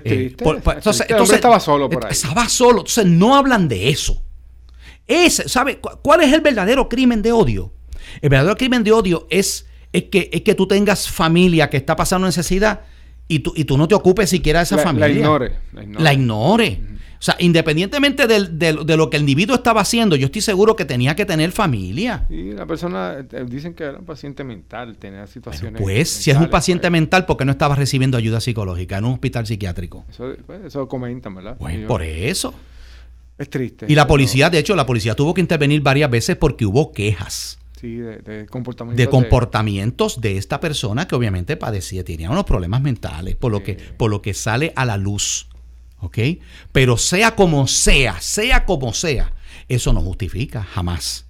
Eh, 0.05 0.35
entonces, 0.39 1.07
estaba 1.33 1.61
solo 1.61 1.89
por 1.89 2.07
ahí. 2.07 2.12
Estaba 2.12 2.49
solo, 2.49 2.78
entonces 2.78 3.07
no 3.07 3.37
hablan 3.37 3.68
de 3.68 3.91
eso. 3.91 4.22
Ese, 5.07 5.49
¿Sabes 5.49 5.78
cuál 6.03 6.22
es 6.22 6.33
el 6.33 6.41
verdadero 6.41 6.89
crimen 6.89 7.22
de 7.22 7.33
odio? 7.33 7.72
El 8.22 8.31
verdadero 8.31 8.57
crimen 8.57 8.83
de 8.83 8.93
odio 8.93 9.26
es, 9.31 9.66
es, 9.93 10.05
que, 10.05 10.30
es 10.32 10.43
que 10.43 10.55
tú 10.55 10.66
tengas 10.66 11.09
familia 11.09 11.68
que 11.70 11.76
está 11.76 11.97
pasando 11.97 12.26
necesidad 12.26 12.82
y 13.28 13.41
tú, 13.41 13.53
y 13.55 13.64
tú 13.64 13.78
no 13.78 13.86
te 13.86 13.95
ocupes 13.95 14.30
siquiera 14.30 14.61
de 14.61 14.64
esa 14.64 14.78
familia. 14.78 15.09
La 15.09 15.14
ignore. 15.14 15.53
La 15.72 16.12
ignore. 16.12 16.80
O 17.20 17.22
sea, 17.22 17.36
independientemente 17.38 18.26
de 18.26 18.97
lo 18.97 19.11
que 19.11 19.18
el 19.18 19.22
individuo 19.24 19.55
estaba 19.55 19.82
haciendo, 19.82 20.16
yo 20.16 20.26
estoy 20.26 20.41
seguro 20.41 20.74
que 20.74 20.86
tenía 20.86 21.14
que 21.14 21.26
tener 21.26 21.53
familia. 21.53 22.26
Y 22.30 22.53
la 22.53 22.64
persona, 22.64 23.18
eh, 23.30 23.45
dicen 23.47 23.74
que 23.74 23.84
era 23.84 23.99
un 23.99 24.07
paciente 24.07 24.43
mental, 24.43 24.97
tenía 24.97 25.26
situaciones. 25.26 25.82
pues, 25.82 26.09
si 26.09 26.30
es 26.30 26.38
un 26.38 26.49
paciente 26.49 26.88
pues. 26.88 26.93
mental, 26.93 27.26
¿por 27.26 27.36
qué 27.36 27.45
no 27.45 27.53
estaba 27.53 27.74
recibiendo 27.74 28.16
ayuda 28.16 28.41
psicológica 28.41 28.97
en 28.97 29.05
un 29.05 29.12
hospital 29.12 29.47
psiquiátrico? 29.47 30.07
Eso, 30.09 30.32
pues, 30.47 30.64
eso 30.64 30.88
comentan, 30.88 31.34
¿verdad? 31.34 31.57
Pues, 31.59 31.86
por 31.86 32.03
eso. 32.03 32.55
Es 33.36 33.51
triste. 33.51 33.84
Y 33.86 33.95
la 33.95 34.07
policía, 34.07 34.49
de 34.49 34.59
hecho, 34.59 34.74
la 34.74 34.86
policía 34.86 35.14
tuvo 35.14 35.34
que 35.34 35.43
intervenir 35.43 35.82
varias 35.82 36.11
veces 36.11 36.36
porque 36.36 36.64
hubo 36.64 36.91
quejas. 36.91 37.59
Sí, 37.81 37.97
de, 37.97 38.47
comportamientos. 38.51 38.99
De 38.99 39.09
comportamientos 39.11 40.20
de... 40.20 40.37
esta 40.37 40.61
persona 40.61 41.09
que 41.09 41.14
obviamente 41.14 41.57
padecía, 41.57 42.05
tenía 42.05 42.31
unos 42.31 42.45
problemas 42.45 42.83
mentales, 42.83 43.37
por 43.37 43.51
lo, 43.51 43.62
que, 43.62 43.74
por 43.74 44.11
lo 44.11 44.20
que 44.20 44.35
sale 44.35 44.72
a 44.76 44.85
la 44.85 44.97
luz. 44.99 45.49
¿ok? 46.01 46.18
Pero 46.72 46.97
sea 46.97 47.35
como 47.35 47.66
sea, 47.66 48.20
sea 48.20 48.64
como 48.64 48.93
sea, 48.93 49.33
eso 49.68 49.93
no 49.93 50.01
justifica 50.01 50.62
jamás 50.62 51.26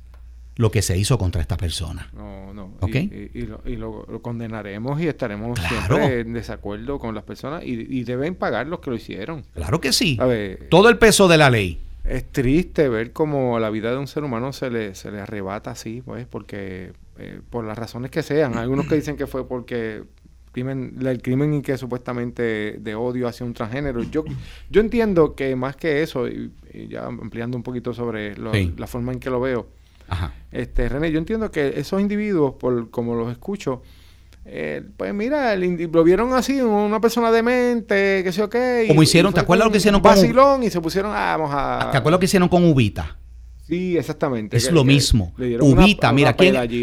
lo 0.56 0.70
que 0.70 0.82
se 0.82 0.98
hizo 0.98 1.18
contra 1.18 1.40
esta 1.40 1.56
persona. 1.56 2.10
No, 2.12 2.52
no. 2.52 2.74
¿Ok? 2.80 2.94
Y, 2.94 3.76
lo, 3.76 4.04
condenaremos 4.20 5.00
y 5.00 5.06
estaremos 5.06 5.58
siempre 5.58 6.20
en 6.20 6.32
desacuerdo 6.34 6.98
con 6.98 7.14
las 7.14 7.24
personas 7.24 7.62
y, 7.64 8.04
deben 8.04 8.34
pagar 8.34 8.66
los 8.66 8.80
que 8.80 8.90
lo 8.90 8.96
hicieron. 8.96 9.44
Claro 9.54 9.80
que 9.80 9.92
sí. 9.92 10.18
Todo 10.68 10.88
el 10.88 10.98
peso 10.98 11.28
de 11.28 11.38
la 11.38 11.48
ley. 11.48 11.78
Es 12.04 12.30
triste 12.30 12.88
ver 12.88 13.12
cómo 13.12 13.58
la 13.58 13.70
vida 13.70 13.90
de 13.90 13.98
un 13.98 14.06
ser 14.06 14.24
humano 14.24 14.52
se 14.52 14.70
le, 14.70 14.94
se 14.94 15.10
le 15.10 15.20
arrebata 15.20 15.72
así, 15.72 16.02
pues, 16.02 16.26
porque 16.26 16.92
eh, 17.18 17.40
por 17.50 17.64
las 17.64 17.76
razones 17.76 18.10
que 18.10 18.22
sean. 18.22 18.56
Algunos 18.56 18.86
que 18.86 18.94
dicen 18.94 19.16
que 19.16 19.26
fue 19.26 19.46
porque 19.46 20.04
crimen, 20.52 20.96
el 21.00 21.22
crimen 21.22 21.54
y 21.54 21.62
que 21.62 21.76
supuestamente 21.76 22.76
de 22.78 22.94
odio 22.94 23.28
hacia 23.28 23.46
un 23.46 23.54
transgénero. 23.54 24.02
Yo, 24.02 24.24
yo 24.70 24.80
entiendo 24.80 25.34
que 25.34 25.54
más 25.56 25.76
que 25.76 26.02
eso, 26.02 26.28
y, 26.28 26.52
ya 26.88 27.06
ampliando 27.06 27.56
un 27.56 27.62
poquito 27.62 27.92
sobre 27.92 28.36
la 28.36 28.86
forma 28.86 29.12
en 29.12 29.20
que 29.20 29.30
lo 29.30 29.40
veo, 29.40 29.68
este 30.50 30.88
René, 30.88 31.12
yo 31.12 31.18
entiendo 31.18 31.50
que 31.50 31.74
esos 31.76 32.00
individuos, 32.00 32.54
por 32.54 32.90
como 32.90 33.14
los 33.14 33.30
escucho, 33.30 33.82
eh, 34.44 34.82
pues 34.96 35.12
mira, 35.14 35.54
lo 35.56 36.04
vieron 36.04 36.32
así, 36.32 36.60
una 36.60 37.00
persona 37.00 37.30
demente, 37.30 38.22
que 38.24 38.32
sé 38.32 38.38
yo 38.38 38.50
qué. 38.50 38.86
Como 38.88 39.02
hicieron, 39.02 39.32
¿te 39.32 39.40
acuerdas 39.40 39.66
lo 39.66 39.72
que 39.72 39.78
hicieron 39.78 40.00
con 40.00 40.10
Basilón 40.10 40.62
y 40.62 40.70
se 40.70 40.80
pusieron, 40.80 41.12
ah, 41.14 41.36
vamos 41.36 41.50
a... 41.52 41.90
¿Te 41.92 41.98
acuerdas 41.98 42.12
lo 42.12 42.18
que 42.20 42.24
hicieron 42.26 42.48
con 42.48 42.64
Ubita? 42.64 43.18
Sí, 43.66 43.96
exactamente. 43.96 44.56
Es 44.56 44.72
lo 44.72 44.82
mismo. 44.82 45.32
Ubita, 45.60 46.12
mira, 46.12 46.34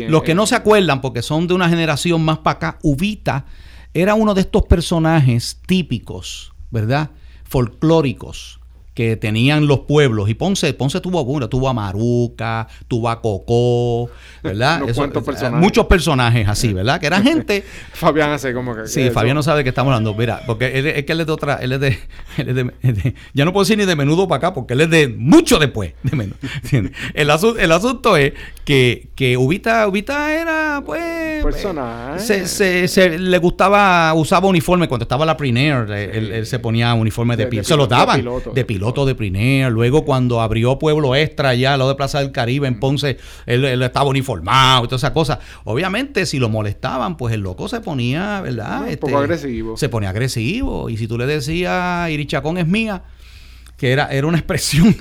los 0.08 0.24
que 0.24 0.36
no 0.36 0.47
se 0.47 0.55
acuerdan, 0.55 1.01
porque 1.01 1.22
son 1.22 1.47
de 1.47 1.53
una 1.53 1.68
generación 1.68 2.24
más 2.24 2.38
para 2.39 2.58
acá, 2.58 2.80
Ubita 2.82 3.45
era 3.93 4.14
uno 4.16 4.34
de 4.34 4.41
estos 4.41 4.64
personajes 4.64 5.60
típicos, 5.66 6.53
¿verdad? 6.70 7.12
Folclóricos 7.43 8.57
que 8.97 9.15
tenían 9.15 9.67
los 9.67 9.81
pueblos. 9.81 10.27
Y 10.27 10.33
Ponce, 10.33 10.73
Ponce 10.73 10.99
tuvo 11.01 11.19
alguna, 11.19 11.47
tuvo 11.47 11.69
a 11.69 11.73
Maruca, 11.73 12.67
tuvo 12.87 13.11
a 13.11 13.21
Cocó, 13.21 14.09
¿verdad? 14.41 14.81
Eh, 14.89 15.49
muchos 15.51 15.85
personajes 15.85 16.47
así, 16.47 16.73
¿verdad? 16.73 16.99
Que 16.99 17.05
era 17.05 17.21
gente. 17.21 17.63
Fabián 17.93 18.31
hace 18.31 18.55
como 18.55 18.75
que. 18.75 18.87
Sí, 18.87 19.11
Fabián 19.11 19.35
no 19.35 19.43
sabe 19.43 19.59
de 19.59 19.65
qué 19.65 19.69
estamos 19.69 19.91
hablando. 19.91 20.15
Mira, 20.15 20.41
porque 20.47 20.79
él, 20.79 20.87
es 20.87 21.05
que 21.05 21.11
él 21.11 21.19
es 21.21 21.27
de 21.27 21.31
otra. 21.31 21.57
Él 21.61 21.73
es 21.73 21.79
de, 21.79 21.89
él 22.37 22.73
es 22.81 23.03
de, 23.03 23.13
Ya 23.35 23.45
no 23.45 23.53
puedo 23.53 23.65
decir 23.65 23.77
ni 23.77 23.85
de 23.85 23.95
menudo 23.95 24.27
para 24.27 24.37
acá, 24.37 24.55
porque 24.55 24.73
él 24.73 24.81
es 24.81 24.89
de 24.89 25.09
mucho 25.09 25.59
después. 25.59 25.93
De 26.01 26.17
menudo, 26.17 26.37
el, 27.13 27.29
asunto, 27.29 27.59
el 27.59 27.71
asunto 27.71 28.17
es 28.17 28.33
que, 28.65 29.09
que 29.13 29.37
Ubita, 29.37 29.87
Ubita 29.87 30.33
era, 30.33 30.81
pues. 30.83 31.43
Personaje. 31.43 32.17
Se, 32.17 32.47
se, 32.47 32.87
se, 32.87 33.19
le 33.19 33.37
gustaba, 33.37 34.11
usaba 34.15 34.47
uniforme 34.47 34.87
cuando 34.87 35.03
estaba 35.03 35.23
la 35.23 35.37
Premier. 35.37 35.87
Él, 35.91 36.47
se 36.47 36.57
ponía 36.57 36.95
uniforme 36.95 37.37
de, 37.37 37.45
de, 37.45 37.63
Se 37.63 37.77
lo 37.77 37.85
daban. 37.85 38.17
De 38.17 38.23
piloto 38.23 38.53
de 38.53 38.65
Priné, 39.15 39.69
luego 39.69 40.05
cuando 40.05 40.41
abrió 40.41 40.79
Pueblo 40.79 41.15
Extra 41.15 41.55
ya, 41.55 41.77
lo 41.77 41.88
de 41.88 41.95
Plaza 41.95 42.19
del 42.19 42.31
Caribe 42.31 42.67
en 42.67 42.79
Ponce, 42.79 43.17
él, 43.45 43.65
estaba 43.81 44.09
uniformado 44.09 44.85
y 44.85 44.88
todas 44.88 45.01
esas 45.01 45.11
cosas. 45.11 45.39
Obviamente, 45.63 46.25
si 46.25 46.39
lo 46.39 46.49
molestaban, 46.49 47.17
pues 47.17 47.33
el 47.33 47.41
loco 47.41 47.67
se 47.67 47.81
ponía, 47.81 48.41
¿verdad? 48.41 48.88
un 48.88 48.97
poco 48.97 49.07
este, 49.07 49.23
agresivo. 49.23 49.77
Se 49.77 49.89
ponía 49.89 50.09
agresivo. 50.09 50.89
Y 50.89 50.97
si 50.97 51.07
tú 51.07 51.17
le 51.17 51.25
decías, 51.25 52.09
Irichacón 52.09 52.57
es 52.57 52.67
mía, 52.67 53.03
que 53.77 53.91
era, 53.91 54.07
era 54.07 54.27
una 54.27 54.38
expresión 54.38 54.95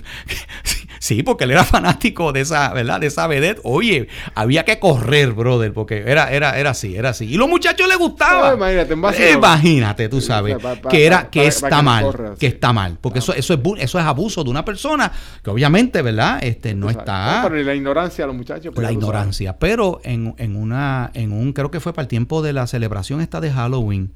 Sí, 0.98 1.22
porque 1.22 1.44
él 1.44 1.52
era 1.52 1.64
fanático 1.64 2.32
de 2.32 2.40
esa, 2.40 2.72
¿verdad? 2.72 3.00
De 3.00 3.08
esa 3.08 3.26
vedette. 3.26 3.60
Oye, 3.64 4.08
había 4.34 4.64
que 4.64 4.78
correr, 4.78 5.32
brother, 5.32 5.72
porque 5.72 6.04
era, 6.06 6.30
era, 6.30 6.58
era 6.58 6.70
así, 6.70 6.96
era 6.96 7.10
así. 7.10 7.26
Y 7.26 7.36
los 7.36 7.48
muchachos 7.48 7.88
les 7.88 7.98
gustaba. 7.98 8.54
imagínate, 8.54 8.94
imagínate, 9.32 10.08
tú 10.08 10.20
sabes, 10.20 10.56
que 10.88 11.06
era, 11.06 11.28
que 11.30 11.46
está 11.46 11.82
mal, 11.82 12.34
que 12.38 12.46
está 12.46 12.72
mal. 12.72 12.98
Porque 13.00 13.18
eso, 13.18 13.34
eso 13.34 13.54
es 13.54 13.60
eso 13.78 13.98
es 13.98 14.04
abuso 14.04 14.44
de 14.44 14.50
una 14.50 14.64
persona 14.64 15.12
que 15.42 15.50
obviamente, 15.50 16.02
¿verdad? 16.02 16.38
Este 16.42 16.74
no 16.74 16.90
está. 16.90 17.40
pero 17.44 17.62
la 17.62 17.74
ignorancia 17.74 18.26
los 18.26 18.36
muchachos. 18.36 18.72
Pues, 18.74 18.84
la 18.84 18.92
ignorancia. 18.92 19.58
Pero 19.58 20.00
en, 20.04 20.34
en 20.38 20.56
una, 20.56 21.10
en 21.14 21.32
un, 21.32 21.52
creo 21.52 21.70
que 21.70 21.80
fue 21.80 21.92
para 21.92 22.02
el 22.02 22.08
tiempo 22.08 22.42
de 22.42 22.52
la 22.52 22.66
celebración 22.66 23.20
esta 23.20 23.40
de 23.40 23.52
Halloween. 23.52 24.12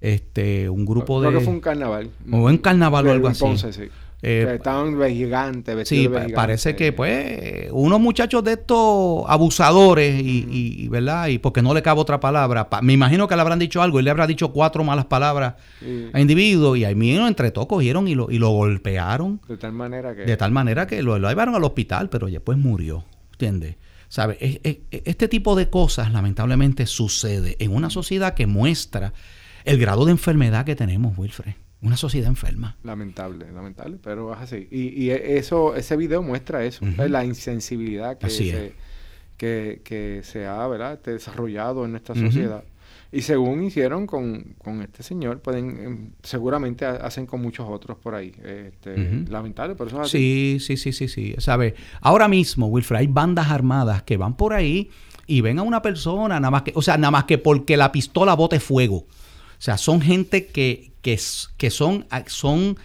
Este, 0.00 0.68
un 0.68 0.84
grupo 0.84 1.20
de. 1.20 1.28
Creo 1.28 1.38
que 1.38 1.44
fue 1.44 1.54
un 1.54 1.60
carnaval. 1.60 2.10
O 2.30 2.38
un 2.38 2.58
carnaval 2.58 3.06
o 3.06 3.12
algo 3.12 3.28
así. 3.28 3.44
sí 3.56 3.88
Eh, 4.24 4.46
estaban 4.54 4.96
gigantes, 5.10 5.88
Sí, 5.88 6.02
gigantes. 6.02 6.32
parece 6.32 6.76
que 6.76 6.92
pues 6.92 7.68
unos 7.72 7.98
muchachos 8.00 8.44
de 8.44 8.52
estos 8.52 9.24
abusadores 9.26 10.22
y, 10.22 10.46
y- 10.48 10.84
y, 10.84 10.88
verdad 10.88 11.26
y 11.26 11.38
porque 11.38 11.60
no 11.60 11.74
le 11.74 11.82
cabe 11.82 12.00
otra 12.00 12.20
palabra, 12.20 12.70
pa- 12.70 12.82
me 12.82 12.92
imagino 12.92 13.26
que 13.26 13.34
le 13.34 13.40
habrán 13.40 13.58
dicho 13.58 13.82
algo 13.82 13.98
y 13.98 14.04
le 14.04 14.10
habrá 14.10 14.28
dicho 14.28 14.52
cuatro 14.52 14.84
malas 14.84 15.06
palabras 15.06 15.54
a 16.12 16.20
individuos 16.20 16.78
y 16.78 16.84
ahí 16.84 16.94
mismo 16.94 17.26
entre 17.26 17.50
todos 17.50 17.66
cogieron 17.66 18.06
y 18.06 18.14
lo, 18.14 18.30
y 18.30 18.38
lo 18.38 18.50
golpearon 18.50 19.40
de 19.48 19.56
tal 19.56 19.72
manera 19.72 20.14
que... 20.14 20.22
de 20.22 20.36
tal 20.36 20.52
manera 20.52 20.86
que 20.86 21.02
lo, 21.02 21.18
lo 21.18 21.28
llevaron 21.28 21.56
al 21.56 21.64
hospital 21.64 22.08
pero 22.08 22.28
después 22.28 22.56
murió, 22.58 23.04
¿entiendes? 23.32 23.74
¿Sabe? 24.08 24.36
Es- 24.40 24.60
es- 24.62 24.78
Este 25.04 25.26
tipo 25.26 25.56
de 25.56 25.68
cosas 25.68 26.12
lamentablemente 26.12 26.86
sucede 26.86 27.56
en 27.58 27.74
una 27.74 27.90
sociedad 27.90 28.34
que 28.34 28.46
muestra 28.46 29.14
el 29.64 29.78
grado 29.78 30.04
de 30.04 30.12
enfermedad 30.12 30.64
que 30.64 30.76
tenemos, 30.76 31.18
Wilfred. 31.18 31.54
Una 31.82 31.96
sociedad 31.96 32.28
enferma. 32.28 32.76
Lamentable, 32.84 33.50
lamentable, 33.52 33.98
pero 34.02 34.32
es 34.32 34.38
así. 34.40 34.68
Y, 34.70 35.02
y 35.04 35.10
eso, 35.10 35.74
ese 35.74 35.96
video 35.96 36.22
muestra 36.22 36.64
eso, 36.64 36.84
la 36.96 37.24
insensibilidad 37.24 38.16
que 38.18 38.26
Así 38.26 38.50
es. 38.50 38.54
se, 38.56 38.72
que, 39.36 39.80
que 39.84 40.20
se 40.22 40.46
ha 40.46 40.64
¿verdad? 40.68 41.00
Desarrollado 41.04 41.84
en 41.84 41.90
nuestra 41.92 42.14
Ujú. 42.14 42.26
sociedad. 42.26 42.62
Y 43.10 43.22
según 43.22 43.64
hicieron 43.64 44.06
con, 44.06 44.54
con 44.58 44.80
este 44.80 45.02
señor, 45.02 45.40
pueden 45.40 45.84
em, 45.84 46.10
seguramente 46.22 46.86
ha- 46.86 46.92
hacen 47.04 47.26
con 47.26 47.42
muchos 47.42 47.68
otros 47.68 47.98
por 47.98 48.14
ahí. 48.14 48.32
Este, 48.42 48.92
Ujú. 48.94 49.30
Lamentable, 49.30 49.74
pero 49.74 49.88
eso 49.88 50.00
es 50.00 50.06
así. 50.08 50.58
Sí, 50.60 50.76
sí, 50.76 50.76
sí, 50.76 50.92
sí, 50.92 51.08
sí. 51.08 51.34
¿Sabe? 51.38 51.74
Ahora 52.00 52.28
mismo, 52.28 52.68
Wilfred, 52.68 53.00
hay 53.00 53.06
bandas 53.08 53.48
armadas 53.50 54.02
que 54.04 54.16
van 54.16 54.36
por 54.36 54.54
ahí 54.54 54.88
y 55.26 55.40
ven 55.40 55.58
a 55.58 55.62
una 55.62 55.82
persona, 55.82 56.38
nada 56.40 56.50
más 56.52 56.62
que, 56.62 56.72
o 56.74 56.80
sea, 56.80 56.96
nada 56.96 57.10
más 57.10 57.24
que 57.24 57.38
porque 57.38 57.76
la 57.76 57.90
pistola 57.92 58.34
bote 58.34 58.60
fuego. 58.60 58.96
O 58.98 59.06
sea, 59.58 59.76
son 59.78 60.00
gente 60.00 60.46
que, 60.46 60.91
que, 61.02 61.18
son, 61.70 62.06
son 62.26 62.76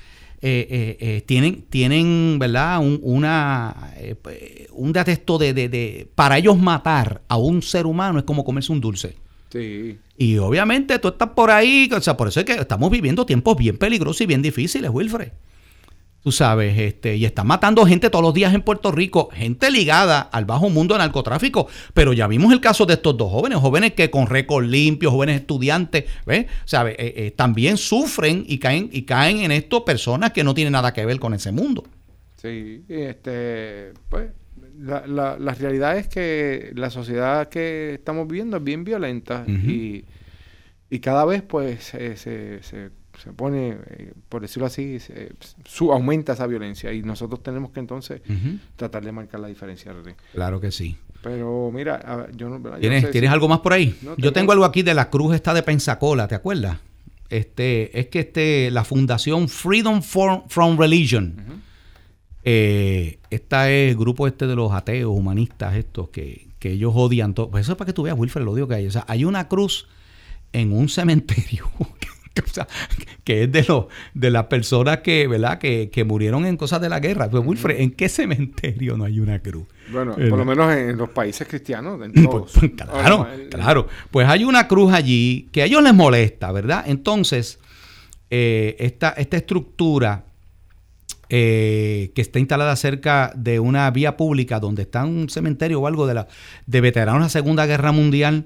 eh, 0.42 0.68
eh, 0.70 0.98
eh, 1.00 1.22
tienen, 1.26 1.64
tienen, 1.70 2.38
¿verdad? 2.40 2.80
Un, 2.80 3.00
una, 3.02 3.94
eh, 3.98 4.16
eh, 4.30 4.68
un 4.72 4.92
detesto 4.92 5.38
de, 5.38 5.54
de, 5.54 5.70
de- 5.70 6.08
Para 6.14 6.38
ellos 6.38 6.58
matar 6.60 7.22
a 7.28 7.38
un 7.38 7.62
ser 7.62 7.86
humano 7.86 8.20
es 8.20 8.26
como 8.26 8.44
comerse 8.44 8.72
un 8.72 8.82
dulce. 8.82 9.16
Sí. 9.52 9.98
Y 10.18 10.38
obviamente 10.38 11.00
tú 11.00 11.08
estás 11.08 11.30
por 11.30 11.50
ahí, 11.52 11.90
o 11.96 12.02
sea, 12.02 12.18
por 12.18 12.28
eso 12.28 12.40
es 12.42 12.46
que 12.46 12.54
estamos 12.54 12.92
viviendo 12.92 13.26
tiempos 13.26 13.56
bien 13.56 13.78
peligrosos 13.78 14.22
y 14.22 14.26
bien 14.26 14.42
difíciles, 14.42 14.92
Wilfred. 14.94 15.32
Tú 16.24 16.32
sabes, 16.32 16.78
este, 16.78 17.16
y 17.16 17.24
están 17.24 17.48
matando 17.48 17.86
gente 17.86 18.10
todos 18.10 18.24
los 18.24 18.34
días 18.34 18.54
en 18.54 18.62
Puerto 18.62 18.92
Rico, 18.92 19.30
gente 19.32 19.72
ligada 19.72 20.20
al 20.20 20.44
bajo 20.44 20.70
mundo 20.70 20.94
del 20.94 21.00
narcotráfico. 21.00 21.68
Pero 21.94 22.12
ya 22.12 22.28
vimos 22.28 22.52
el 22.52 22.60
caso 22.60 22.86
de 22.86 22.96
estos 22.96 23.16
dos 23.16 23.32
jóvenes, 23.32 23.60
jóvenes 23.60 23.94
que 23.94 24.10
con 24.10 24.28
récord 24.28 24.66
limpio, 24.66 25.10
jóvenes 25.10 25.40
estudiantes, 25.40 26.04
¿ves? 26.26 26.48
¿Sabes? 26.66 26.96
Eh, 27.00 27.14
eh, 27.16 27.32
también 27.32 27.78
sufren 27.78 28.44
y 28.46 28.58
caen, 28.58 28.90
y 28.92 29.04
caen 29.04 29.40
en 29.40 29.52
esto 29.52 29.86
personas 29.86 30.32
que 30.32 30.44
no 30.44 30.54
tienen 30.54 30.74
nada 30.74 30.92
que 30.92 31.06
ver 31.06 31.20
con 31.20 31.34
ese 31.34 31.54
mundo. 31.54 31.86
Sí, 32.42 32.84
este, 32.90 33.94
pues, 34.10 34.30
la, 34.80 35.08
la, 35.08 35.38
la 35.40 35.54
realidad 35.54 35.98
es 35.98 36.08
que 36.08 36.72
la 36.76 36.90
sociedad 36.90 37.48
que 37.48 37.94
estamos 37.94 38.28
viviendo 38.28 38.58
es 38.58 38.64
bien 38.64 38.84
violenta 38.84 39.46
y, 39.48 40.04
y 40.90 41.00
cada 41.00 41.26
vez, 41.26 41.42
pues, 41.42 41.86
se, 41.86 42.18
se, 42.18 42.62
se, 42.64 42.90
se 43.24 43.32
pone, 43.34 43.78
eh, 43.90 44.14
por 44.30 44.42
decirlo 44.42 44.66
así, 44.68 44.98
su, 45.66 45.92
aumenta 45.92 46.34
esa 46.34 46.48
violencia 46.48 46.94
y 46.94 47.02
nosotros 47.02 47.42
tenemos 47.44 47.72
que 47.72 47.80
entonces 47.80 48.22
tratar 48.76 49.04
de 49.04 49.12
marcar 49.12 49.40
la 49.40 49.48
diferencia. 49.48 49.94
Claro 50.34 50.60
que 50.62 50.72
sí. 50.72 50.98
Pero 51.24 51.72
mira, 51.74 51.96
a- 51.96 52.32
yo 52.32 52.48
no... 52.50 52.60
¿Tienes, 52.80 53.02
sé 53.04 53.08
¿tienes 53.12 53.30
si- 53.30 53.34
algo 53.34 53.48
más 53.48 53.60
por 53.60 53.74
ahí? 53.74 53.98
No, 54.02 54.12
Yo 54.12 54.16
tengo- 54.16 54.34
tengo 54.34 54.52
algo 54.54 54.66
aquí 54.66 54.84
de 54.84 54.94
la 54.94 55.10
cruz 55.10 55.34
esta 55.36 55.54
de 55.54 55.64
Pensacola, 55.64 56.28
¿te 56.28 56.36
acuerdas? 56.36 56.78
Este, 57.30 58.00
es 58.00 58.08
que 58.08 58.20
este, 58.20 58.72
la 58.72 58.84
fundación 58.86 59.50
Freedom 59.50 60.02
for- 60.02 60.44
from 60.48 60.78
Religion, 60.80 61.36
eh, 62.44 63.20
esta 63.30 63.70
es 63.70 63.92
el 63.92 63.98
grupo 63.98 64.28
este 64.28 64.48
de 64.48 64.56
los 64.56 64.72
ateos, 64.72 65.12
humanistas, 65.14 65.76
estos 65.76 66.10
que, 66.10 66.48
que 66.60 66.72
ellos 66.72 66.94
odian 66.96 67.34
todo. 67.34 67.50
Pues 67.50 67.64
eso 67.66 67.74
es 67.74 67.78
para 67.78 67.88
que 67.88 67.94
tú 67.94 68.04
veas, 68.04 68.18
Wilfred, 68.18 68.46
lo 68.46 68.52
odio 68.52 68.68
que 68.68 68.76
hay. 68.76 68.88
O 68.88 68.92
sea, 68.92 69.04
hay 69.08 69.26
una 69.26 69.48
cruz 69.50 69.88
en 70.54 70.72
un 70.72 70.88
cementerio. 70.88 71.70
o 72.46 72.54
sea, 72.54 72.68
que 73.24 73.44
es 73.44 73.52
de 73.52 73.64
los 73.64 73.86
de 74.14 74.32
las 74.32 74.46
personas 74.46 75.00
que, 75.00 75.28
¿verdad? 75.28 75.60
Que, 75.60 75.90
que 75.92 76.04
murieron 76.04 76.46
en 76.46 76.58
cosas 76.58 76.82
de 76.82 76.90
la 76.90 77.00
guerra. 77.00 77.30
Pues 77.30 77.46
Wilfred, 77.46 77.80
¿en 77.82 77.92
qué 77.92 78.10
cementerio 78.10 78.98
no 78.98 79.04
hay 79.06 79.20
una 79.20 79.40
cruz? 79.40 79.66
Bueno, 79.92 80.16
¿Verdad? 80.16 80.30
por 80.30 80.40
lo 80.40 80.46
menos 80.46 80.76
en, 80.76 80.98
los 80.98 81.10
países 81.10 81.48
cristianos, 81.48 82.00
en 82.04 82.12
todos. 82.24 82.52
pues, 82.54 82.72
claro, 82.72 83.28
el- 83.34 83.50
claro. 83.50 83.88
Pues 84.12 84.28
hay 84.28 84.44
una 84.44 84.68
cruz 84.68 84.94
allí 84.94 85.50
que 85.52 85.62
a 85.62 85.66
ellos 85.66 85.82
les 85.84 85.94
molesta, 85.94 86.52
¿verdad? 86.52 86.84
Entonces, 86.88 87.60
eh, 88.30 88.76
esta, 88.80 89.10
esta 89.12 89.38
estructura 89.38 90.26
eh, 91.30 92.12
que 92.16 92.22
está 92.22 92.40
instalada 92.40 92.74
cerca 92.78 93.34
de 93.36 93.60
una 93.60 93.92
vía 93.92 94.16
pública 94.16 94.62
donde 94.62 94.84
está 94.84 95.04
un 95.04 95.30
cementerio 95.30 95.82
o 95.82 95.88
algo 95.88 96.08
de, 96.08 96.14
la, 96.14 96.28
de 96.66 96.80
veteranos 96.82 97.20
de 97.22 97.26
la 97.26 97.30
Segunda 97.30 97.66
Guerra 97.66 97.92
Mundial, 97.92 98.46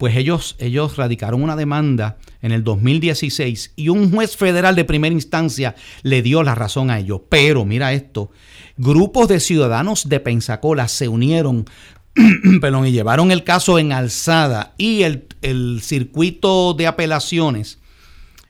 pues 0.00 0.16
ellos, 0.16 0.56
ellos 0.58 0.96
radicaron 0.96 1.42
una 1.42 1.56
demanda 1.56 2.16
en 2.40 2.52
el 2.52 2.64
2016 2.64 3.74
y 3.76 3.90
un 3.90 4.10
juez 4.10 4.34
federal 4.34 4.74
de 4.74 4.86
primera 4.86 5.12
instancia 5.12 5.74
le 6.02 6.22
dio 6.22 6.42
la 6.42 6.54
razón 6.54 6.90
a 6.90 6.98
ellos. 6.98 7.20
Pero 7.28 7.66
mira 7.66 7.92
esto, 7.92 8.30
grupos 8.78 9.28
de 9.28 9.40
ciudadanos 9.40 10.08
de 10.08 10.18
Pensacola 10.18 10.88
se 10.88 11.08
unieron 11.08 11.66
perdón, 12.62 12.86
y 12.86 12.92
llevaron 12.92 13.30
el 13.30 13.44
caso 13.44 13.78
en 13.78 13.92
alzada 13.92 14.72
y 14.78 15.02
el, 15.02 15.26
el 15.42 15.80
circuito 15.82 16.72
de 16.72 16.86
apelaciones, 16.86 17.78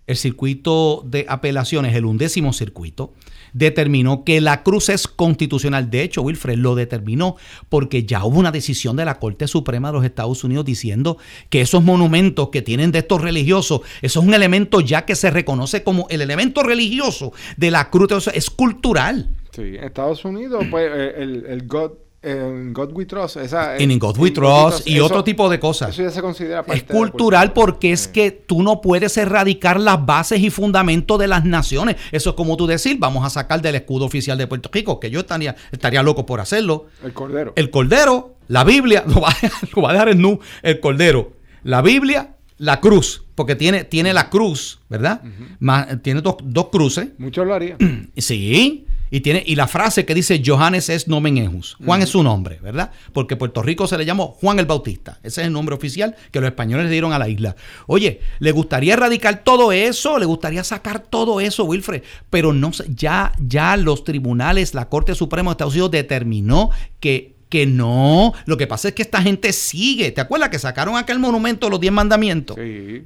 el 0.07 0.17
circuito 0.17 1.03
de 1.05 1.27
apelaciones, 1.29 1.97
el 1.97 2.05
undécimo 2.05 2.53
circuito, 2.53 3.13
determinó 3.53 4.25
que 4.25 4.41
la 4.41 4.63
cruz 4.63 4.89
es 4.89 5.07
constitucional. 5.07 5.91
De 5.91 6.03
hecho, 6.03 6.23
Wilfred 6.23 6.59
lo 6.59 6.75
determinó 6.75 7.37
porque 7.69 8.05
ya 8.05 8.25
hubo 8.25 8.39
una 8.39 8.53
decisión 8.53 8.97
de 8.97 9.05
la 9.05 9.19
Corte 9.19 9.47
Suprema 9.47 9.89
de 9.89 9.99
los 9.99 10.05
Estados 10.05 10.43
Unidos 10.45 10.65
diciendo 10.65 11.19
que 11.49 11.61
esos 11.61 11.83
monumentos 11.83 12.49
que 12.49 12.63
tienen 12.63 12.91
de 12.93 12.99
estos 13.01 13.21
religiosos, 13.21 13.83
eso 14.03 14.21
es 14.21 14.27
un 14.27 14.35
elemento 14.35 14.81
ya 14.81 15.05
que 15.05 15.15
se 15.15 15.31
reconoce 15.31 15.85
como 15.85 16.07
el 16.11 16.21
elemento 16.21 16.63
religioso 16.63 17.33
de 17.57 17.71
la 17.71 17.89
cruz, 17.89 18.01
es 18.33 18.51
cultural. 18.51 19.29
Sí, 19.53 19.77
Estados 19.81 20.25
Unidos, 20.25 20.65
pues, 20.71 20.91
eh, 20.93 21.15
el, 21.19 21.45
el 21.47 21.67
God, 21.67 21.93
en 22.23 22.73
God 22.75 22.93
We 22.93 23.07
Trust, 23.07 23.37
esa... 23.39 23.77
En 23.79 23.91
eh, 23.91 23.97
God 23.99 24.19
We 24.19 24.29
en 24.29 24.35
Trust 24.35 24.87
y 24.87 24.97
eso- 24.97 25.07
otro 25.07 25.25
tipo 25.25 25.49
de 25.49 25.59
cosas. 25.59 25.91
Eso 25.91 26.03
ya 26.03 26.11
se 26.11 26.21
considera 26.21 26.63
parte 26.63 26.81
Es 26.83 26.87
de 26.89 26.93
la 26.95 26.99
cultural 27.01 27.47
cultura. 27.49 27.65
porque 27.67 27.93
es 27.93 28.01
Sí. 28.01 28.11
que 28.13 28.31
tú 28.31 28.63
no 28.63 28.81
puedes 28.83 29.17
erradicar 29.17 29.81
las 29.81 30.05
bases 30.05 30.41
y 30.41 30.51
fundamentos 30.51 31.19
de 31.19 31.29
las 31.29 31.45
naciones. 31.45 31.97
Eso 32.13 32.31
es 32.31 32.37
como 32.37 32.57
tú 32.59 32.67
decir, 32.67 32.99
vamos 32.99 33.25
a 33.25 33.31
sacar 33.31 33.63
del 33.63 33.75
escudo 33.77 34.05
oficial 34.05 34.37
de 34.37 34.47
Puerto 34.47 34.69
Rico, 34.73 35.01
que 35.01 35.11
yo 35.11 35.21
estaría, 35.21 35.57
estaría 35.73 36.03
loco 36.03 36.27
por 36.27 36.41
hacerlo. 36.41 36.87
El 37.03 37.13
Cordero. 37.15 37.53
El 37.57 37.71
cordero, 37.71 38.35
la 38.49 38.65
Biblia, 38.65 39.03
lo 39.09 39.21
va 39.23 39.31
a 39.31 39.37
dejar, 39.41 39.69
lo 39.75 39.83
va 39.83 39.91
a 39.91 39.93
dejar 39.95 40.09
en 40.11 40.21
nu, 40.21 40.41
el 40.63 40.79
cordero, 40.81 41.33
la 41.63 41.81
Biblia, 41.81 42.37
la 42.59 42.81
cruz, 42.81 43.25
porque 43.35 43.55
tiene, 43.57 43.85
tiene 43.85 44.13
la 44.13 44.29
cruz, 44.29 44.81
¿verdad? 44.91 45.23
Más- 45.61 46.03
tiene 46.03 46.21
dos, 46.21 46.37
dos 46.43 46.67
cruces. 46.71 47.09
Muchos 47.17 47.47
lo 47.47 47.55
harían. 47.55 48.11
Sí, 48.17 48.85
y 49.11 49.21
tiene 49.21 49.43
y 49.47 49.57
la 49.57 49.67
frase 49.67 50.05
que 50.05 50.15
dice 50.15 50.43
Johannes 50.45 50.89
es 50.89 51.09
nomen 51.09 51.39
ejus. 51.39 51.77
Juan 51.85 52.03
es 52.03 52.11
su 52.11 52.23
nombre, 52.23 52.59
¿verdad? 52.63 52.93
Porque 53.13 53.37
Puerto 53.37 53.63
Rico 53.63 53.87
se 53.87 53.99
le 53.99 54.05
llamó 54.05 54.29
Juan 54.41 54.59
el 54.59 54.67
Bautista. 54.67 55.19
Ese 55.23 55.41
es 55.41 55.47
el 55.49 55.53
nombre 55.53 55.75
oficial 55.75 56.17
que 56.31 56.41
los 56.41 56.49
españoles 56.49 56.87
le 56.87 56.93
dieron 56.93 57.13
a 57.13 57.19
la 57.19 57.29
isla. 57.29 57.57
Oye, 57.87 58.21
¿le 58.39 58.53
gustaría 58.53 58.95
erradicar 58.95 59.43
todo 59.43 59.73
eso? 59.73 60.19
¿Le 60.19 60.27
gustaría 60.27 60.65
sacar 60.65 61.01
todo 61.01 61.41
eso, 61.41 61.65
Wilfred? 61.65 62.03
Pero 62.31 62.53
no 62.53 62.71
ya 62.89 63.33
ya 63.45 63.77
los 63.77 64.05
tribunales, 64.05 64.75
la 64.75 64.89
Corte 64.89 65.15
Suprema 65.15 65.51
de 65.51 65.53
Estados 65.53 65.75
Unidos 65.75 65.91
determinó 65.91 66.71
que 67.01 67.40
que 67.51 67.67
no, 67.67 68.33
lo 68.47 68.57
que 68.57 68.67
pasa 68.67 68.89
es 68.89 68.95
que 68.95 69.03
esta 69.03 69.21
gente 69.21 69.53
sigue. 69.53 70.11
¿Te 70.13 70.23
acuerdas 70.23 70.49
que 70.49 70.59
sacaron 70.59 70.97
aquel 70.97 71.19
monumento 71.19 71.67
de 71.67 71.71
los 71.73 71.81
diez 71.81 71.93
mandamientos? 71.93 72.57
Sí. 72.59 73.05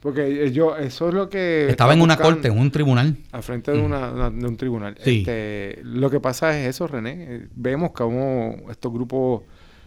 Porque 0.00 0.52
yo, 0.52 0.76
eso 0.76 1.08
es 1.08 1.14
lo 1.14 1.28
que... 1.28 1.66
Estaba 1.68 1.92
en 1.94 2.00
una 2.02 2.16
corte, 2.16 2.46
en 2.46 2.56
un 2.58 2.70
tribunal. 2.70 3.16
Al 3.32 3.42
frente 3.42 3.72
de, 3.72 3.80
una, 3.80 4.12
una- 4.12 4.30
de 4.30 4.46
un 4.46 4.56
tribunal. 4.56 4.96
Sí. 5.02 5.24
Este, 5.26 5.80
lo 5.82 6.08
que 6.10 6.20
pasa 6.20 6.56
es 6.60 6.68
eso, 6.68 6.86
René. 6.86 7.16
eh, 7.28 7.48
Vemos 7.56 7.90
como 7.90 8.54
estos 8.70 8.92
grupos 8.92 9.42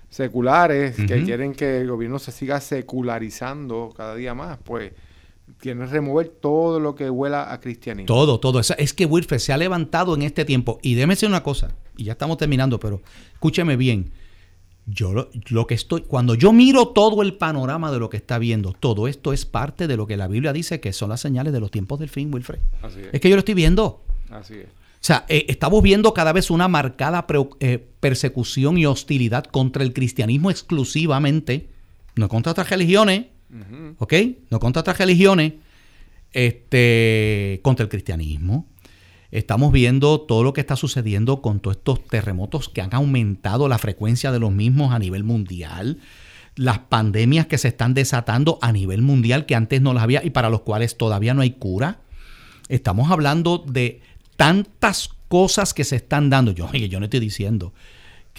seculares 0.09 0.95
que 0.95 1.23
quieren 1.23 1.53
que 1.53 1.77
el 1.81 1.87
gobierno 1.89 2.19
se 2.19 2.31
siga 2.31 2.59
secularizando 2.59 3.93
cada 3.95 4.15
día 4.15 4.33
más, 4.33 4.57
pues 4.63 4.91
quieren 5.57 5.89
remover 5.89 6.29
todo 6.29 6.79
lo 6.79 6.95
que 6.95 7.09
huela 7.09 7.51
a 7.51 7.59
cristianismo. 7.59 8.07
Todo, 8.07 8.39
todo. 8.39 8.59
Es 8.59 8.93
que 8.93 9.05
Wilfred 9.05 9.39
se 9.39 9.53
ha 9.53 9.57
levantado 9.57 10.15
en 10.15 10.21
este 10.21 10.45
tiempo. 10.45 10.79
Y 10.81 10.95
decir 10.95 11.27
una 11.27 11.43
cosa, 11.43 11.75
y 11.97 12.05
ya 12.05 12.13
estamos 12.13 12.37
terminando, 12.37 12.79
pero 12.79 13.01
escúcheme 13.33 13.75
bien. 13.75 14.11
Yo 14.85 15.13
lo, 15.13 15.29
lo 15.49 15.67
que 15.67 15.75
estoy, 15.75 16.01
cuando 16.01 16.33
yo 16.33 16.51
miro 16.51 16.87
todo 16.87 17.21
el 17.21 17.35
panorama 17.35 17.91
de 17.91 17.99
lo 17.99 18.09
que 18.09 18.17
está 18.17 18.39
viendo, 18.39 18.73
todo 18.73 19.07
esto 19.07 19.33
es 19.33 19.45
parte 19.45 19.87
de 19.87 19.97
lo 19.97 20.07
que 20.07 20.17
la 20.17 20.27
Biblia 20.27 20.51
dice 20.51 20.79
que 20.79 20.93
son 20.93 21.09
las 21.09 21.21
señales 21.21 21.53
de 21.53 21.59
los 21.59 21.69
tiempos 21.69 21.99
del 21.99 22.09
fin, 22.09 22.33
Wilfred. 22.33 22.59
Así 22.81 23.01
es. 23.01 23.09
Es 23.11 23.21
que 23.21 23.29
yo 23.29 23.35
lo 23.35 23.39
estoy 23.39 23.53
viendo. 23.53 24.01
Así 24.31 24.55
es. 24.55 24.79
O 24.99 25.01
sea, 25.01 25.25
eh, 25.29 25.45
estamos 25.47 25.81
viendo 25.81 26.13
cada 26.13 26.33
vez 26.33 26.51
una 26.51 26.67
marcada 26.67 27.25
eh, 27.61 27.87
persecución 28.01 28.77
y 28.77 28.85
hostilidad 28.85 29.45
contra 29.45 29.81
el 29.83 29.93
cristianismo 29.93 30.51
exclusivamente, 30.51 31.69
no 32.15 32.27
contra 32.27 32.51
otras 32.51 32.69
religiones, 32.69 33.27
¿ok? 33.97 34.13
No 34.49 34.59
contra 34.59 34.81
otras 34.81 34.97
religiones, 34.97 35.53
este, 36.31 37.59
contra 37.63 37.83
el 37.83 37.89
cristianismo. 37.89 38.67
Estamos 39.31 39.71
viendo 39.71 40.21
todo 40.21 40.43
lo 40.43 40.53
que 40.53 40.61
está 40.61 40.75
sucediendo 40.75 41.41
con 41.41 41.59
todos 41.59 41.77
estos 41.77 42.05
terremotos 42.07 42.67
que 42.69 42.81
han 42.81 42.93
aumentado 42.95 43.67
la 43.67 43.77
frecuencia 43.77 44.31
de 44.31 44.39
los 44.39 44.51
mismos 44.51 44.91
a 44.91 44.99
nivel 44.99 45.23
mundial. 45.23 45.99
Las 46.55 46.79
pandemias 46.79 47.45
que 47.45 47.59
se 47.59 47.67
están 47.67 47.93
desatando 47.93 48.57
a 48.61 48.71
nivel 48.71 49.01
mundial 49.01 49.45
que 49.45 49.55
antes 49.55 49.81
no 49.81 49.93
las 49.93 50.03
había 50.03 50.25
y 50.25 50.31
para 50.31 50.49
los 50.49 50.61
cuales 50.61 50.97
todavía 50.97 51.33
no 51.33 51.41
hay 51.41 51.51
cura. 51.51 51.99
Estamos 52.69 53.11
hablando 53.11 53.59
de 53.59 54.01
tantas 54.35 55.09
cosas 55.27 55.73
que 55.73 55.83
se 55.83 55.97
están 55.97 56.29
dando. 56.29 56.51
Yo, 56.51 56.71
yo 56.71 56.99
no 56.99 57.05
estoy 57.05 57.19
diciendo 57.19 57.73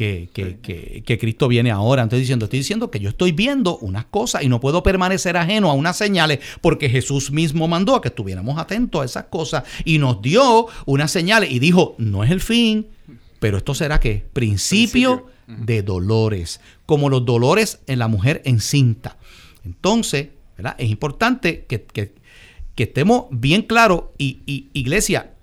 que, 0.01 1.03
que, 1.05 1.18
Cristo 1.18 1.46
viene 1.46 1.70
ahora. 1.70 2.05
Estoy 2.05 2.20
diciendo, 2.20 2.46
estoy 2.46 2.61
diciendo 2.61 2.90
que 2.90 3.01
yo 3.01 3.11
estoy 3.11 3.32
viendo 3.32 3.76
unas 3.78 4.07
cosas 4.07 4.42
y 4.42 4.48
no 4.48 4.59
puedo 4.59 4.82
permanecer 4.82 5.36
ajeno 5.36 5.70
a 5.70 5.74
unas 5.74 5.98
señales 5.98 6.40
porque 6.62 6.88
Jesús 6.88 7.30
mismo 7.30 7.68
mandó 7.68 7.94
a 7.94 8.01
que 8.01 8.09
estuviéramos 8.09 8.59
atentos 8.59 9.03
a 9.03 9.05
esas 9.05 9.24
cosas 9.24 9.64
y 9.84 9.98
nos 9.98 10.22
dio 10.22 10.68
unas 10.86 11.11
señales 11.11 11.51
y 11.51 11.59
dijo, 11.59 11.96
no 11.98 12.24
es 12.24 12.30
el 12.30 12.40
fin, 12.40 12.86
pero 13.40 13.59
esto 13.59 13.74
será 13.74 14.01
que 14.01 14.24
principio, 14.32 15.26
de 15.46 15.82
dolores, 15.82 16.61
como 16.86 17.11
los 17.11 17.26
dolores 17.26 17.80
en 17.88 17.98
la 17.98 18.07
mujer 18.07 18.40
encinta. 18.44 19.18
Entonces, 19.64 20.28
¿verdad? 20.57 20.76
es 20.78 20.88
importante 20.88 21.66
que, 21.66 21.82
que, 21.82 22.14
estemos 22.76 23.26
bien 23.30 23.61
claros 23.61 24.05
y, 24.16 24.38
y 24.46 24.70
iglesia, 24.72 25.34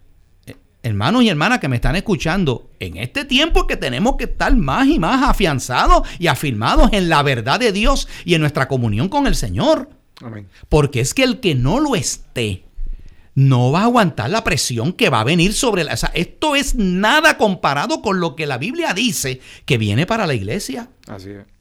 hermanos 0.88 1.24
y 1.24 1.30
hermanas 1.30 1.60
que 1.60 1.68
me 1.68 1.76
están 1.76 1.96
escuchando, 1.96 2.70
en 2.80 2.98
este 2.98 3.26
tiempo 3.26 3.68
que 3.68 3.78
tenemos 3.78 4.16
que 4.16 4.26
estar 4.26 4.56
más 4.56 4.88
y 4.88 5.00
más 5.00 5.24
afianzados 5.30 6.08
y 6.20 6.28
afirmados 6.28 6.90
en 6.94 7.10
la 7.10 7.22
verdad 7.24 7.60
de 7.60 7.72
Dios 7.72 8.08
y 8.26 8.34
en 8.34 8.42
nuestra 8.42 8.68
comunión 8.68 9.10
con 9.10 9.28
el 9.28 9.36
Señor. 9.36 9.90
Porque 10.70 11.00
es 11.00 11.14
que 11.14 11.24
el 11.24 11.40
que 11.40 11.54
no 11.54 11.80
lo 11.80 11.96
esté, 11.96 12.64
no 13.36 13.72
va 13.72 13.82
a 13.82 13.84
aguantar 13.84 14.32
la 14.32 14.44
presión 14.44 14.94
que 14.94 15.10
va 15.10 15.20
a 15.20 15.24
venir 15.24 15.54
sobre 15.54 15.84
la... 15.84 15.94
esto 15.94 16.56
es 16.56 16.74
nada 16.74 17.38
comparado 17.38 18.02
con 18.02 18.20
lo 18.20 18.36
que 18.36 18.48
la 18.48 18.58
Biblia 18.58 18.94
dice 18.96 19.42
que 19.66 19.78
viene 19.78 20.08
para 20.08 20.26
la 20.26 20.34
iglesia. 20.34 20.90
Así 21.08 21.30
es. 21.30 21.57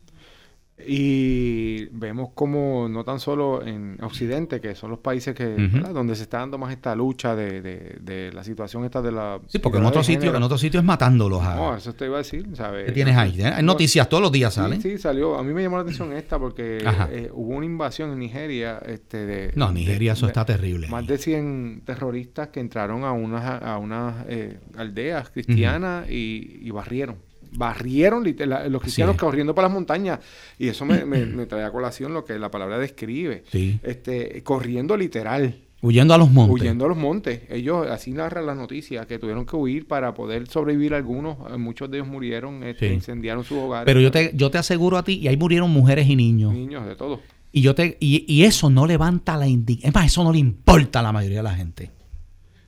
Y 0.85 1.87
vemos 1.87 2.31
como 2.35 2.87
no 2.89 3.03
tan 3.03 3.19
solo 3.19 3.67
en 3.67 3.97
Occidente, 4.03 4.61
que 4.61 4.75
son 4.75 4.91
los 4.91 4.99
países 4.99 5.35
que 5.35 5.57
donde 5.93 6.15
se 6.15 6.25
está 6.25 6.39
dando 6.39 6.59
más 6.59 6.71
esta 6.71 6.95
lucha 6.95 7.35
de, 7.35 7.63
de, 7.63 8.31
la 8.33 8.45
situación 8.45 8.85
esta 8.85 9.01
de 9.01 9.11
la... 9.11 9.41
Sí, 9.47 9.59
porque 9.59 9.79
en 9.79 9.87
otro 9.87 10.03
sitio, 10.03 10.35
en 10.35 10.43
otro 10.43 10.59
sitio 10.59 10.79
es 10.81 10.85
matándolos. 10.85 11.43
No, 11.43 11.77
eso 11.77 11.95
te 11.95 12.05
iba 12.05 12.17
a 12.17 12.19
decir. 12.19 12.47
¿sabes? 12.55 12.87
¿Qué 12.87 12.93
tienes 12.93 13.17
ahí? 13.17 13.41
Hay 13.43 13.63
noticias 13.63 14.09
todos 14.09 14.23
los 14.23 14.31
días 14.31 14.53
salen. 14.53 14.83
Sí, 14.83 14.99
salió. 14.99 15.39
A 15.39 15.43
mí 15.43 15.55
me 15.55 15.63
llamó 15.63 15.77
la 15.77 15.83
atención 15.83 16.13
esta 16.13 16.39
porque 16.39 16.79
eh, 17.11 17.31
hubo 17.33 17.55
una 17.55 17.67
invasión 17.67 18.13
en 18.13 18.19
Nigeria. 18.19 18.79
Este, 18.85 19.25
de, 19.25 19.53
no, 19.55 19.73
Nigeria 19.73 20.13
eso 20.13 20.27
está 20.27 20.45
terrible. 20.45 20.89
Más 20.89 21.07
de 21.07 21.17
100 21.17 21.83
terroristas 21.87 22.49
que 22.49 22.61
entraron 22.61 23.05
a 23.05 23.13
unas, 23.13 23.63
a 23.63 23.79
unas 23.79 24.27
eh, 24.29 24.59
aldeas 24.77 25.31
cristianas 25.31 26.11
y, 26.11 26.61
y 26.63 26.71
barrieron 26.71 27.17
barrieron 27.53 28.25
los 28.69 28.83
cristianos 28.83 29.17
corriendo 29.17 29.55
por 29.55 29.65
las 29.65 29.73
montañas. 29.73 30.21
Y 30.59 30.69
eso 30.69 30.85
me, 30.85 31.47
trae 31.47 31.65
a 31.65 31.71
colación 31.71 32.15
lo 32.15 32.25
que 32.25 32.39
la 32.39 32.51
palabra 32.51 32.79
describe. 32.79 33.45
Este, 33.83 34.43
corriendo 34.43 34.97
literal. 34.97 35.57
Huyendo 35.83 36.15
a 36.15 36.19
los 36.19 36.31
montes. 36.31 36.55
Huyendo 36.55 36.87
a 36.87 36.89
los 36.89 36.97
montes. 36.97 37.43
Ellos 37.51 37.87
así 37.89 38.13
narran 38.13 38.47
la 38.47 38.55
noticia 38.55 39.07
que 39.07 39.19
tuvieron 39.19 39.45
que 39.45 39.57
huir 39.57 39.87
para 39.87 40.15
poder 40.15 40.49
sobrevivir 40.49 40.95
algunos. 40.95 41.37
Eh, 41.51 41.57
muchos 41.59 41.91
de 41.91 41.99
ellos 41.99 42.09
murieron, 42.09 42.65
este, 42.65 42.93
incendiaron 42.93 43.45
sus 43.45 43.59
hogares. 43.59 43.85
Pero 43.85 44.01
yo 44.01 44.11
te, 44.11 44.33
yo 44.35 44.51
te 44.51 44.59
aseguro 44.59 44.97
a 44.97 45.05
ti, 45.05 45.19
y 45.23 45.29
ahí 45.29 45.37
murieron 45.37 45.71
mujeres 45.71 46.09
y 46.09 46.17
niños. 46.17 46.53
Niños, 46.53 46.87
de 46.87 46.97
todo. 46.97 47.21
Y, 47.53 47.61
yo 47.61 47.75
te, 47.75 47.97
y, 48.01 48.43
eso 48.43 48.71
no 48.71 48.87
levanta 48.87 49.37
la 49.37 49.47
indignación. 49.47 49.91
Es 49.91 49.95
más, 49.95 50.07
eso 50.07 50.25
no 50.25 50.33
le 50.33 50.39
importa 50.39 51.01
a 51.01 51.03
la 51.03 51.13
mayoría 51.13 51.39
de 51.39 51.43
la 51.43 51.55
gente. 51.55 51.91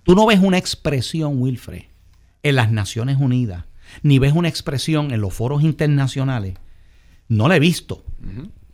Tú 0.03 0.15
no 0.15 0.27
ves 0.27 0.41
una 0.41 0.59
expresión, 0.59 1.41
Wilfred, 1.41 1.83
en 2.43 2.55
las 2.55 2.71
Naciones 2.71 3.19
Unidas 3.19 3.68
ni 4.03 4.19
ves 4.19 4.33
una 4.33 4.49
expresión 4.49 5.13
en 5.13 5.21
los 5.21 5.35
foros 5.35 5.63
internacionales, 5.63 6.55
no 7.29 7.49
la 7.49 7.57
he 7.57 7.61
visto. 7.61 8.05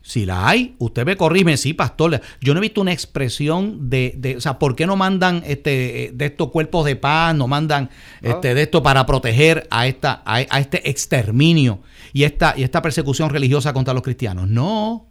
Si 0.02 0.26
la 0.26 0.46
hay, 0.46 0.76
usted 0.78 1.06
me 1.06 1.16
corrige, 1.16 1.56
sí, 1.56 1.72
pastor. 1.72 2.20
Yo 2.40 2.52
no 2.52 2.58
he 2.58 2.60
visto 2.60 2.82
una 2.82 2.92
expresión 2.92 3.88
de, 3.88 4.14
de, 4.18 4.36
o 4.36 4.40
sea, 4.40 4.58
¿por 4.58 4.76
qué 4.76 4.86
no 4.86 4.96
mandan 4.96 5.42
este 5.46 6.10
de 6.12 6.26
estos 6.26 6.50
cuerpos 6.50 6.84
de 6.84 6.94
paz, 6.94 7.34
no 7.34 7.48
mandan 7.48 7.88
este 8.20 8.54
de 8.54 8.62
esto 8.62 8.82
para 8.82 9.06
proteger 9.06 9.66
a 9.70 9.86
esta 9.86 10.22
a, 10.26 10.40
este 10.42 10.90
exterminio 10.90 11.80
y 12.12 12.24
esta 12.24 12.52
y 12.54 12.64
esta 12.64 12.82
persecución 12.82 13.30
religiosa 13.30 13.72
contra 13.72 13.94
los 13.94 14.02
cristianos? 14.02 14.46
No. 14.46 15.08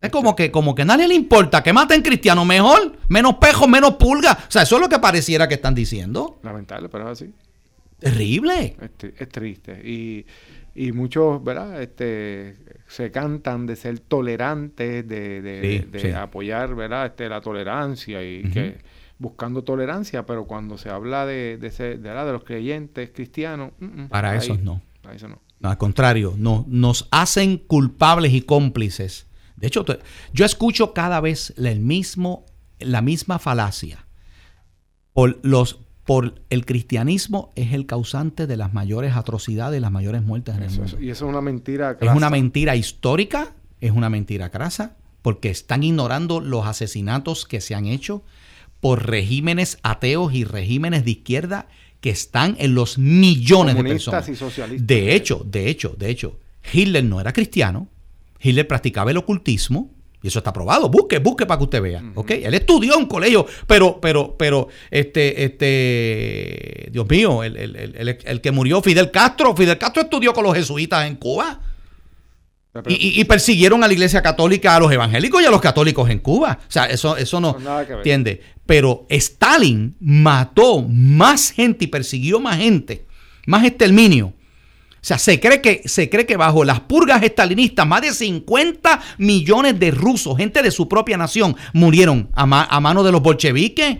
Es 0.00 0.08
como 0.08 0.34
que, 0.34 0.50
como 0.50 0.74
que 0.74 0.86
nadie 0.86 1.06
le 1.06 1.14
importa 1.14 1.62
que 1.62 1.74
maten 1.74 2.00
cristianos 2.00 2.46
mejor, 2.46 2.96
menos 3.08 3.34
pejos, 3.34 3.68
menos 3.68 3.96
pulgas. 3.96 4.38
O 4.48 4.50
sea, 4.50 4.62
eso 4.62 4.76
es 4.76 4.80
lo 4.80 4.88
que 4.88 4.98
pareciera 4.98 5.46
que 5.46 5.56
están 5.56 5.74
diciendo. 5.74 6.40
Lamentable, 6.42 6.88
pero 6.88 7.04
es 7.04 7.20
así. 7.20 7.34
Terrible. 8.00 8.76
Es, 9.18 9.28
triste. 9.28 9.80
Y, 9.88 10.26
y, 10.74 10.92
muchos, 10.92 11.42
¿verdad? 11.44 11.80
Este, 11.82 12.56
se 12.88 13.10
cantan 13.10 13.66
de 13.66 13.76
ser 13.76 14.00
tolerantes, 14.00 15.06
de, 15.06 15.42
de, 15.42 16.14
apoyar, 16.14 16.74
¿verdad? 16.74 17.06
Este, 17.06 17.28
la 17.28 17.40
tolerancia 17.40 18.22
y 18.22 18.50
que 18.50 18.78
buscando 19.20 19.62
tolerancia, 19.62 20.24
pero 20.24 20.46
cuando 20.46 20.78
se 20.78 20.88
habla 20.88 21.26
de, 21.26 21.58
de, 21.58 21.70
ser, 21.70 22.00
de, 22.00 22.08
de 22.10 22.32
los 22.32 22.42
creyentes 22.42 23.10
cristianos, 23.14 23.72
mm, 23.78 23.84
mm, 23.84 24.08
para 24.08 24.34
eso 24.34 24.56
no. 24.56 24.80
Para 25.02 25.14
eso 25.14 25.28
no. 25.28 25.40
Al 25.62 25.76
contrario, 25.76 26.34
no, 26.38 26.64
nos 26.68 27.06
hacen 27.10 27.58
culpables 27.58 28.32
y 28.32 28.40
cómplices. 28.40 29.26
De 29.56 29.66
hecho, 29.66 29.84
yo 30.32 30.46
escucho 30.46 30.94
cada 30.94 31.20
vez 31.20 31.52
el 31.58 31.80
mismo, 31.80 32.46
la 32.78 33.02
misma 33.02 33.38
falacia. 33.38 34.06
Por 35.12 35.38
los 35.42 35.80
por 36.04 36.42
el 36.50 36.66
cristianismo 36.66 37.50
es 37.54 37.72
el 37.72 37.86
causante 37.86 38.46
de 38.46 38.56
las 38.56 38.72
mayores 38.72 39.14
atrocidades, 39.16 39.80
las 39.80 39.92
mayores 39.92 40.22
muertes 40.22 40.56
en 40.56 40.62
el 40.62 40.70
mundo. 40.70 40.96
y 41.00 41.10
eso 41.10 41.24
es 41.26 41.30
una 41.30 41.40
mentira 41.40 41.96
crasa. 41.96 42.12
Es 42.12 42.16
una 42.16 42.30
mentira 42.30 42.76
histórica, 42.76 43.54
es 43.80 43.92
una 43.92 44.10
mentira 44.10 44.50
crasa, 44.50 44.96
porque 45.22 45.50
están 45.50 45.82
ignorando 45.82 46.40
los 46.40 46.66
asesinatos 46.66 47.46
que 47.46 47.60
se 47.60 47.74
han 47.74 47.86
hecho 47.86 48.22
por 48.80 49.06
regímenes 49.06 49.78
ateos 49.82 50.32
y 50.34 50.44
regímenes 50.44 51.04
de 51.04 51.12
izquierda 51.12 51.68
que 52.00 52.10
están 52.10 52.56
en 52.58 52.74
los 52.74 52.98
millones 52.98 53.76
de 53.76 53.84
personas. 53.84 54.28
Y 54.28 54.36
socialistas. 54.36 54.86
De 54.86 55.14
hecho, 55.14 55.44
de 55.44 55.68
hecho, 55.68 55.94
de 55.98 56.10
hecho, 56.10 56.38
Hitler 56.72 57.04
no 57.04 57.20
era 57.20 57.32
cristiano, 57.32 57.88
Hitler 58.40 58.66
practicaba 58.66 59.10
el 59.10 59.18
ocultismo, 59.18 59.90
y 60.22 60.28
eso 60.28 60.38
está 60.38 60.52
probado. 60.52 60.88
Busque, 60.88 61.18
busque 61.18 61.46
para 61.46 61.58
que 61.58 61.64
usted 61.64 61.82
vea. 61.82 62.02
¿Ok? 62.14 62.32
Él 62.32 62.54
estudió 62.54 62.98
en 62.98 63.06
colegio, 63.06 63.46
pero, 63.66 64.00
pero, 64.00 64.36
pero, 64.36 64.68
este, 64.90 65.44
este, 65.44 66.88
Dios 66.92 67.08
mío, 67.08 67.42
el, 67.42 67.56
el, 67.56 68.40
que 68.40 68.50
murió, 68.50 68.82
Fidel 68.82 69.10
Castro, 69.10 69.56
Fidel 69.56 69.78
Castro 69.78 70.02
estudió 70.02 70.32
con 70.32 70.44
los 70.44 70.54
jesuitas 70.54 71.06
en 71.06 71.16
Cuba. 71.16 71.60
y, 72.86 73.24
persiguieron 73.24 73.82
a 73.82 73.86
la 73.86 73.92
iglesia 73.92 74.22
católica, 74.22 74.76
a 74.76 74.80
los 74.80 74.92
evangélicos 74.92 75.42
y 75.42 75.46
a 75.46 75.50
los 75.50 75.60
católicos 75.60 76.08
en 76.10 76.18
Cuba. 76.18 76.58
O 76.60 76.70
sea, 76.70 76.84
eso, 76.84 77.16
eso 77.16 77.40
no, 77.40 77.56
entiende. 77.88 78.42
Pero 78.66 79.06
Stalin 79.08 79.96
mató 80.00 80.82
más 80.82 81.50
gente 81.50 81.86
y 81.86 81.88
persiguió 81.88 82.40
más 82.40 82.58
gente, 82.58 83.06
más 83.46 83.64
exterminio 83.64 84.34
o 85.00 85.04
sea, 85.04 85.18
se 85.18 85.40
cree 85.40 85.62
que, 85.62 85.80
se 85.86 86.10
cree 86.10 86.26
que 86.26 86.36
bajo 86.36 86.62
las 86.62 86.80
purgas 86.80 87.22
estalinistas, 87.22 87.86
más 87.86 88.02
de 88.02 88.12
50 88.12 89.00
millones 89.16 89.80
de 89.80 89.90
rusos, 89.92 90.36
gente 90.36 90.62
de 90.62 90.70
su 90.70 90.88
propia 90.88 91.16
nación, 91.16 91.56
murieron 91.72 92.28
a, 92.34 92.42
a 92.44 92.80
mano 92.80 93.02
de 93.02 93.10
los 93.10 93.22
bolcheviques. 93.22 93.96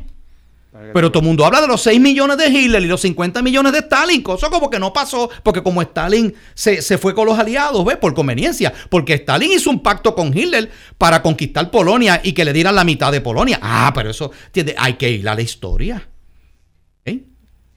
Pero 0.94 1.10
todo 1.10 1.20
el 1.20 1.26
mundo 1.26 1.44
habla 1.44 1.60
de 1.60 1.66
los 1.66 1.82
6 1.82 2.00
millones 2.00 2.36
de 2.36 2.48
Hitler 2.48 2.82
y 2.82 2.86
los 2.86 3.00
50 3.00 3.42
millones 3.42 3.72
de 3.72 3.78
Stalin. 3.80 4.22
Cosa 4.22 4.50
como 4.50 4.70
que 4.70 4.78
no 4.78 4.92
pasó, 4.92 5.28
porque 5.42 5.62
como 5.62 5.82
Stalin 5.82 6.32
se, 6.54 6.80
fue 6.96 7.14
con 7.14 7.26
los 7.26 7.38
aliados, 7.38 7.84
¿ves? 7.84 7.96
Por 7.96 8.14
conveniencia. 8.14 8.72
Porque 8.88 9.14
Stalin 9.14 9.52
hizo 9.52 9.68
un 9.70 9.80
pacto 9.80 10.14
con 10.14 10.36
Hitler 10.36 10.70
para 10.96 11.22
conquistar 11.22 11.70
Polonia 11.70 12.20
y 12.22 12.32
que 12.32 12.44
le 12.44 12.52
dieran 12.52 12.74
la 12.74 12.84
mitad 12.84 13.10
de 13.10 13.20
Polonia. 13.20 13.58
Ah, 13.60 13.90
pero 13.94 14.10
eso, 14.10 14.30
¿entiendes? 14.46 14.76
Hay 14.78 14.94
que 14.94 15.10
ir 15.10 15.28
a 15.28 15.34
la 15.34 15.42
historia. 15.42 16.08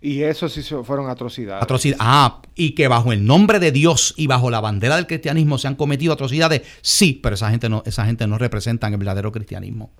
Y 0.05 0.23
eso 0.23 0.49
sí 0.49 0.61
fueron 0.83 1.09
atrocidades. 1.09 1.63
Atrocidades. 1.63 2.01
Ah, 2.05 2.41
y 2.55 2.71
que 2.71 2.89
bajo 2.89 3.13
el 3.13 3.25
nombre 3.25 3.59
de 3.59 3.71
Dios 3.71 4.13
y 4.17 4.27
bajo 4.27 4.51
la 4.51 4.59
bandera 4.59 4.97
del 4.97 5.07
cristianismo 5.07 5.57
se 5.57 5.69
han 5.69 5.75
cometido 5.75 6.11
atrocidades. 6.11 6.63
Sí, 6.81 7.21
pero 7.23 7.35
esa 7.35 7.49
gente 7.49 7.69
no, 7.69 7.83
esa 7.85 8.05
gente 8.05 8.27
no 8.27 8.37
representa 8.37 8.89
el 8.89 8.97
verdadero 8.97 9.31
cristianismo. 9.31 9.93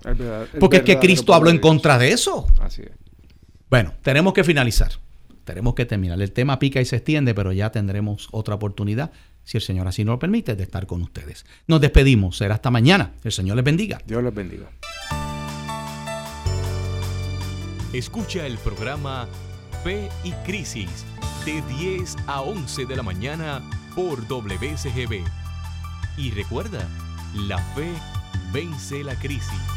Porque 0.59 0.77
es 0.77 0.83
que 0.83 0.99
Cristo 0.99 1.33
habló 1.33 1.49
en 1.49 1.59
contra 1.59 1.97
de 1.97 2.11
eso. 2.11 2.45
Así 2.59 2.81
es. 2.81 2.91
Bueno, 3.69 3.93
tenemos 4.01 4.33
que 4.33 4.43
finalizar. 4.43 4.91
Tenemos 5.45 5.73
que 5.73 5.85
terminar. 5.85 6.21
El 6.21 6.33
tema 6.33 6.59
pica 6.59 6.81
y 6.81 6.85
se 6.85 6.97
extiende, 6.97 7.33
pero 7.33 7.53
ya 7.53 7.71
tendremos 7.71 8.27
otra 8.33 8.55
oportunidad, 8.55 9.11
si 9.45 9.55
el 9.55 9.63
Señor 9.63 9.87
así 9.87 10.03
nos 10.03 10.15
lo 10.15 10.19
permite, 10.19 10.57
de 10.57 10.63
estar 10.63 10.85
con 10.85 11.01
ustedes. 11.01 11.45
Nos 11.67 11.79
despedimos. 11.79 12.35
Será 12.35 12.55
hasta 12.55 12.69
mañana. 12.69 13.13
El 13.23 13.31
Señor 13.31 13.55
les 13.55 13.63
bendiga. 13.63 14.01
Dios 14.05 14.21
les 14.21 14.35
bendiga. 14.35 14.65
Escucha 17.93 18.45
el 18.45 18.57
programa 18.57 19.29
Fe 19.83 20.09
y 20.23 20.31
Crisis 20.45 21.05
de 21.45 21.61
10 21.61 22.15
a 22.27 22.41
11 22.41 22.85
de 22.85 22.95
la 22.95 23.03
mañana 23.03 23.61
por 23.95 24.25
WCGB. 24.27 25.25
Y 26.17 26.31
recuerda, 26.31 26.87
la 27.35 27.57
fe 27.57 27.91
vence 28.53 29.03
la 29.03 29.15
crisis. 29.15 29.72